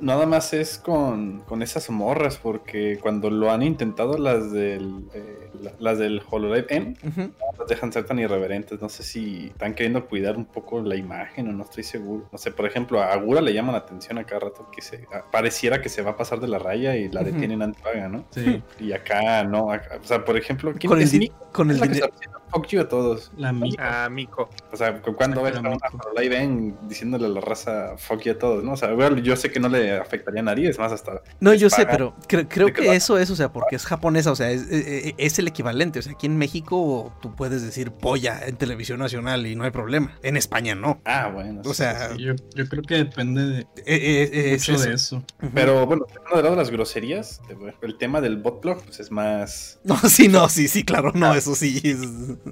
[0.00, 5.50] Nada más es con, con esas morras, porque cuando lo han intentado las del, eh,
[5.62, 8.80] la- las del HoloLive M, no las dejan ser tan irreverentes.
[8.80, 12.28] No sé si están queriendo cuidar un poco la imagen o no estoy seguro.
[12.32, 15.06] No sé, por ejemplo, a Agura le llama la atención a cada rato que se
[15.12, 18.08] a- pareciera que se va a pasar de la raya y la detienen antes paga,
[18.08, 18.24] ¿no?
[18.30, 21.32] Sí, Y acá no, acá- o sea, por ejemplo, ¿quién Con el, es di- Nick?
[21.52, 22.08] con el dinero.
[22.50, 23.32] fuck you a todos.
[23.36, 24.48] la mi a Miko.
[24.72, 28.32] O sea, cu- cuando ves a una HoloLive M diciéndole a la raza fuck you
[28.32, 28.72] a todos, ¿no?
[28.72, 31.52] O sea, bueno, yo sé que no le afectaría a nadie, es más, hasta No,
[31.54, 34.30] yo sé, pero cre- creo ¿De qué que eso es, o sea, porque es japonesa,
[34.30, 35.98] o sea, es, eh, eh, es el equivalente.
[35.98, 39.70] O sea, aquí en México tú puedes decir polla en televisión nacional y no hay
[39.72, 40.12] problema.
[40.22, 41.00] En España no.
[41.04, 41.62] Ah, bueno.
[41.64, 44.82] O sea, sí, yo, yo creo que depende de Eh, eh, es eso.
[44.82, 45.24] de eso.
[45.54, 49.78] Pero bueno, dejando de lado las groserías, eh, el tema del botblog pues es más...
[49.84, 51.80] No, sí, no, sí, sí, claro, no, eso sí.
[51.84, 51.98] es-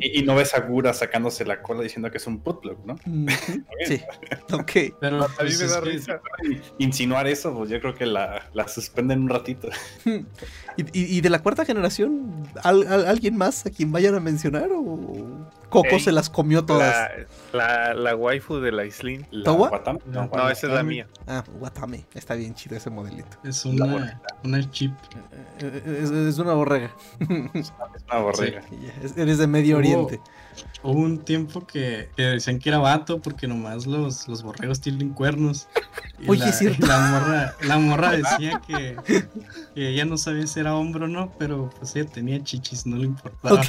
[0.00, 2.94] Y, y no ves a Gura sacándose la cola diciendo que es un botblog, ¿no?
[3.06, 4.00] Ujú, Sí,
[4.52, 4.72] ok.
[5.00, 6.20] Pero A mí pues, me es da risa.
[6.78, 9.68] Insinuar eso, pues yo creo que la, la suspenden un ratito.
[10.04, 14.20] ¿Y, y- y de la cuarta generación, ¿al- al- alguien más a quien vayan a
[14.20, 14.70] mencionar?
[14.72, 17.10] ¿O Coco Ey, se las comió todas?
[17.52, 19.26] La, la, la waifu de la Islin.
[19.30, 19.70] La ¿Tawa?
[19.70, 21.06] Watame, No, No, esa es la mía.
[21.26, 22.04] Ah, Watame.
[22.14, 23.36] Está bien chido ese modelito.
[23.42, 24.92] es una, una chip.
[25.58, 26.90] Es, es una borrega.
[27.54, 27.72] Es
[28.10, 28.62] una borrega.
[29.02, 30.20] Es- Eres de Medio Oriente.
[30.82, 35.10] Hubo un tiempo que, que decían que era vato porque nomás los, los borregos tienen
[35.14, 35.68] cuernos.
[36.18, 36.86] Y Oye, la, es cierto.
[36.86, 41.32] la morra, la morra decía que, que ella no sabía si era hombre o no,
[41.38, 43.54] pero pues ella tenía chichis, no le importaba.
[43.60, 43.68] Ok.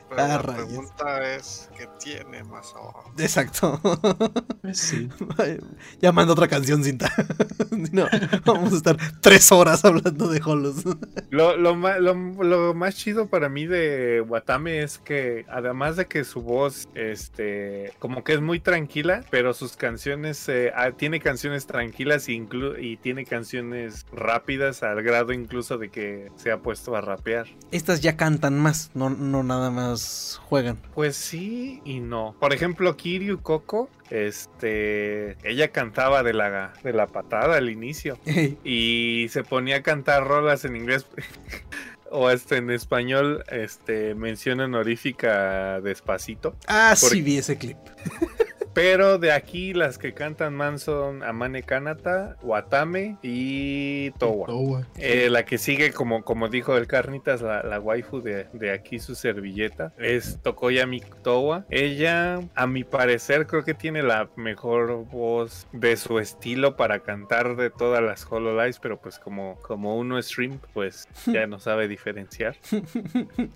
[0.11, 0.65] Pero Ah, la rayos.
[0.65, 3.13] pregunta es, ¿qué tiene más abajo?
[3.17, 3.79] Exacto.
[4.61, 5.09] Pues sí.
[6.01, 7.09] ya manda otra canción, cinta.
[7.93, 8.07] no,
[8.45, 10.83] vamos a estar tres horas hablando de Holos.
[11.29, 16.07] Lo, lo, ma- lo- lo más chido para mí de Watame es que además de
[16.07, 21.21] que su voz, este, como que es muy tranquila, pero sus canciones, eh, ah, tiene
[21.21, 26.57] canciones tranquilas y, inclu- y tiene canciones rápidas al grado incluso de que se ha
[26.59, 27.47] puesto a rapear.
[27.71, 30.00] Estas ya cantan más, no, no nada más
[30.43, 30.77] juegan.
[30.93, 32.35] Pues sí y no.
[32.39, 38.17] Por ejemplo, Kiryu Coco, este, ella cantaba de la, de la patada al inicio.
[38.63, 41.05] y se ponía a cantar rolas en inglés
[42.11, 46.55] o hasta en español, este mención honorífica despacito.
[46.67, 47.77] Ah, sí vi ese clip.
[48.73, 54.47] Pero de aquí las que cantan man son Amane Kanata, Watame y Towa.
[54.47, 54.87] Towa.
[54.97, 58.99] Eh, la que sigue, como, como dijo el Carnitas, la, la waifu de, de aquí,
[58.99, 61.65] su servilleta, es Tokoyami Towa.
[61.69, 67.55] Ella, a mi parecer, creo que tiene la mejor voz de su estilo para cantar
[67.57, 71.87] de todas las Hololives, pero pues como, como uno es stream, pues ya no sabe
[71.89, 72.55] diferenciar.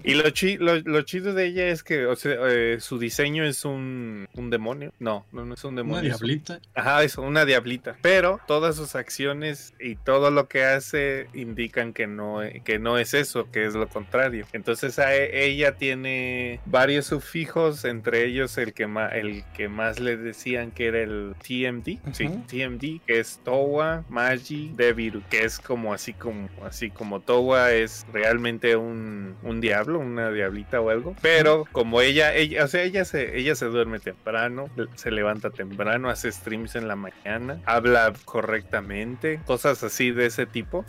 [0.04, 3.46] Y lo, chi- lo, lo chido de ella es que o sea, eh, su diseño
[3.46, 4.92] es un, un demonio.
[5.06, 6.00] No, no, no es un demonio.
[6.00, 6.60] Una es un- diablita.
[6.74, 7.96] Ajá, eso, una diablita.
[8.02, 13.14] Pero todas sus acciones y todo lo que hace indican que no, que no es
[13.14, 14.48] eso, que es lo contrario.
[14.52, 20.00] Entonces a e- ella tiene varios sufijos, entre ellos el que, ma- el que más
[20.00, 22.00] le decían que era el TMD.
[22.14, 22.28] Sí.
[22.48, 28.08] TMD, que es Towa, Magi, Deviru, que es como así como así como Towa es
[28.12, 31.16] realmente un, un diablo, una diablita o algo.
[31.22, 36.10] Pero como ella, ella, o sea, ella se, ella se duerme temprano, se levanta temprano,
[36.10, 40.86] hace streams en la mañana, habla correctamente, cosas así de ese tipo.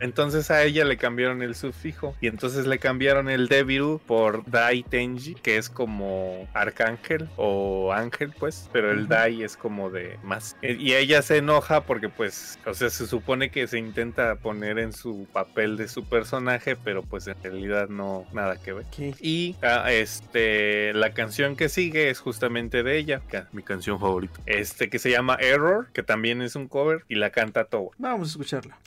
[0.00, 4.82] Entonces a ella le cambiaron el sufijo y entonces le cambiaron el Deviru por Dai
[4.82, 9.08] Tenji, que es como arcángel o ángel, pues, pero el.
[9.08, 10.56] Dai es como de más.
[10.62, 14.92] Y ella se enoja porque, pues, o sea, se supone que se intenta poner en
[14.92, 18.86] su papel de su personaje, pero pues en realidad no nada que ver.
[19.20, 23.22] Y ah, este la canción que sigue es justamente de ella,
[23.52, 24.40] mi canción favorita.
[24.46, 27.90] Este que se llama Error, que también es un cover y la canta Towa.
[27.98, 28.78] Vamos a escucharla.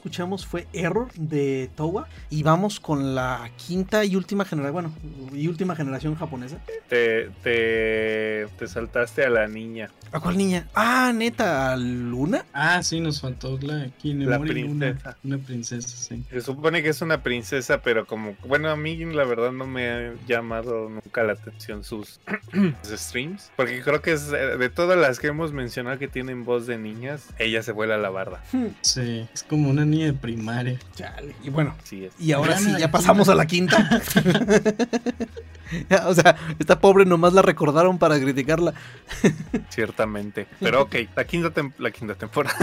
[0.00, 2.08] Escuchamos fue Error de Towa.
[2.30, 4.92] Y vamos con la quinta y última generación, bueno,
[5.34, 6.56] y última generación japonesa.
[6.88, 7.50] Te, te,
[8.60, 9.88] te saltaste a la niña.
[10.12, 10.68] ¿A cuál niña?
[10.74, 12.44] Ah, neta, ¿a Luna.
[12.52, 15.16] Ah, sí, nos faltó la Kinemori Luna, princesa.
[15.24, 16.22] Una princesa, sí.
[16.28, 19.88] Se supone que es una princesa, pero como, bueno, a mí la verdad no me
[19.88, 22.20] ha llamado nunca la atención sus,
[22.84, 23.50] streams.
[23.56, 26.76] Porque creo que es eh, de todas las que hemos mencionado que tienen voz de
[26.76, 28.42] niñas, ella se vuela la barda.
[28.82, 30.78] Sí, es como una niña de primaria.
[30.94, 31.34] Chale.
[31.42, 32.12] Y bueno, Así es.
[32.18, 34.02] y ahora Vean sí, la ya pasamos a la quinta.
[36.06, 38.74] O sea, esta pobre nomás la recordaron para criticarla.
[39.68, 40.46] Ciertamente.
[40.60, 42.56] Pero ok, la quinta, la quinta temporada.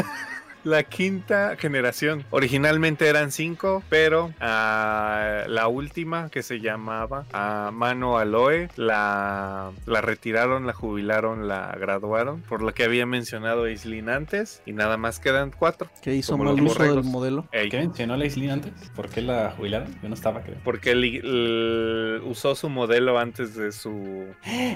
[0.68, 2.26] La quinta generación.
[2.30, 10.02] Originalmente eran cinco, pero ah, la última que se llamaba ah, Mano Aloe la, la
[10.02, 12.42] retiraron, la jubilaron, la graduaron.
[12.42, 14.62] Por lo que había mencionado Aislinn antes.
[14.66, 15.90] Y nada más quedan cuatro.
[16.02, 17.48] Que hizo Como mal uso del modelo.
[17.54, 18.74] Ey, ¿Qué mencionó la Islin antes?
[18.94, 19.88] ¿Por qué la jubilaron?
[20.02, 20.58] Yo no estaba, creo.
[20.66, 24.28] porque li- l- usó su modelo antes de su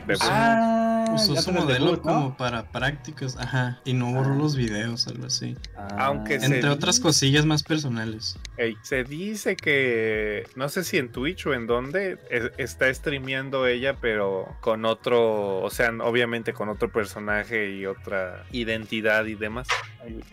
[0.07, 0.22] debut.
[0.22, 2.13] Ah, Usó ya su modelo debut, ¿no?
[2.13, 5.57] como para prácticas, ajá, y no borró los videos, algo así.
[5.89, 8.37] Ah, Aunque se- Entre otras cosillas más personales.
[8.83, 13.95] Se dice que no sé si en Twitch o en dónde es- está streameando ella,
[13.99, 19.67] pero con otro, o sea, obviamente con otro personaje y otra identidad y demás.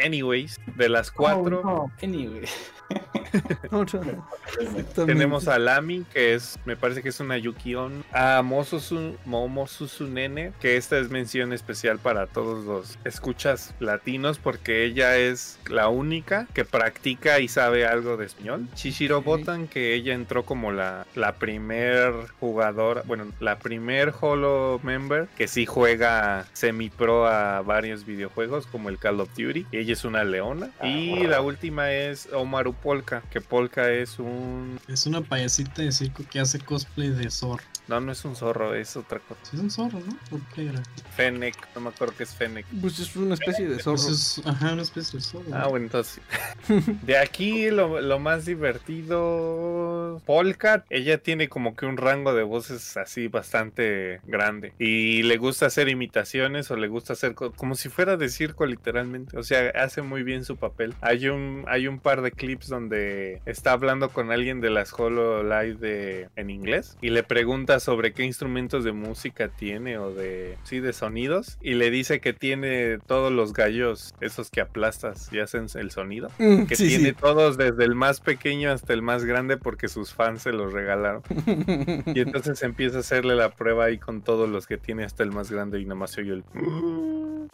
[0.04, 1.92] Anyways, de las cuatro Oh, no.
[2.02, 2.46] Anyway.
[5.06, 10.76] tenemos a Lami, que es, me parece que es una Yukion, a Momosusu, Momosusunene, que
[10.76, 16.64] esta es mención especial para todos los escuchas latinos, porque ella es la única que
[16.64, 18.68] practica y sabe algo de español.
[18.74, 19.22] Shishiro.
[19.22, 25.48] Botan, que ella entró como la, la primer jugadora, bueno, la primer Holo member que
[25.48, 29.57] sí juega semi-pro a varios videojuegos, como el Call of Duty.
[29.70, 30.70] Y ella es una leona.
[30.82, 34.80] y la última es Omaru Polka, que Polka es un...
[34.89, 37.64] Es una payasita de circo que hace cosplay de zorro.
[37.89, 39.40] No, no es un zorro, es otra cosa.
[39.44, 40.16] Sí, es un zorro, ¿no?
[40.31, 40.82] ¿Por qué era?
[41.16, 42.66] Fennec, no me acuerdo qué es Fennec.
[42.81, 43.97] Pues es una especie de zorro.
[44.02, 45.44] Pues es, ajá, una especie de zorro.
[45.52, 45.70] Ah, ¿no?
[45.70, 46.20] bueno, entonces.
[47.02, 50.20] De aquí lo, lo más divertido.
[50.27, 54.73] Polka, ella tiene como que un rango de voces así bastante grande.
[54.78, 58.66] Y le gusta hacer imitaciones o le gusta hacer co- como si fuera de circo,
[58.66, 59.39] literalmente.
[59.39, 60.94] O sea, hace muy bien su papel.
[61.01, 65.74] Hay un, hay un par de clips donde está hablando con alguien de las HoloLive
[65.74, 70.80] de, en inglés y le pregunta sobre qué instrumentos de música tiene o de, sí,
[70.80, 71.59] de sonidos.
[71.60, 76.28] Y le dice que tiene todos los gallos, esos que aplastas y hacen el sonido
[76.38, 77.16] Mm, que sí, tiene sí.
[77.18, 81.22] todos desde el más pequeño hasta el más grande porque sus fans se los regalaron.
[82.14, 85.30] Y entonces empieza a hacerle la prueba ahí con todos los que tiene hasta el
[85.32, 86.44] más grande y nada más se oye el...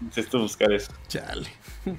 [0.00, 0.92] Necesito buscar eso.
[1.08, 1.48] Chale.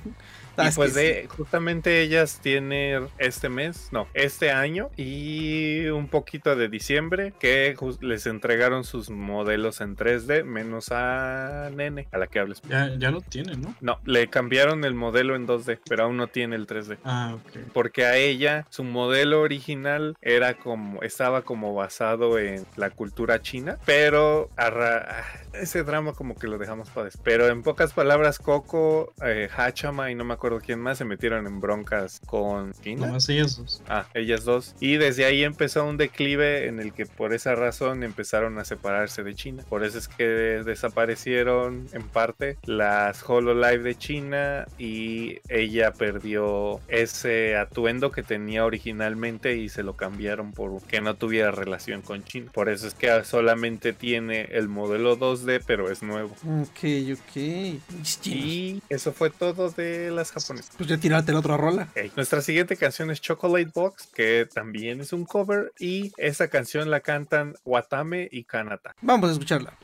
[0.58, 6.56] Y es pues de, justamente ellas tienen este mes, no, este año y un poquito
[6.56, 12.40] de diciembre que les entregaron sus modelos en 3D, menos a Nene, a la que
[12.40, 12.62] hables.
[12.70, 13.76] Ya, ya lo tiene, ¿no?
[13.82, 16.98] No, le cambiaron el modelo en 2D, pero aún no tiene el 3D.
[17.04, 17.60] Ah, ok.
[17.74, 23.78] porque a ella su modelo original era como estaba como basado en la cultura china
[23.86, 25.24] pero a
[25.54, 30.12] ese drama como que lo dejamos para después pero en pocas palabras Coco eh, Hachama
[30.12, 33.82] y no me acuerdo quién más se metieron en broncas con China Nomás ellas dos.
[33.88, 34.76] Ah, ellas dos.
[34.80, 39.24] Y desde ahí empezó un declive en el que por esa razón empezaron a separarse
[39.24, 39.64] de China.
[39.70, 47.56] Por eso es que desaparecieron en parte las HoloLive de China y ella perdió ese
[47.56, 52.52] atuendo que tenía originalmente y se lo cambiaron por que no tuviera relación con China.
[52.54, 56.36] Por eso es que solamente tiene el modelo 2D, pero es nuevo.
[56.44, 56.80] Ok,
[57.14, 57.36] ok.
[58.26, 60.35] Y eso fue todo de las
[60.78, 61.88] Pues ya tirarte la otra rola.
[62.16, 67.00] Nuestra siguiente canción es Chocolate Box, que también es un cover, y esa canción la
[67.00, 68.96] cantan Watame y Kanata.
[69.02, 69.78] Vamos a escucharla.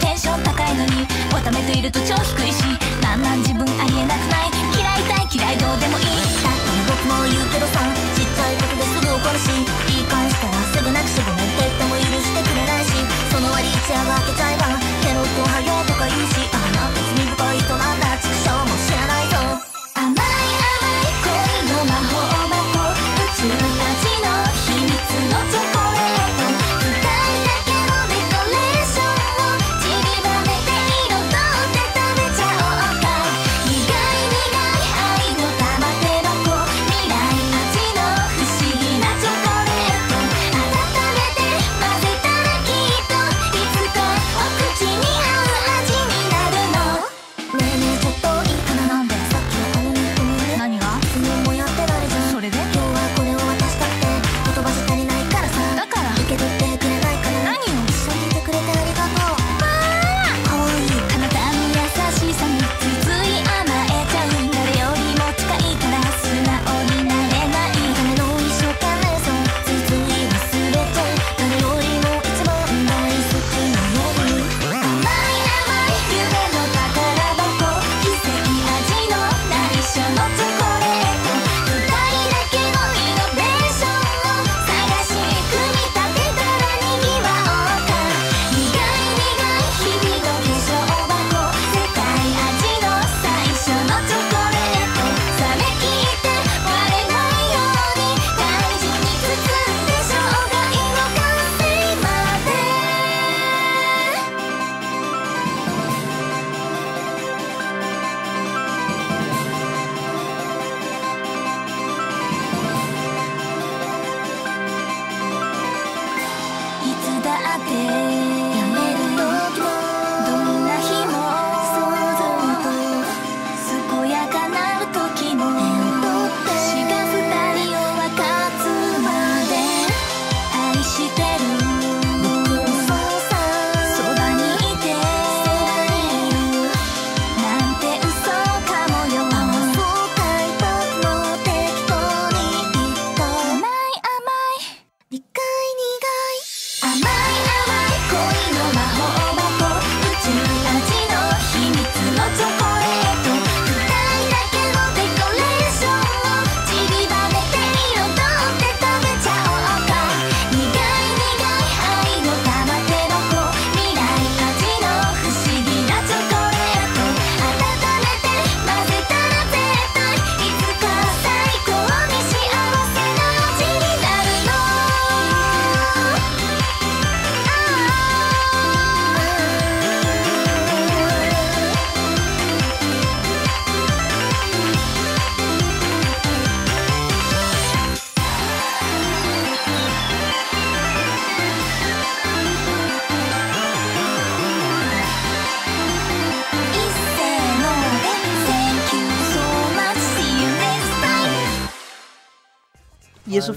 [0.00, 2.62] テンション高いのにわためていると超低いし
[3.02, 4.50] なんなん自分ありえなくない？
[4.76, 6.25] 嫌いたい嫌いどうでもいい。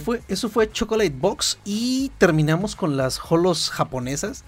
[0.09, 1.59] Fue, eso fue Chocolate Box.
[1.65, 4.43] Y terminamos con las holos japonesas.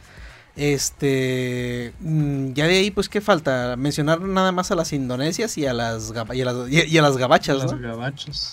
[0.57, 1.93] Este.
[2.01, 3.75] mm, Ya de ahí, pues, ¿qué falta?
[3.77, 7.01] Mencionar nada más a las indonesias y a las, y a las, y- y a
[7.01, 7.79] las gabachas, Las ¿no?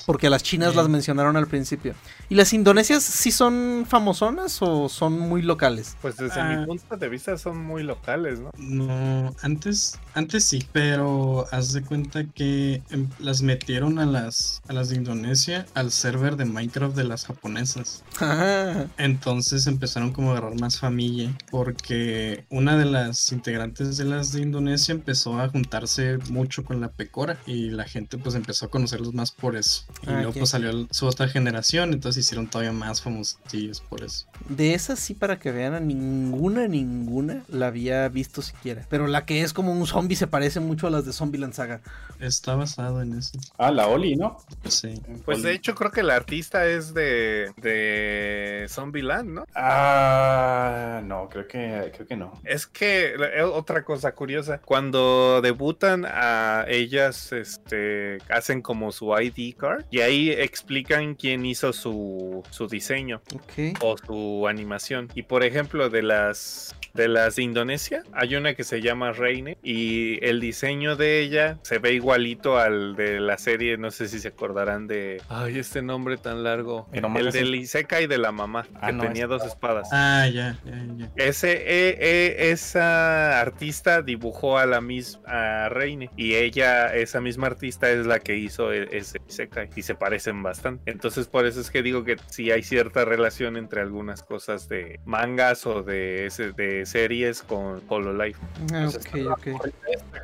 [0.06, 0.76] Porque a las chinas Sí.
[0.76, 1.94] las mencionaron al principio.
[2.28, 5.96] ¿Y las indonesias sí son famosonas o son muy locales?
[6.00, 6.44] Pues desde Ah.
[6.56, 8.50] mi punto de vista son muy locales, ¿no?
[8.58, 14.72] No, antes, antes sí, pero haz de cuenta que em, las metieron a las, a
[14.72, 18.02] las de Indonesia al server de Minecraft de las japonesas.
[18.20, 24.32] Ah, Entonces empezaron como a agarrar más familia porque una de las integrantes de las
[24.32, 28.70] de Indonesia empezó a juntarse mucho con la pecora y la gente pues empezó a
[28.70, 29.84] conocerlos más por eso.
[30.02, 34.26] Y Ah, luego pues salió su otra generación, entonces hicieron todavía más famosillos por eso.
[34.48, 38.84] de esas sí, para que vean, a ninguna, ninguna la había visto siquiera.
[38.88, 41.80] Pero la que es como un zombie se parece mucho a las de Zombieland Saga.
[42.20, 43.38] Está basado en eso.
[43.58, 44.38] Ah, la Oli, ¿no?
[44.64, 45.00] Sí.
[45.24, 49.44] Pues de hecho creo que el artista es de, de Zombieland, ¿no?
[49.54, 52.32] Ah, no, creo que, creo que no.
[52.44, 59.56] Es que eh, otra cosa curiosa, cuando debutan a ellas, este, hacen como su ID
[59.56, 63.78] card y ahí explican quién hizo su, su diseño Ok.
[63.82, 65.08] o su animación.
[65.14, 69.56] Y por ejemplo, de las de las de Indonesia, hay una que se llama Reine
[69.62, 74.18] y el diseño de ella se ve igualito al de la serie, no sé si
[74.18, 77.38] se acordarán de ay, este nombre tan largo, el reciente.
[77.38, 79.88] del Isekai de la mamá, Ah, que no, tenía es- dos espadas.
[79.92, 81.10] Ah, ya, ya, ya.
[81.16, 87.90] Ese, eh, eh, esa artista dibujó a la misma Reine y ella, esa misma artista
[87.90, 90.90] es la que hizo e- ese Isekai y se parecen bastante.
[90.90, 95.00] Entonces por eso es que digo que sí hay cierta relación entre algunas cosas de
[95.04, 98.38] mangas o de, ese, de series con Hololive.
[98.72, 98.88] Ah,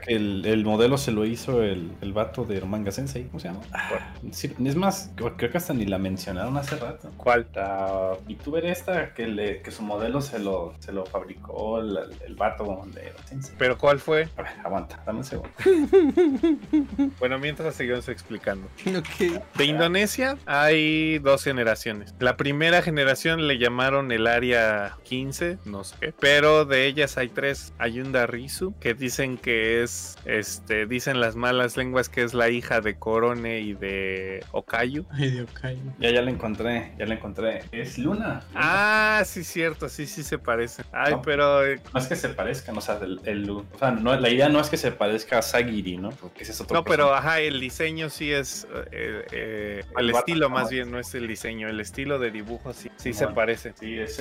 [0.07, 3.25] el, el modelo se lo hizo el, el vato de Manga Sensei.
[3.25, 3.61] ¿Cómo se llama?
[3.73, 7.11] Ah, sí, es más, creo que hasta ni la mencionaron hace rato.
[7.17, 7.47] ¿Cuál?
[7.55, 12.35] La VTuber esta que, le, que su modelo se lo, se lo fabricó el, el
[12.35, 13.55] vato de Sensei.
[13.59, 14.29] ¿Pero cuál fue?
[14.37, 15.51] A ver, aguanta, dame un segundo.
[17.19, 18.67] Bueno, mientras seguimos explicando.
[18.87, 19.41] Ok.
[19.57, 22.15] De Indonesia hay dos generaciones.
[22.19, 27.29] La primera generación le llamaron el área 15, no sé qué, pero de ellas hay
[27.29, 27.73] tres.
[27.79, 32.51] Hay un Darisu que dicen que es, este, dicen las malas lenguas que es la
[32.51, 35.05] hija de Korone y de Okayu.
[35.13, 35.81] Ay, de Okayu.
[35.99, 37.63] Ya, ya la encontré, ya la encontré.
[37.73, 38.43] Es Luna.
[38.55, 40.85] Ah, sí, cierto, sí, sí se parece.
[40.93, 41.23] Ay, No.
[41.23, 44.29] pero eh, No es que se parezcan, o sea, el, el- o sea, no, la
[44.29, 46.11] idea no es que se parezca a Sagiri, ¿no?
[46.11, 50.51] Porque ese es otro no, pero ajá, el diseño sí es eh, eh, El estilo
[50.51, 53.73] más bien, no es el diseño, el estilo de dibujo sí, sí se parece.
[53.81, 54.17] Sí, es,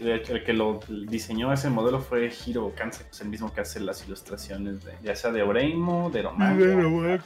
[0.00, 3.60] de hecho, el que lo diseñó ese modelo fue Hiro Kanse, es el mismo que
[3.60, 7.20] hace las ilustraciones de, ya sea de Oreimo, de Romanga.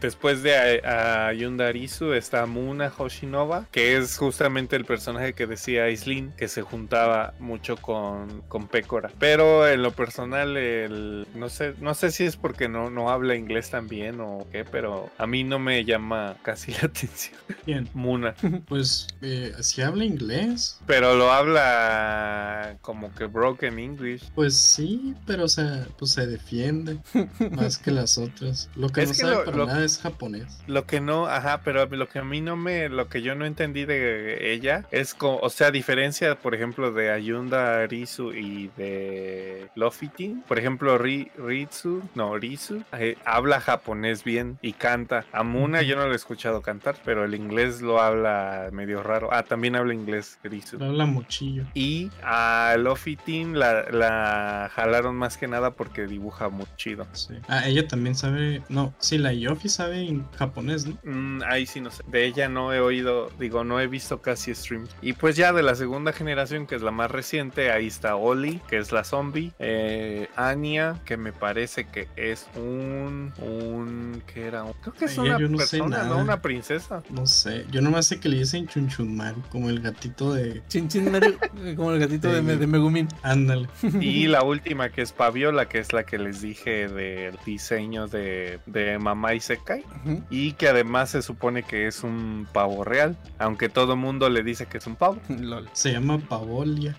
[0.00, 5.84] Después de a, a Yundarisu está Muna Hoshinova, que es justamente el personaje que decía
[5.84, 9.10] Aislinn, que se juntaba mucho con, con Pecora.
[9.18, 13.34] Pero en lo personal, el, no sé, no sé si es porque no, no habla
[13.34, 17.38] inglés también o qué, pero a mí no me llama casi la atención.
[17.66, 18.34] Bien, Muna.
[18.66, 23.26] pues eh, si habla inglés, Pero lo habla como que
[23.56, 24.30] English.
[24.34, 26.98] pues sí, pero o sea, pues se defiende
[27.52, 28.68] más que las otras.
[28.76, 30.58] Lo que Es no que sabe lo- para lo- nada es japonés.
[30.66, 33.44] Lo que no, ajá, pero lo que a mí no me, lo que yo no
[33.46, 38.70] entendí de ella es, co- o sea, a diferencia, por ejemplo, de Ayunda Rizu y
[38.76, 45.24] de Lofitin, por ejemplo, Ri, Ritsu, no, Rizu, eh, habla japonés bien y canta.
[45.32, 49.28] A Muna yo no lo he escuchado cantar, pero el inglés lo habla medio raro.
[49.32, 50.82] Ah, también habla inglés Rizu.
[50.82, 51.64] Habla muchillo.
[51.74, 57.06] Y a Lofitin la, la jalaron más que nada porque dibuja muy chido.
[57.12, 57.34] Sí.
[57.48, 58.62] Ah, ella también sabe.
[58.68, 60.98] No, sí, la Yofi sabe en japonés, ¿no?
[61.04, 62.02] Mm, ahí sí no sé.
[62.08, 64.90] De ella no he oído, digo, no he visto casi streams.
[65.02, 68.60] Y pues ya de la segunda generación, que es la más reciente, ahí está Oli,
[68.68, 69.52] que es la zombie.
[69.58, 73.32] Eh, Anya, que me parece que es un.
[73.42, 74.64] un ¿Qué era?
[74.64, 76.18] Un- creo que es Ella una no persona, ¿no?
[76.18, 77.02] Una princesa.
[77.10, 77.66] No sé.
[77.70, 80.62] Yo nomás sé que le dicen Chunchunmaru, como el gatito de.
[80.68, 80.88] Chin
[81.76, 82.42] como el gatito de.
[82.42, 83.08] Me- de Megumin.
[83.30, 83.68] Ándale.
[84.00, 88.60] Y la última, que es Paviola, que es la que les dije del diseño de,
[88.66, 89.84] de Mamá Isekai.
[90.04, 90.22] Ujú.
[90.30, 93.16] Y que además se supone que es un pavo real.
[93.38, 95.18] Aunque todo mundo le dice que es un pavo.
[95.28, 95.68] Lol.
[95.72, 96.96] Se llama Pavolia.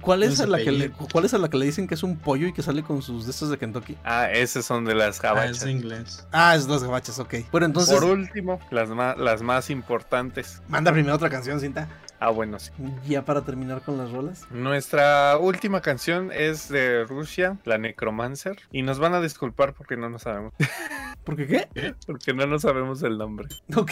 [0.00, 0.90] ¿Cuál es, No a la que le.
[0.90, 3.02] ¿Cuál es a la que le dicen que es un pollo y que sale con
[3.02, 3.96] sus de estos de Kentucky?
[4.04, 5.62] Ah, esos son de las Ah, gabachas.
[5.62, 6.26] es inglés.
[6.32, 7.34] Ah, es las gabachas, ok.
[7.52, 10.62] Bueno, entonces, Por último, las más, las más importantes.
[10.68, 11.88] manda primero otra canción, cinta.
[12.22, 12.70] Ah, bueno, sí.
[13.08, 14.42] Ya para terminar con las rolas.
[14.50, 18.57] Nuestra última canción es de Rusia, la Necromancer.
[18.71, 20.53] Y nos van a disculpar porque no nos sabemos.
[21.23, 21.95] ¿Por qué qué?
[22.05, 23.47] Porque no nos sabemos el nombre.
[23.75, 23.91] Ok.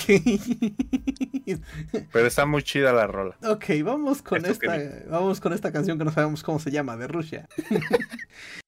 [2.11, 3.37] Pero está muy chida la rola.
[3.43, 5.09] ok, vamos con Esto que esta.
[5.09, 7.47] Vamos con esta canción que no sabemos cómo se llama, de Rusia.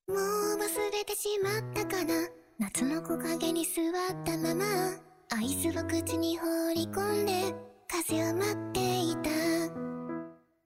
[0.08, 0.62] もう忘
[0.92, 2.14] れてしまったかな
[2.60, 4.64] 夏の木陰に座ったまま
[5.32, 7.56] アイスを口に放り込んで
[7.88, 9.30] 風を待っていた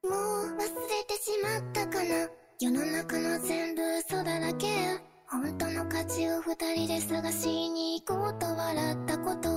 [0.05, 2.28] もう忘れて しまったかな？
[2.60, 4.66] 世の中の全部嘘だらけ。
[5.26, 9.48] 本当の価値を二人で探しに行こうと笑ったこと。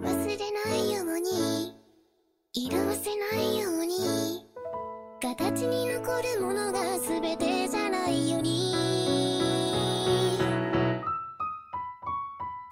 [0.00, 0.36] 忘れ
[0.70, 1.74] ないように。
[2.52, 4.46] 色あせないように。
[5.20, 8.72] 形に残るものが全てじゃないように。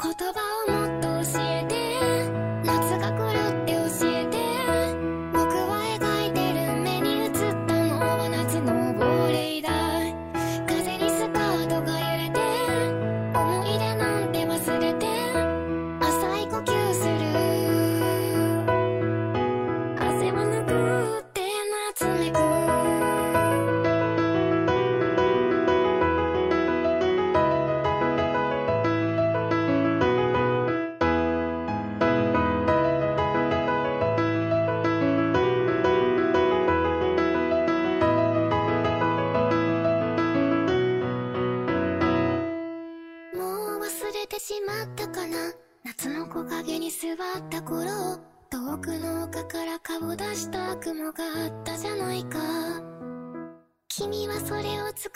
[0.05, 0.39] 言葉
[0.69, 1.02] をもっと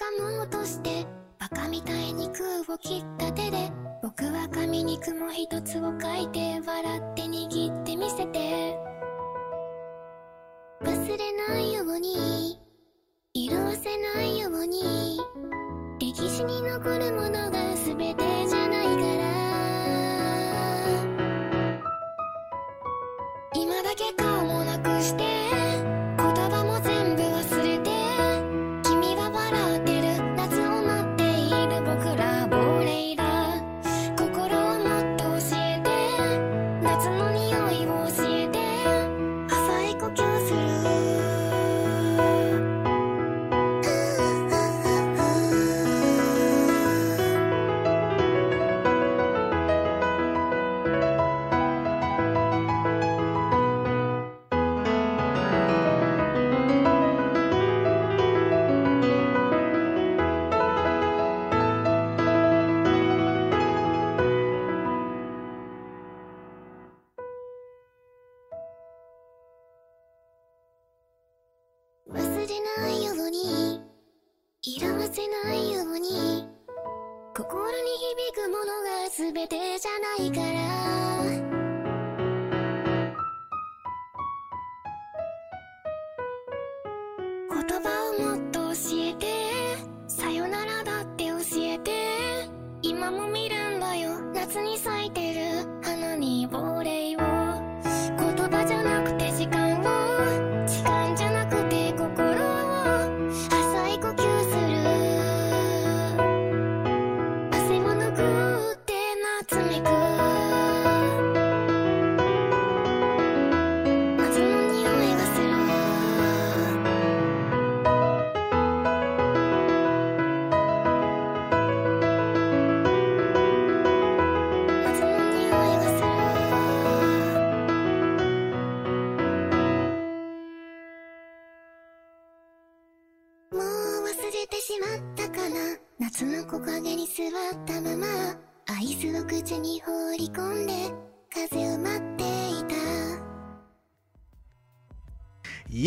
[0.06, 1.04] 掴もうとして
[1.38, 3.72] バカみたいに空を切った手で
[4.02, 8.76] 僕は紙に雲一つを書いて笑って握ってみせて。
[10.82, 12.60] 忘れないように
[13.32, 15.18] 色あせないように
[15.98, 19.26] 歴史に残るものが全てじゃないから。
[23.54, 25.65] 今だけ顔もなくして。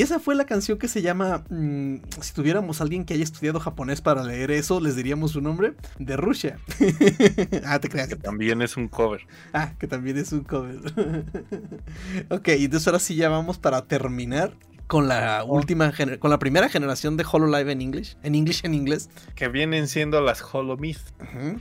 [0.10, 1.44] Esa fue la canción que se llama.
[1.50, 5.74] mm, si tuviéramos alguien que haya estudiado japonés para leer eso, les diríamos su nombre:
[6.00, 6.58] De Rusia.
[7.66, 8.10] ah, te creas.
[8.10, 9.22] Que también es un cover.
[9.54, 10.80] Ah, que también es un cover.
[12.30, 14.54] ok, entonces ahora sí ya vamos para terminar
[14.90, 19.08] con la última con la primera generación de HoloLive en English, en English en inglés.
[19.36, 20.98] Que vienen siendo las Holomyth.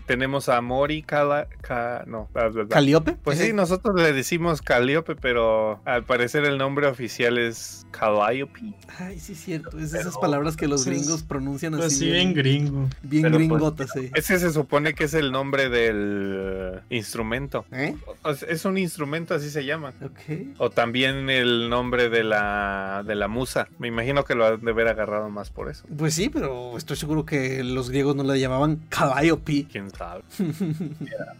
[0.06, 1.46] Tenemos a Mori Cala...
[1.60, 2.30] Ca- no.
[2.70, 3.12] ¿Caliope?
[3.22, 8.60] Pues sí, nosotros le decimos Caliope, pero al parecer el nombre oficial es Calliope.
[8.98, 11.96] Ay, sí es cierto, es de esas palabras que los pues, gringos pronuncian pues así.
[11.96, 12.88] sí, bien gringo.
[13.02, 14.10] Bien Pero, pues, gringotas, sí.
[14.14, 17.66] Ese se supone que es el nombre del instrumento.
[17.72, 17.94] ¿Eh?
[18.22, 19.92] O Es un instrumento, así se llama.
[20.02, 20.56] Ok.
[20.56, 23.68] O también el nombre de la, de la musa.
[23.78, 25.84] Me imagino que lo han de haber agarrado más por eso.
[25.96, 29.66] Pues sí, pero estoy seguro que los griegos no la llamaban Calliope.
[29.70, 30.22] ¿Quién sabe?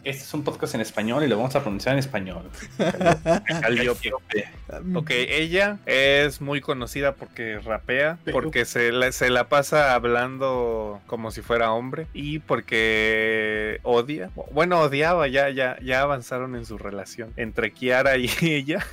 [0.03, 2.43] Este es un podcast en español y lo vamos a pronunciar en español.
[3.61, 4.13] Calliope.
[4.95, 11.31] Ok, ella es muy conocida porque rapea, porque se la, se la pasa hablando como
[11.31, 14.29] si fuera hombre y porque odia.
[14.51, 18.85] Bueno, odiaba, ya, ya, ya avanzaron en su relación entre Kiara y ella.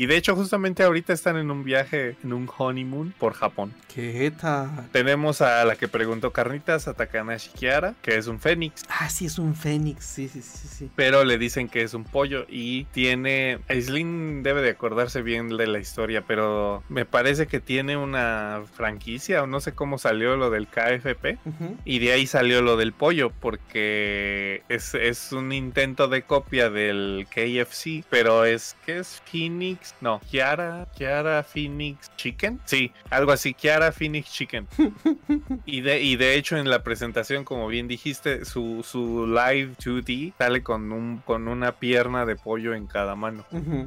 [0.00, 3.74] Y de hecho, justamente ahorita están en un viaje, en un honeymoon por Japón.
[3.94, 4.88] ¿Qué tal?
[4.92, 8.82] Tenemos a la que preguntó Carnitas, a Takanashi Kiara, que es un fénix.
[8.88, 10.02] Ah, sí, es un fénix.
[10.02, 10.90] Sí, sí, sí, sí.
[10.96, 15.66] pero le dicen que es un pollo y tiene Aislinn debe de acordarse bien de
[15.66, 20.48] la historia pero me parece que tiene una franquicia o no sé cómo salió lo
[20.48, 21.76] del KFP Ujú.
[21.84, 27.26] y de ahí salió lo del pollo porque es, es un intento de copia del
[27.28, 33.92] KFC pero es que es Phoenix no Kiara Kiara Phoenix Chicken sí algo así Kiara
[33.92, 34.66] Phoenix Chicken
[35.66, 40.32] y de, y de hecho en la presentación, como bien dijiste, su, su live 2D
[40.38, 43.44] sale con, un, con una pierna de pollo en cada mano.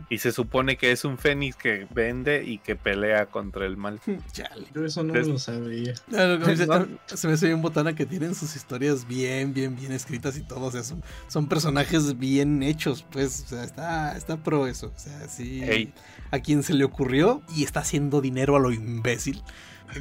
[0.09, 3.99] Y se supone que es un fénix que vende y que pelea contra el mal.
[4.31, 4.67] Chale.
[4.73, 5.93] Yo eso no Es- lo sabía.
[6.07, 6.87] No.
[7.05, 10.65] Se me hace bien botana que tienen sus historias bien, bien, bien escritas y todo.
[10.65, 13.43] O sea, son, son personajes bien hechos, pues.
[13.45, 14.91] O sea, está, está pro eso.
[14.95, 15.61] O sea, sí.
[15.63, 15.92] Ey.
[16.31, 19.43] A quien se le ocurrió y está haciendo dinero a lo imbécil.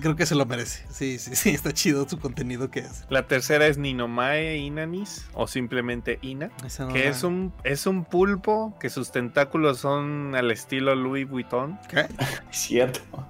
[0.01, 0.85] Creo que se lo merece.
[0.91, 1.51] Sí, sí, sí.
[1.51, 3.05] Está chido su contenido que hace.
[3.11, 6.51] La tercera es Ninomae Inanis o simplemente Ina.
[6.65, 10.95] Esa no Que la- es un, es un pulpo que sus tentáculos son al estilo
[10.95, 11.79] Louis Vuitton.
[11.89, 12.07] ¿Qué?
[12.51, 13.01] Cierto.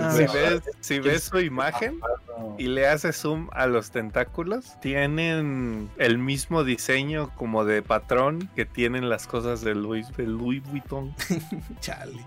[0.00, 0.32] Ah, Si No.
[0.32, 1.98] ves, si ves su imagen,
[2.58, 8.64] y le hace zoom a los tentáculos, tienen el mismo diseño como de patrón que
[8.64, 11.14] tienen las cosas de Louis, de Louis Vuitton.
[11.80, 12.24] Chale.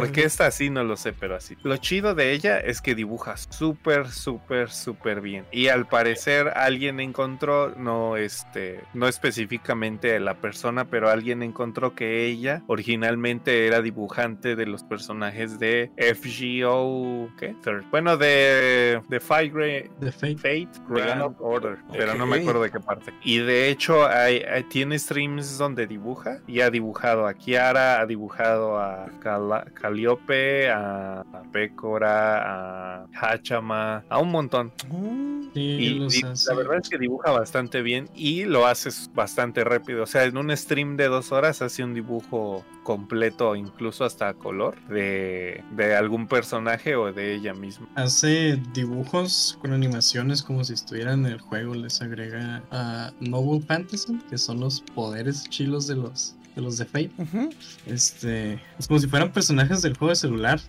[0.00, 0.70] ¿Por qué está así?
[0.70, 1.56] No lo sé, pero así.
[1.62, 5.44] Lo chido de ella es que dibuja súper, súper, súper bien.
[5.52, 12.26] Y al parecer alguien encontró, no este, no específicamente la persona, pero alguien encontró que
[12.26, 17.54] ella originalmente era dibujante de los personajes de FGO, ¿qué?
[17.62, 17.84] Third.
[17.90, 19.20] Bueno, de, de
[20.00, 20.36] The Fate.
[20.36, 23.12] Fate Grand Order, pero no me acuerdo de qué parte.
[23.22, 28.06] Y de hecho, hay, hay- tiene streams donde dibuja y ha dibujado a Kiara, ha
[28.06, 34.72] dibujado a Cala- Calliope, a, a Pécora, a Hachama, a un montón.
[34.88, 40.02] Mm, Sí, Y, la verdad es que dibuja bastante bien y lo hace bastante rápido.
[40.02, 44.34] O sea, en un stream de dos horas hace un dibujo completo, incluso hasta a
[44.34, 47.86] color, de, de algún personaje o de ella misma.
[47.94, 51.74] Hace dibujos con animaciones como si estuvieran en el juego.
[51.74, 56.84] Les agrega a Noble Fantasy, que son los poderes chilos de los de los de
[56.84, 57.10] Fate.
[57.86, 60.60] Este, es como si fueran personajes del juego de celular.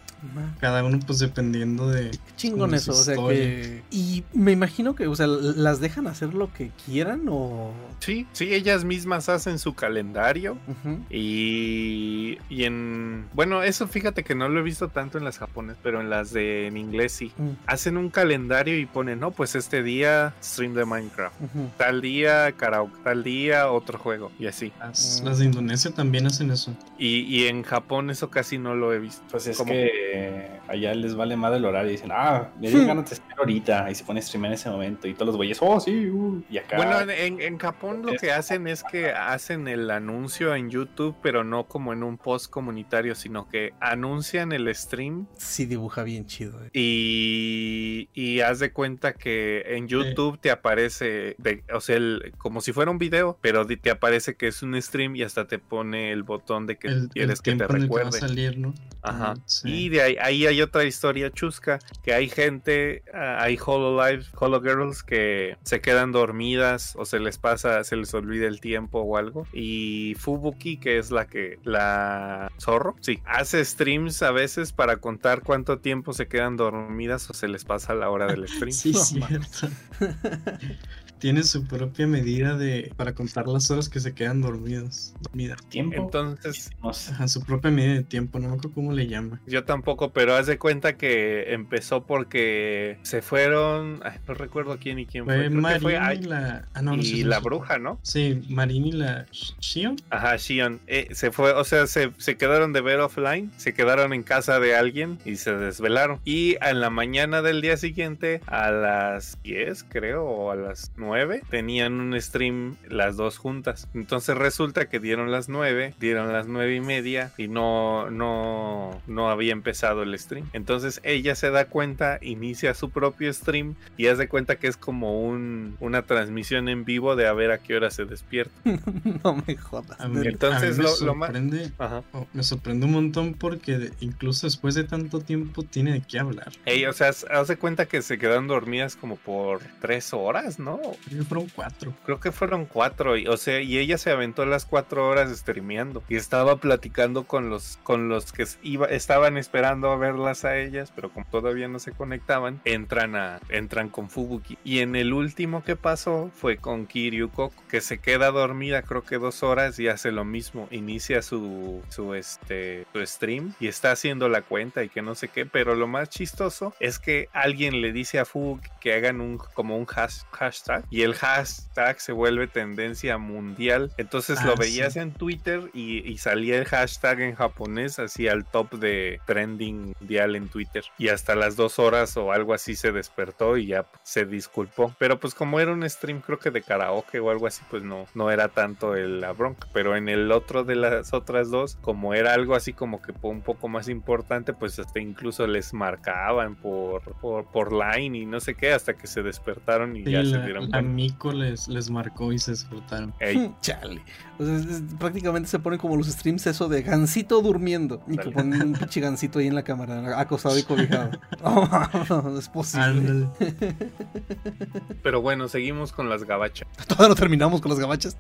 [0.60, 2.10] Cada uno, pues dependiendo de.
[2.12, 3.84] Qué chingón eso, o sea que...
[3.91, 7.72] Y me imagino que, o sea, ¿las dejan hacer lo que quieran o...?
[7.99, 10.99] Sí, sí, ellas mismas hacen su calendario Ujú.
[11.12, 13.26] y, y en...
[13.34, 16.32] Bueno, eso fíjate que no lo he visto tanto en las japonesas, pero en las
[16.34, 17.32] de en inglés sí.
[17.38, 21.36] Mm, Hacen un calendario y ponen, no, pues este día stream de Minecraft.
[21.78, 24.72] Tal día karaoke, tal día otro juego y así.
[24.80, 25.26] Las, Mm.
[25.28, 26.76] las de Indonesia también hacen eso.
[26.98, 29.24] Y, y en Japón eso casi no lo he visto.
[29.32, 31.92] Pues es Como- que allá les vale más el horario.
[31.92, 33.92] Dicen, ah, me dio ganas de streamear ahorita.
[33.92, 35.08] Y se pone a streamear en ese momento.
[35.08, 36.78] Y todos los güeyes, oh, sí, uh", Y acá.
[36.78, 41.44] Bueno, en, en- Japón lo que hacen es que hacen el anuncio en YouTube, pero
[41.44, 46.64] no como en un post comunitario, sino que anuncian el stream Sí dibuja bien chido.
[46.66, 46.70] eh.
[46.74, 52.62] y, y haz de cuenta que en YouTube te aparece, de, o sea, el- como
[52.62, 56.12] si fuera un video, pero te aparece que es un stream y hasta te pone
[56.12, 58.20] el botón de que El, quieres el que te el que va a recuerde.
[58.20, 58.74] salir, ¿no?
[59.02, 59.36] Ajá.
[59.46, 59.70] Sí.
[59.86, 64.24] Y de ahí, ahí hay otra historia chusca, que hay gente, ah, hay Hololive,
[64.64, 69.18] Girls que se quedan dormidas o se les pasa, se les olvida el tiempo o
[69.18, 69.46] algo.
[69.54, 75.42] Y Fubuki, que es la que, la zorro, sí, hace streams a veces para contar
[75.42, 78.72] cuánto tiempo se quedan dormidas o se les pasa la hora del stream.
[78.72, 79.68] Sí, No, cierto.
[81.20, 85.14] Tiene su propia medida de para contar las horas que se quedan dormidos.
[85.22, 85.56] Dormida.
[85.70, 85.96] tiempo.
[85.96, 86.70] Entonces.
[86.84, 89.42] Ajá, su propia medida de tiempo, no me acuerdo cómo le llama.
[89.48, 95.00] yo tampoco, pero haz de cuenta que empezó porque se fueron, ay, no recuerdo quién
[95.00, 95.36] y quién fue.
[95.36, 96.68] Fue creo que Marín fue y la.
[96.74, 98.00] Ah, no, no sé y si la es- bruja, ¿no?
[98.04, 99.96] Sí, Marín y la Shion.
[100.10, 100.80] Ajá, Shion.
[100.88, 104.60] Eh, se fue, o sea, se, se quedaron de ver offline, se quedaron en casa
[104.60, 106.20] de alguien y se desvelaron.
[106.26, 111.05] Y en la mañana del día siguiente, a las 10, creo, o a las 9
[111.49, 113.88] tenían un stream las dos juntas.
[113.94, 119.30] Entonces resulta que dieron las 9, dieron las 9 y media y no, no, no
[119.30, 120.48] había empezado el stream.
[120.53, 125.22] Entonces ella se da cuenta, inicia su propio stream y hace cuenta que es como
[125.23, 128.53] un, una transmisión en vivo de a ver a qué hora se despierta.
[129.23, 129.99] no me jodas.
[129.99, 131.72] A mí- Entonces, a mí me lo- lo más- sorprende,
[132.14, 136.19] oh, me sorprende un montón porque de- incluso después de tanto tiempo tiene de qué
[136.19, 136.52] hablar.
[136.65, 140.80] Ey, o sea, hace cuenta que se quedaron dormidas como por tres horas, ¿no?
[141.06, 141.94] Creo que fueron cuatro.
[142.06, 146.04] Creo que fueron cuatro, y, o sea, y ella se aventó las cuatro horas streameando
[146.10, 150.92] y estaba platicando con los, con los que iba, estaban esperando a verlas a ellas,
[150.96, 154.58] pero como todavía no se conectaban, entran a, entran con Fubuki.
[154.64, 159.04] Y en el último que pasó fue con Kiryu Koko, que se queda dormida creo
[159.04, 163.92] que dos horas y hace lo mismo, inicia su, su este, su stream y está
[163.92, 167.82] haciendo la cuenta y que no sé qué, pero lo más chistoso es que alguien
[167.82, 172.12] le dice a Fubuki que hagan un, como un hash- hashtag y el hashtag se
[172.12, 173.91] vuelve tendencia mundial.
[173.98, 174.60] Entonces Ah, lo sí.
[174.60, 179.94] veías en Twitter y, y salía el hashtag en japonés así al top de trending
[179.99, 180.84] mundial en Twitter.
[180.98, 184.95] Y hasta las dos horas o algo así se despertó y ya se disculpó.
[184.99, 188.06] Pero pues como era un stream creo que de karaoke o algo así, pues no,
[188.14, 189.68] no era tanto el- la bronca.
[189.74, 193.41] Pero en el otro de las otras dos, como era algo así como que un
[193.41, 198.56] poco más importante, pues hasta incluso les marcaban por, por, por line y no sé
[198.56, 200.94] qué, hasta que se despertaron y Sí, ya se dieron cuenta.
[200.94, 203.14] Mico les, les marcó y se disfrutaron.
[203.20, 204.02] Ey, Chale.
[204.40, 208.04] O sea, es- es- prácticamente se ponen como los streams eso de gancito durmiendo.
[208.08, 211.12] Y que ponen un pinche gancito ahí en la cámara, acostado y cobijado.
[211.44, 211.68] Oh,
[212.24, 213.28] no es posible.
[215.04, 216.68] Pero bueno, seguimos con las gabachas.
[216.88, 218.18] Todavía no terminamos con las gabachas.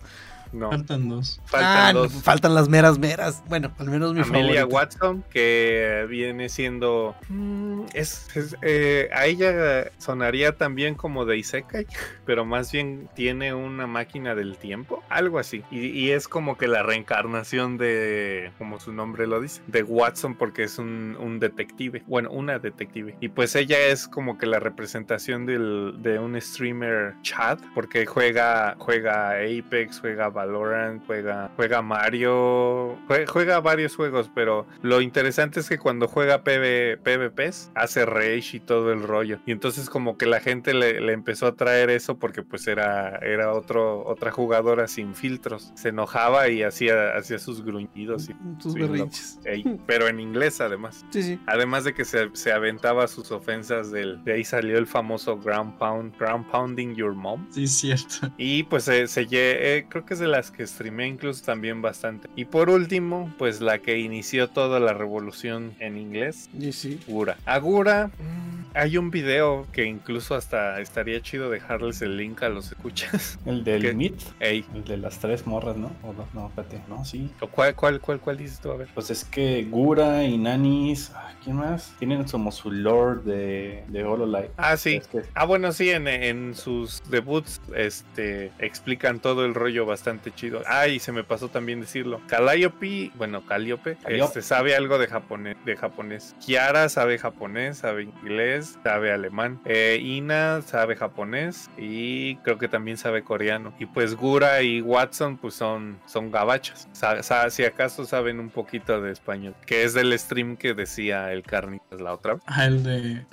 [0.51, 1.41] No, Faltan dos.
[1.45, 2.13] faltan Ah, dos.
[2.23, 3.43] faltan las meras meras.
[3.47, 4.65] Bueno, al menos mi Amelia favorita.
[4.67, 7.15] Watson, que viene siendo.
[7.29, 11.85] mm, Es, es, eh, a ella sonaría también como de Isekai,
[12.25, 15.63] pero más bien tiene una máquina del tiempo, algo así.
[15.71, 20.35] Y, y es como que la reencarnación de, como su nombre lo dice, de Watson,
[20.35, 22.03] porque es un, un detective.
[22.07, 23.15] Bueno, una detective.
[23.19, 28.75] Y pues ella es como que la representación del- de un streamer Chad, porque juega,
[28.79, 35.69] juega Apex, juega Valorant, juega, juega Mario, jue- juega varios juegos, pero lo interesante es
[35.69, 39.39] que cuando juega PV, PvPs hace rage y todo el rollo.
[39.45, 43.17] Y entonces como que la gente le, le empezó a traer eso porque pues era,
[43.17, 45.71] era otro, otra jugadora sin filtros.
[45.75, 49.39] Se enojaba y hacía, hacía sus gruñidos y Tus Sí, berrinches.
[49.45, 51.05] Ey, pero en inglés además.
[51.09, 51.39] Sí, sí.
[51.47, 55.77] Además de que se, se aventaba sus ofensas del, de ahí salió el famoso ground
[55.77, 57.45] pound, ground pounding your mom.
[57.51, 58.31] Sí, cierto.
[58.37, 62.27] Y pues se, se eh, creo que es de las que streamé incluso también bastante.
[62.35, 66.99] Y por último, pues la que inició toda la revolución en inglés, Sí, sí.
[67.07, 67.37] Agura.
[67.45, 72.67] Agura, mm, hay un video que incluso hasta estaría chido dejarles el link a los
[72.71, 73.37] escuchas.
[73.45, 73.93] El del ¿Qué?
[73.93, 75.91] Meet, Ey, el de las tres morras, ¿no?
[76.03, 77.29] O no, no, espérate, no, sí.
[77.51, 78.71] ¿cuál, cuál, cuál, cuál dices tú?
[78.71, 78.87] A ver.
[78.93, 81.93] Pues es que Gura y Nanis, ah, ¿quién más?
[81.99, 84.51] Tienen como su lore de, de Hololive.
[84.57, 84.95] Ah, sí.
[84.95, 90.14] Es que- Ah, bueno, sí, en, en sus debuts este, explican todo el rollo bastante
[90.31, 90.61] chido.
[90.65, 92.21] Ah, y se me pasó también decirlo.
[92.27, 94.25] Calliope, bueno, Calliope, Calliope.
[94.25, 96.35] este, sabe algo de japonés, de japonés.
[96.45, 99.59] Kiara sabe japonés, sabe inglés, sabe alemán.
[99.65, 103.73] Eh, Ina sabe japonés y creo que también sabe coreano.
[103.79, 106.87] Y pues Gura y Watson pues son, son gabachas.
[106.93, 111.31] Sa- sa- si acaso saben un poquito de español, que es del stream que decía
[111.31, 112.43] el Carnitas la otra vez.
[112.47, 113.25] Ah, el de.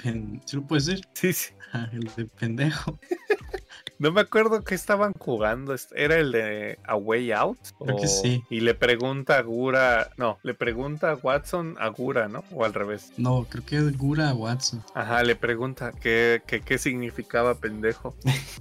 [0.45, 1.07] ¿Sí lo puedes decir?
[1.15, 1.55] Sí, sí.
[1.73, 2.99] Ah, el de pendejo.
[3.99, 5.75] No me acuerdo qué estaban jugando.
[5.95, 7.59] ¿Era el de A Way Out?
[7.79, 8.43] Creo que sí.
[8.51, 10.11] Y le pregunta a Gura.
[10.17, 12.45] No, le pregunta a Watson a Gura, ¿no?
[12.53, 13.13] O al revés.
[13.17, 14.83] No, creo que es Gura Watson.
[14.95, 18.15] Ajá, le pregunta qué, qué, qué significaba pendejo.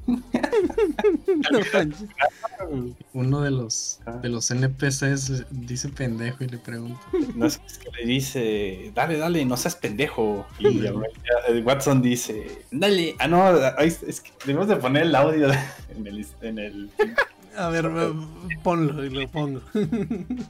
[2.72, 2.96] No.
[3.14, 4.12] Uno de los, Ah.
[4.22, 7.00] de los NPCs dice pendejo y le pregunta.
[7.36, 10.46] No es es que le dice, dale, dale, no seas pendejo.
[10.60, 10.80] Y
[11.62, 13.16] Watson dice, dale.
[13.20, 15.50] Ah, no, es que debemos de poner el audio
[15.98, 16.90] en el, en el
[17.58, 17.90] A ver,
[18.64, 19.62] ponlo y lo pongo.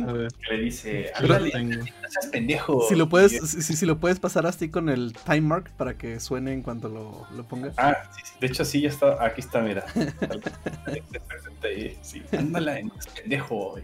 [0.07, 2.85] A ver, le dice, seas pendejo.
[2.87, 5.95] Si lo puedes, si, si- si lo puedes pasar así con el time mark para
[5.97, 7.73] que suene en cuanto lo, lo pongas.
[7.77, 9.83] Ah, sí, sí, de hecho sí, ya está, aquí está, mira.
[12.01, 12.79] Sí, ándala,
[13.15, 13.75] pendejo.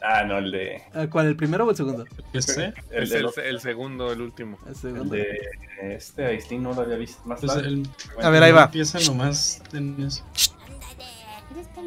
[0.00, 0.82] Ah, no, el de...
[0.94, 1.26] Ah, ¿Cuál?
[1.26, 2.04] ¿El primero o el segundo?
[2.32, 4.56] El, el, los- el segundo, el último.
[4.62, 5.14] El el segundo.
[5.16, 5.40] de
[5.82, 7.68] este Aislinn no lo había visto más Pues tarde.
[7.68, 7.88] el,
[8.22, 8.64] A ver, ahí va.
[8.66, 10.24] Empieza nomás en eso.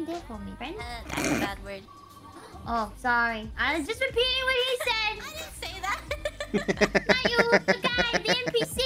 [0.06, 0.14] Uh,
[1.08, 1.82] that's a bad word.
[2.66, 3.50] Oh, sorry.
[3.58, 5.18] I was just repeating what he said.
[5.24, 6.00] I didn't say that.
[7.08, 8.78] Not you, the guy, the NPC.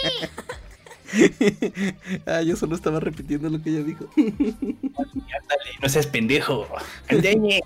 [2.26, 4.08] ah, yo solo estaba repitiendo lo que ella dijo.
[4.16, 6.66] Ya Dale, no seas pendejo.
[7.08, 7.60] Andeñe.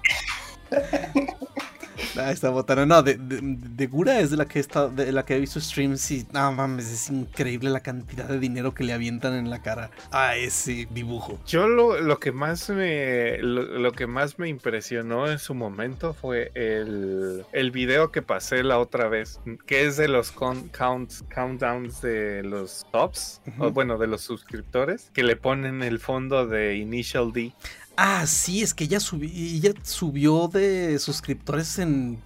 [2.17, 2.87] Ah, esta botana.
[2.87, 5.41] No, de, de, de Gura es de la que he estado, de la que he
[5.41, 9.51] visto streams y no mames, es increíble la cantidad de dinero que le avientan en
[9.51, 11.39] la cara a ese dibujo.
[11.47, 16.15] Yo lo, lo que más me lo, lo que más me impresionó en su momento
[16.15, 21.25] fue el, el video que pasé la otra vez, que es de los con- counts,
[21.35, 26.77] countdowns de los tops, o bueno, de los suscriptores, que le ponen el fondo de
[26.77, 27.53] Initial D.
[27.97, 32.21] Ah, sí, es que ella, subi- ella subió de suscriptores en...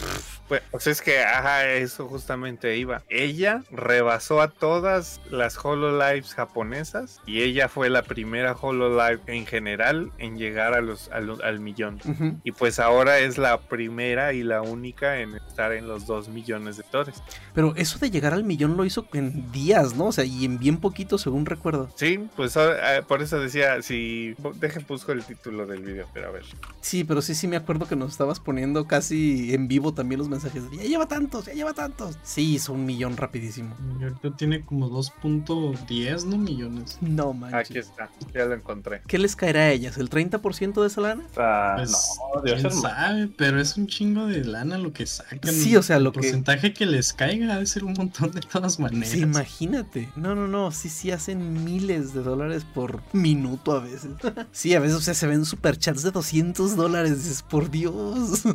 [0.49, 3.05] Pues, o sea, es que, ajá, eso justamente iba.
[3.09, 10.11] Ella rebasó a todas las HoloLives japonesas y ella fue la primera HoloLive en general
[10.19, 12.01] en llegar a los, al, al millón.
[12.43, 16.79] Y pues ahora es la primera y la única en estar en los 2 millones
[16.79, 17.23] de dólares.
[17.55, 20.07] Pero eso de llegar al millón lo hizo en días, ¿no?
[20.07, 21.91] O sea, y en bien poquito, según recuerdo.
[21.95, 24.35] Sí, pues ahora, eh, por eso decía, si...
[24.57, 26.45] Deje, busco el título del video, pero a ver.
[26.81, 30.29] Sí, pero sí, sí me acuerdo que nos estabas poniendo casi en vivo también los
[30.29, 30.71] mensajes.
[30.71, 32.19] de, Ya lleva tantos, ya lleva tantos.
[32.23, 33.75] Sí, hizo un millón rapidísimo.
[34.01, 36.39] Y ahorita tiene como 2.10, ¿no?
[36.39, 36.99] Millones.
[37.01, 37.59] No manches.
[37.71, 39.03] Aquí está, ya lo encontré.
[39.07, 39.97] ¿Qué les caerá a ellas?
[39.99, 41.25] ¿El 30% de esa lana?
[41.37, 41.93] Ah, Pues,
[42.35, 45.53] no, debe quién sabe, pero es un chingo de lana lo que sacan.
[45.53, 48.41] Sí, o sea, lo el que- porcentaje que les caiga debe ser un montón de
[48.41, 49.09] todas maneras.
[49.11, 50.09] Sí, imagínate.
[50.17, 50.71] No, no, no.
[50.71, 54.11] Sí, sí, hacen miles de dólares por minuto a veces.
[54.53, 57.45] sí, a veces, o sea, se ven superchats de 200 dólares.
[57.49, 58.43] Por Dios.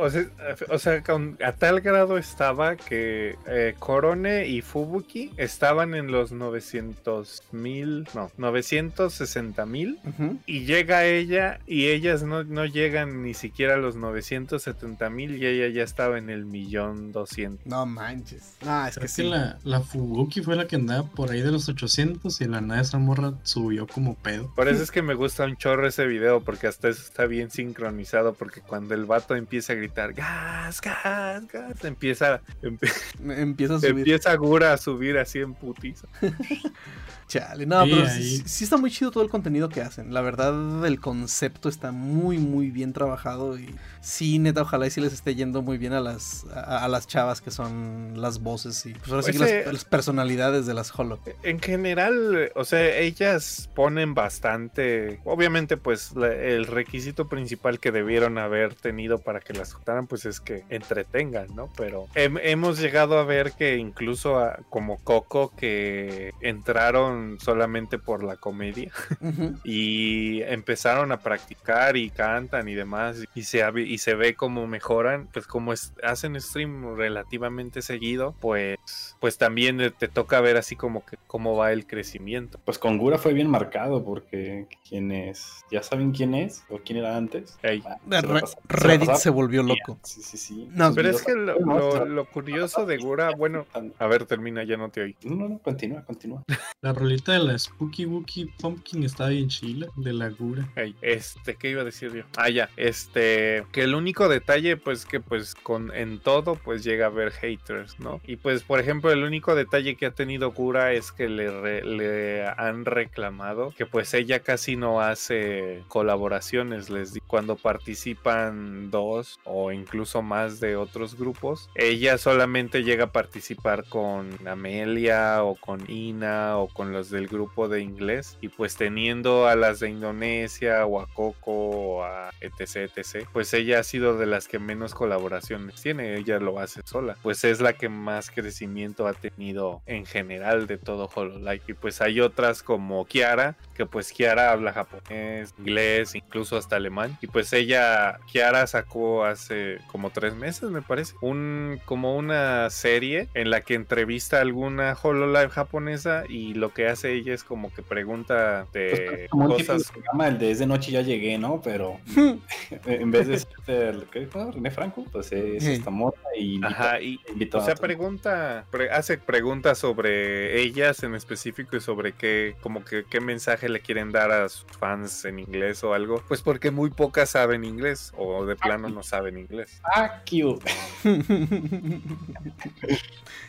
[0.00, 0.26] O sea,
[0.70, 6.30] o sea, con- a tal grado estaba que eh, Korone y Fubuki estaban en los
[6.30, 9.98] 900 mil, no, 960 mil.
[10.46, 15.44] Y llega ella y ellas no, no llegan ni siquiera a los 970 mil y
[15.46, 17.66] ella ya estaba en el millón doscientos.
[17.66, 18.54] No manches.
[18.64, 19.22] No, es Creo que que sí.
[19.24, 22.82] la, la Fubuki fue la que andaba por ahí de los 800 y la nada
[22.82, 24.52] esa morra subió como pedo.
[24.54, 27.50] Por eso es que me gusta un chorro ese video porque hasta eso está bien
[27.50, 32.92] sincronizado porque cuando el vato empieza a gritar gas, gas, gas, empieza, empie-
[33.38, 33.90] Empieza a subir.
[33.98, 36.08] empieza Gura a subir así en putiza.
[37.28, 40.14] Chale, no, Sí, pero sí, sí está muy chido todo el contenido que hacen.
[40.14, 43.58] La verdad, el concepto está muy, muy bien trabajado.
[43.58, 46.88] Y sí, neta, ojalá y sí les esté yendo muy bien a las, a, a
[46.88, 50.72] las chavas que son las voces y pues ahora sí que las, las personalidades de
[50.72, 51.18] las Holo.
[51.42, 58.38] En general, o sea, ellas ponen bastante, obviamente pues la- el requisito principal que debieron
[58.38, 61.68] haber tenido para que las juntaran pues es que entretengan, ¿no?
[61.76, 68.22] Pero hem- hemos llegado a ver que incluso a- como Coco que entraron solamente por
[68.24, 68.90] la comedia
[69.64, 75.28] y empezaron a practicar y cantan y demás y se, y se ve cómo mejoran,
[75.32, 78.78] pues como es- hacen stream relativamente seguido, pues
[79.20, 82.58] pues también te toca ver así como que cómo va el crecimiento.
[82.64, 86.98] Pues con Gura fue bien marcado porque quién es, ya saben quién es o quién
[86.98, 87.58] era antes.
[87.64, 89.98] Ah, se Re- pasa- Reddit se volvió loco.
[90.04, 90.68] Sí, sí, sí.
[90.72, 93.66] No, Pero es que lo, curioso de Gura, bueno,
[93.98, 95.16] a ver, termina, ya no te oí.
[95.24, 96.42] No, no, no, continúa, continúa.
[96.80, 100.68] La rolita de la Spooky Wookie Pumpkin está bien chila, de la Gura.
[100.76, 102.24] Ey, este, ¿qué iba a decir yo?
[102.36, 107.06] Ah, ya, este, que el único detalle, pues, que pues con en todo, pues llega
[107.06, 108.20] a haber haters, ¿no?
[108.26, 111.82] Y pues, por ejemplo, el único detalle que ha tenido Gura es que le, re-
[111.82, 119.72] le han reclamado que pues ella casi no hace colaboraciones, les cuando participan dos o
[119.72, 126.58] incluso más de otros grupos, ella solamente llega a participar con Amelia o con Ina
[126.58, 131.00] o con los del grupo de inglés y pues teniendo a las de Indonesia o
[131.00, 135.80] a Coco o a etc etc pues ella ha sido de las que menos colaboraciones
[135.80, 140.66] tiene ella lo hace sola pues es la que más crecimiento ha tenido en general
[140.66, 146.14] de todo Hololive y pues hay otras como Kiara que pues Kiara habla japonés inglés
[146.14, 151.80] incluso hasta alemán y pues ella Kiara sacó hace como tres meses me parece un
[151.84, 157.12] como una serie en la que entrevista a alguna Hololive japonesa y lo que hace
[157.12, 160.50] ella es como que pregunta de Pues, como un tipo de cosas programa, el de
[160.50, 161.60] Es de noche ya llegué, ¿no?
[161.62, 161.98] Pero
[162.86, 164.50] en vez de el- ¿qué fue?
[164.52, 165.72] René Franco, pues es Sí.
[165.72, 170.60] esta morra y invita, Ajá, y invita o sea, a- pregunta, pre- hace preguntas sobre
[170.60, 174.64] ellas en específico y sobre qué, como que qué mensaje le quieren dar a sus
[174.78, 176.22] fans en inglés o algo.
[176.28, 179.80] Pues porque muy pocas saben inglés o de plano no saben inglés.
[179.84, 180.64] Ah, cute.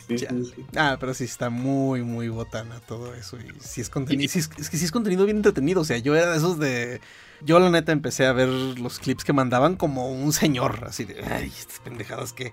[0.08, 0.28] Sí, Ya.
[0.30, 0.66] sí, sí.
[0.76, 3.29] Ah, pero sí está muy, muy botana todo eso.
[3.38, 4.30] Y sí es contenido.
[4.30, 5.80] sí es, es que sí es contenido bien entretenido.
[5.80, 7.00] O sea, yo era de esos de.
[7.42, 10.84] Yo, la neta, empecé a ver los clips que mandaban como un señor.
[10.86, 11.22] Así de.
[11.24, 12.52] Ay, estas pendejadas que.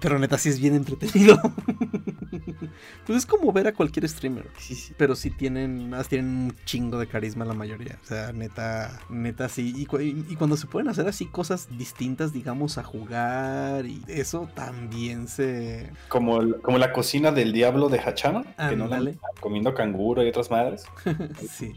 [0.00, 1.36] Pero neta, sí es bien entretenido.
[3.06, 4.46] pues es como ver a cualquier streamer.
[4.58, 4.92] Sí, sí.
[4.96, 7.98] Pero sí tienen, ah, tienen un chingo de carisma la mayoría.
[8.02, 9.72] O sea, neta, neta sí.
[9.76, 14.48] Y, cu- y- cuando se pueden hacer así cosas distintas, digamos, a jugar y eso
[14.54, 15.90] también se...
[16.08, 19.18] Como, el- como la cocina del diablo de Hachama, que no la Ándale.
[19.40, 20.84] comiendo canguro y otras madres.
[21.50, 21.74] sí.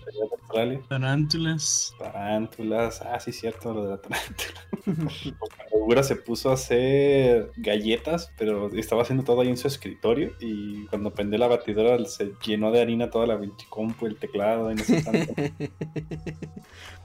[0.51, 0.81] Australia.
[0.87, 1.95] Tarántulas.
[1.99, 4.61] Tarántulas, ah, sí, cierto, lo de la tarántula.
[5.71, 10.33] Ogura se puso a hacer galletas, pero estaba haciendo todo ahí en su escritorio.
[10.39, 14.75] Y cuando prendió la batidora se llenó de harina toda la compu, el teclado y
[14.75, 15.33] no sé tanto.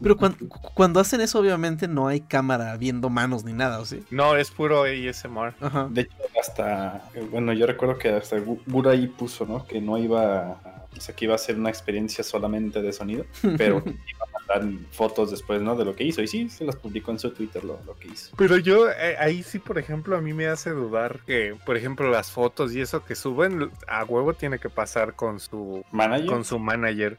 [0.01, 3.85] Pero cuan- cu- cuando, hacen eso, obviamente no hay cámara viendo manos ni nada, ¿o
[3.87, 4.05] sí?
[4.11, 5.55] No, es puro ASMR.
[5.61, 5.89] Ajá.
[5.91, 9.65] De hecho, hasta, eh, bueno, yo recuerdo que hasta Gu- Gura ahí puso, ¿no?
[9.67, 13.27] Que no iba a, o sea, que iba a ser una experiencia solamente de sonido,
[13.57, 15.77] pero iba mandar fotos después, ¿no?
[15.77, 16.23] De lo que hizo.
[16.23, 18.35] Y sí, se las publicó en su Twitter lo, lo que hizo.
[18.37, 22.11] Pero yo, eh, ahí sí, por ejemplo, a mí me hace dudar que, por ejemplo,
[22.11, 26.45] las fotos y eso que suben, a huevo tiene que pasar con su Manager, con
[26.45, 27.19] su manager.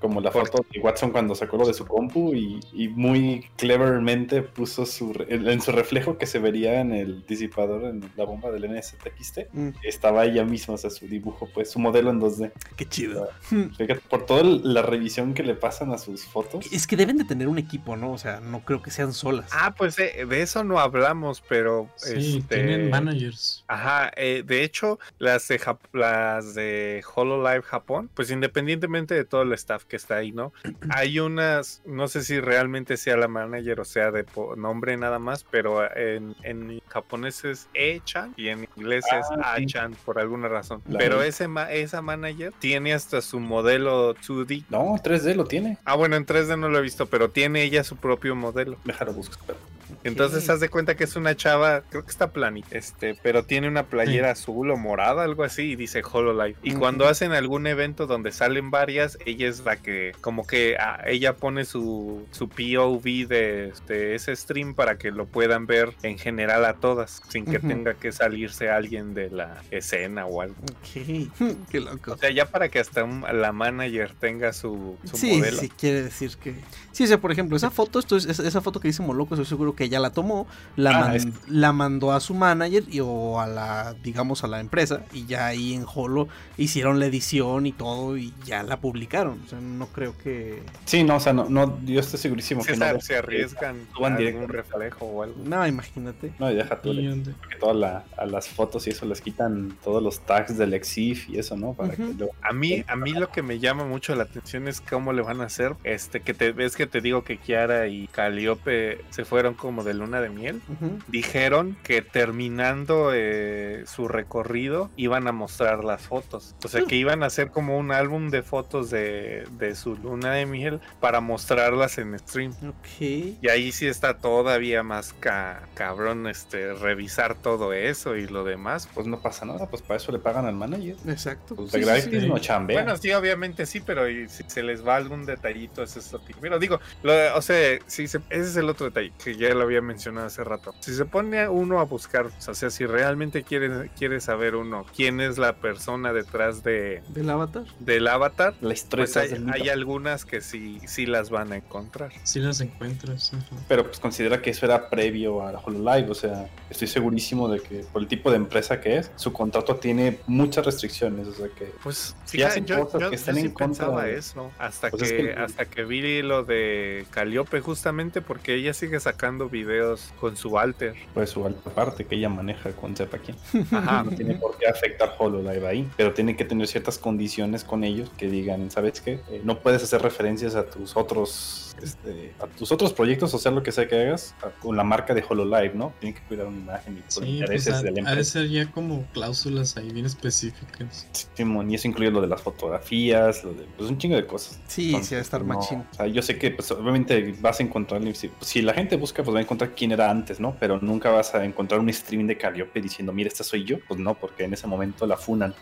[0.00, 3.46] como la Por- foto de Watson cuando sacó lo de su compu y, y muy
[3.56, 8.10] clevermente puso su, re- en en su reflejo que se vería en el disipador, en
[8.16, 9.38] la bomba del NSTXT.
[9.52, 12.52] Mm, Estaba ella misma, o sea, su dibujo, pues, su modelo en 2D.
[12.76, 13.28] qué chido.
[13.48, 16.51] Fíjate, por toda la revisión que le pasan a sus fotos.
[16.72, 18.12] Es que deben de tener un equipo, ¿no?
[18.12, 19.50] O sea, no creo que sean solas.
[19.52, 23.64] Ah, pues de, de eso no hablamos, pero Sí, este, tienen managers.
[23.68, 29.42] Ajá, eh, de hecho, las de, Jap- las de HoloLive Japón, pues independientemente de todo
[29.42, 30.52] el staff que está ahí, ¿no?
[30.90, 34.24] Hay unas, no sé si realmente sea la manager o sea de
[34.56, 39.64] nombre nada más, pero en, en japonés es E-chan y en inglés es Ah, sí.
[39.64, 40.82] A-chan por alguna razón.
[40.88, 44.64] La pero ese ma- esa manager tiene hasta su modelo 2D.
[44.68, 45.78] No, 3D lo tiene.
[45.84, 48.76] Ah, bueno, en 3D no lo he visto, pero tiene ella su propio modelo.
[48.84, 49.56] Déjalo buscar.
[50.04, 53.68] Entonces haz de cuenta que es una chava, creo que está planita, este, pero tiene
[53.68, 56.56] una playera azul o morada, algo así, y dice HoloLive.
[56.62, 56.80] Y Ujú.
[56.80, 61.36] cuando hacen algún evento donde salen varias, ella es la que, como que ah, ella
[61.36, 66.64] pone su, su POV de, de ese stream para que lo puedan ver en general
[66.64, 70.56] a todas, sin que tenga que salirse alguien de la escena o algo.
[70.62, 71.28] Ok,
[71.70, 72.12] qué loco.
[72.12, 75.58] O sea, ya para que hasta un- la manager tenga su, su Sí, modelo.
[75.58, 76.54] sí, quiere decir que.
[76.92, 79.46] Sí, o sea, por ejemplo, esa foto, esto es- esa foto que dice Moloco, estoy
[79.46, 80.46] seguro que ella la tomó,
[80.76, 84.46] la, Ah, man- es- la mandó a su manager y, o a la, digamos, a
[84.46, 86.28] la empresa, y ya ahí en Holo
[86.58, 89.40] hicieron la edición y todo, y ya la publicaron.
[89.44, 90.62] O sea, no creo que.
[90.84, 93.00] Sí, no, o sea, no, no yo estoy segurísimo Si que se, no.
[93.00, 94.46] se arriesgan algún directo.
[94.46, 95.36] reflejo o algo.
[95.44, 96.32] No, imagínate.
[96.38, 96.92] No, y deja tú.
[96.92, 101.28] Porque todas la- a las fotos y eso les quitan todos los tags del EXIF
[101.30, 101.72] y eso, ¿no?
[101.74, 104.80] Para que luego- A mí, a mí lo que me llama mucho la atención es
[104.80, 105.74] cómo le van a hacer.
[105.84, 109.94] Este, que te ves que te digo que Kiara y Calliope se fueron como de
[109.94, 110.60] luna de miel.
[111.08, 116.54] Dijeron que terminando eh, su recorrido iban a mostrar las fotos.
[116.62, 120.32] O sea que iban a hacer como un álbum de fotos de, de su luna
[120.34, 122.52] de miel para mostrarlas en stream.
[122.68, 123.00] Ok.
[123.00, 128.90] Y ahí sí está todavía más ca- cabrón este revisar todo eso y lo demás.
[128.92, 130.96] Pues no pasa nada, pues para eso le pagan al manager.
[131.08, 131.54] Exacto.
[131.56, 132.28] Pues Sí, sí, gratis sí.
[132.28, 132.82] no chambea.
[132.82, 136.34] Bueno, sí, obviamente sí, pero si se les va algún detallito, eso es lo que...
[136.38, 139.62] Pero digo, lo- o sea, si se- ese es el otro detalle que ya lo
[139.62, 140.74] había mencionado hace rato.
[140.80, 145.20] Si se pone uno a buscar, o sea, si realmente quiere, quiere saber uno quién
[145.20, 147.64] es la persona detrás de, ¿Del avatar?
[147.78, 152.12] del avatar, la historia pues hay, algunas que sí, sí las van a encontrar.
[152.24, 153.32] Sí las encuentras.
[153.34, 153.56] ajá.
[153.68, 157.60] Pero pues considera que eso era previo a la HoloLive, o sea, estoy segurísimo de
[157.60, 161.48] que por el tipo de empresa que es, su contrato tiene muchas restricciones, o sea
[161.48, 164.90] que Pues Si hacen yo, cosas yo- que yo sí en contra de- eso hasta
[164.90, 169.41] Pues es que, que- hasta que vi lo de Calliope justamente porque ella sigue sacando
[169.48, 170.94] videos con su alter.
[171.14, 173.36] pues su alta parte que ella maneja con sepa quién.
[173.70, 174.02] Ajá.
[174.12, 178.10] No tiene por qué afectar HoloLive ahí, pero tiene que tener ciertas condiciones con ellos
[178.16, 179.20] que digan, ¿sabes qué?
[179.30, 183.52] Eh, no puedes hacer referencias a tus otros este, a tus otros proyectos, o sea,
[183.52, 185.92] lo que sea que hagas, a- con la marca de HoloLive, ¿no?
[186.00, 188.00] Tienen que cuidar una imagen y los Sí, pues intereses ha, de la ha de
[188.10, 188.32] empresa.
[188.32, 191.06] ser ya como cláusulas ahí bien específicas.
[191.34, 194.58] Simón, y eso incluye lo de las fotografías, lo de, pues un chingo de cosas.
[194.66, 195.78] Sí, Entonces, sí, va a estar no, machín.
[195.90, 198.96] O sea, yo sé que pues, obviamente vas a encontrar, si, pues, si la gente
[198.96, 200.56] busca, pues va a encontrar quién era antes, ¿no?
[200.58, 203.78] Pero nunca vas a encontrar un stream de Calliope diciendo, mira, esta soy yo.
[203.86, 205.54] Pues no, porque en ese momento la funan.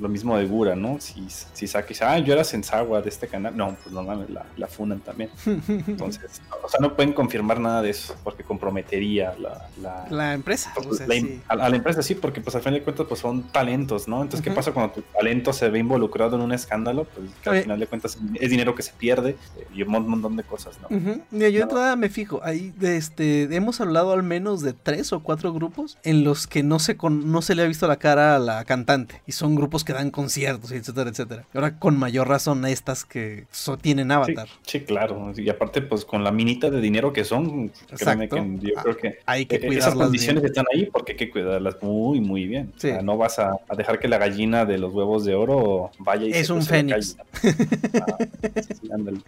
[0.00, 1.00] Lo mismo de Gura, ¿no?
[1.00, 3.56] Si, si saca y dice, ah, yo era Sensawa de este canal.
[3.56, 5.30] No, pues no mames, la, la funan también.
[5.86, 10.72] Entonces, o sea, no pueden confirmar nada de eso porque comprometería la, la, La empresa.
[10.74, 11.40] pues, o sea, la- sí.
[11.48, 14.22] a, a la empresa sí, porque pues al fin de cuentas pues son talentos, ¿no?
[14.22, 17.04] Entonces, ¿qué pasa cuando tu talento se ve involucrado en un escándalo?
[17.04, 20.08] Pues que al final de cuentas es dinero que se pierde eh, y un mon-
[20.08, 20.88] montón de cosas, ¿no?
[21.30, 25.12] Mira, yo de entrada me fijo, ahí de este, hemos hablado al menos de tres
[25.12, 27.96] o cuatro grupos en los que no se, con, no se le ha visto la
[27.96, 29.22] cara a la cantante.
[29.26, 31.44] Y son grupos que dan conciertos, etcétera, etcétera.
[31.54, 34.48] Ahora con mayor razón a estas que so- tienen Sí, avatar.
[34.66, 35.32] sí, claro.
[35.40, 38.36] Y aparte, pues con la minita de dinero que son, créeme Exacto.
[38.60, 40.50] que yo Ah, creo que Hay que eh, esas condiciones bien.
[40.52, 42.72] están ahí porque hay que cuidarlas muy, muy bien.
[42.76, 42.88] Sí.
[42.88, 45.90] O sea, no vas a, a dejar que la gallina de los huevos de oro
[45.98, 47.16] vaya y Es se un fénix.
[47.20, 48.78] Ah, sí.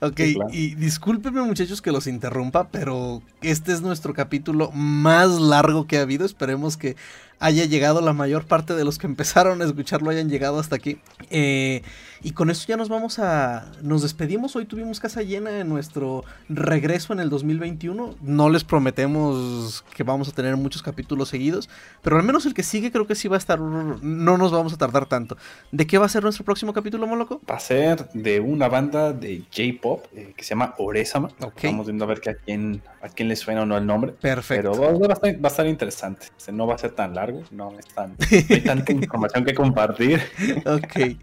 [0.00, 0.50] Ok, Sí, claro.
[0.52, 6.02] y discúlpenme muchachos que los interrumpa, pero este es nuestro capítulo más largo que ha
[6.02, 6.26] habido.
[6.26, 6.96] Esperemos que
[7.40, 10.98] haya llegado la mayor parte de los que empezaron a escucharlo hayan llegado hasta aquí.
[11.30, 11.82] Eh,
[12.22, 13.70] y con esto ya nos vamos a...
[13.82, 14.56] Nos despedimos.
[14.56, 18.14] Hoy tuvimos casa llena en nuestro regreso en el 2021.
[18.22, 21.68] No les prometemos que vamos a tener muchos capítulos seguidos,
[22.00, 23.60] pero al menos el que sigue creo que sí va a estar...
[23.60, 25.36] No nos vamos a tardar tanto.
[25.70, 27.42] ¿De qué va a ser nuestro próximo capítulo, Moloco?
[27.48, 31.28] Va a ser de una banda de J-pop eh, que se llama Oresama.
[31.40, 31.64] Ok.
[31.64, 34.12] Vamos viendo a ver que a quién, a quién le suena o no el nombre.
[34.12, 34.72] Perfecto.
[34.72, 36.28] Pero va, va a estar, va a estar interesante.
[36.36, 39.44] O sea, no va a ser tan largo, no, es tan, no hay tanta información
[39.44, 40.20] que compartir.
[40.66, 41.16] Ok,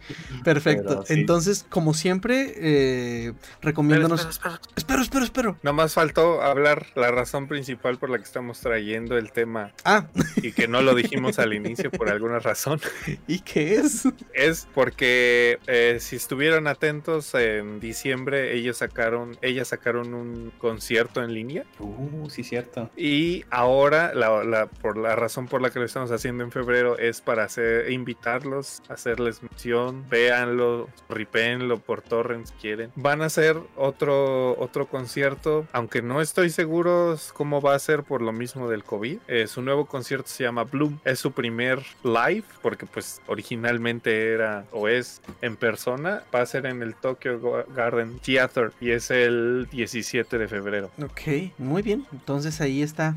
[0.44, 0.88] perfecto.
[0.90, 1.14] Pero sí.
[1.14, 4.22] Entonces, como siempre, eh, recomiéndanos.
[4.26, 5.58] Espera, espera, Espero, espero, espero.
[5.64, 10.08] Nomás faltó hablar la razón principal por la que estamos trayendo el tema Ah,
[10.38, 12.80] y que no lo dijimos al inicio por alguna razón.
[13.28, 14.04] ¿y qué es?
[14.34, 21.34] Es porque eh, si estuvieron atentos en diciembre ellos sacaron, ellas sacaron un concierto en
[21.34, 22.90] línea Uh, sí, cierto.
[22.96, 26.98] y ahora la, la- por la razón por la que lo estamos haciendo en febrero
[26.98, 32.92] es para hacer, invitarlos, hacerles mención, véanlo, ripéenlo por torrent si quieren.
[32.96, 38.22] Van a hacer otro otro concierto, aunque no estoy seguro cómo va a ser por
[38.22, 39.20] lo mismo del COVID.
[39.28, 41.00] Eh, su nuevo concierto se llama Bloom.
[41.04, 46.24] Es su primer live porque pues originalmente era o es en persona.
[46.34, 50.90] Va a ser en el Tokyo Garden Theater y es el 17 de febrero.
[51.04, 52.06] Ok, muy bien.
[52.14, 53.16] Entonces ahí está.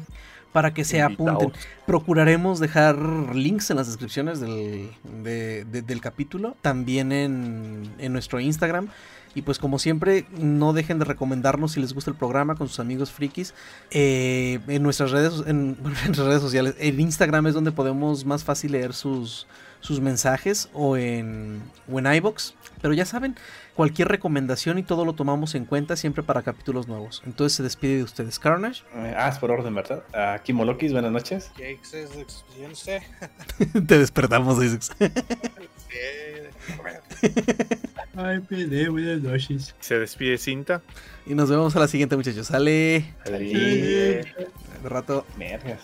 [0.55, 1.53] Para que se apunten.
[1.85, 2.97] Procuraremos dejar
[3.35, 4.89] links en las descripciones del,
[5.23, 6.57] de- de- del capítulo.
[6.63, 8.89] También en, en nuestro Instagram.
[9.35, 12.81] Y pues como siempre, no dejen de recomendarnos si les gusta el programa con sus
[12.81, 13.53] amigos frikis.
[13.91, 16.75] eh, en nuestras redes, en, bueno, en nuestras redes sociales.
[16.79, 19.47] En Instagram es donde podemos más fácil leer sus,
[19.81, 22.55] sus mensajes o en, o en iBox.
[22.81, 23.35] Pero ya saben,
[23.75, 27.23] cualquier recomendación y todo lo tomamos en cuenta siempre para capítulos nuevos.
[27.25, 28.83] Entonces se despide de ustedes, Carnage.
[28.95, 30.03] Eh, ah, es por orden, ¿verdad?
[30.35, 31.51] Aquí Molokis, buenas noches.
[33.87, 34.97] Te despertamos, Isaac.
[38.17, 39.75] Ay, pide, buenas noches.
[39.81, 40.83] Se despide Cinta.
[41.27, 42.47] Y nos vemos a la siguiente, muchachos.
[42.47, 43.15] Sale.
[43.27, 43.53] Ahí.
[43.53, 44.25] De
[44.85, 45.27] rato.
[45.37, 45.81] Vergas.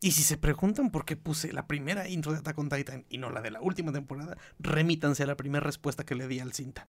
[0.00, 3.16] Y si se preguntan por qué puse la primera intro de Attack on Titan y
[3.16, 6.52] no la de la última temporada, remítanse a la primera respuesta que le di al
[6.52, 6.88] cinta.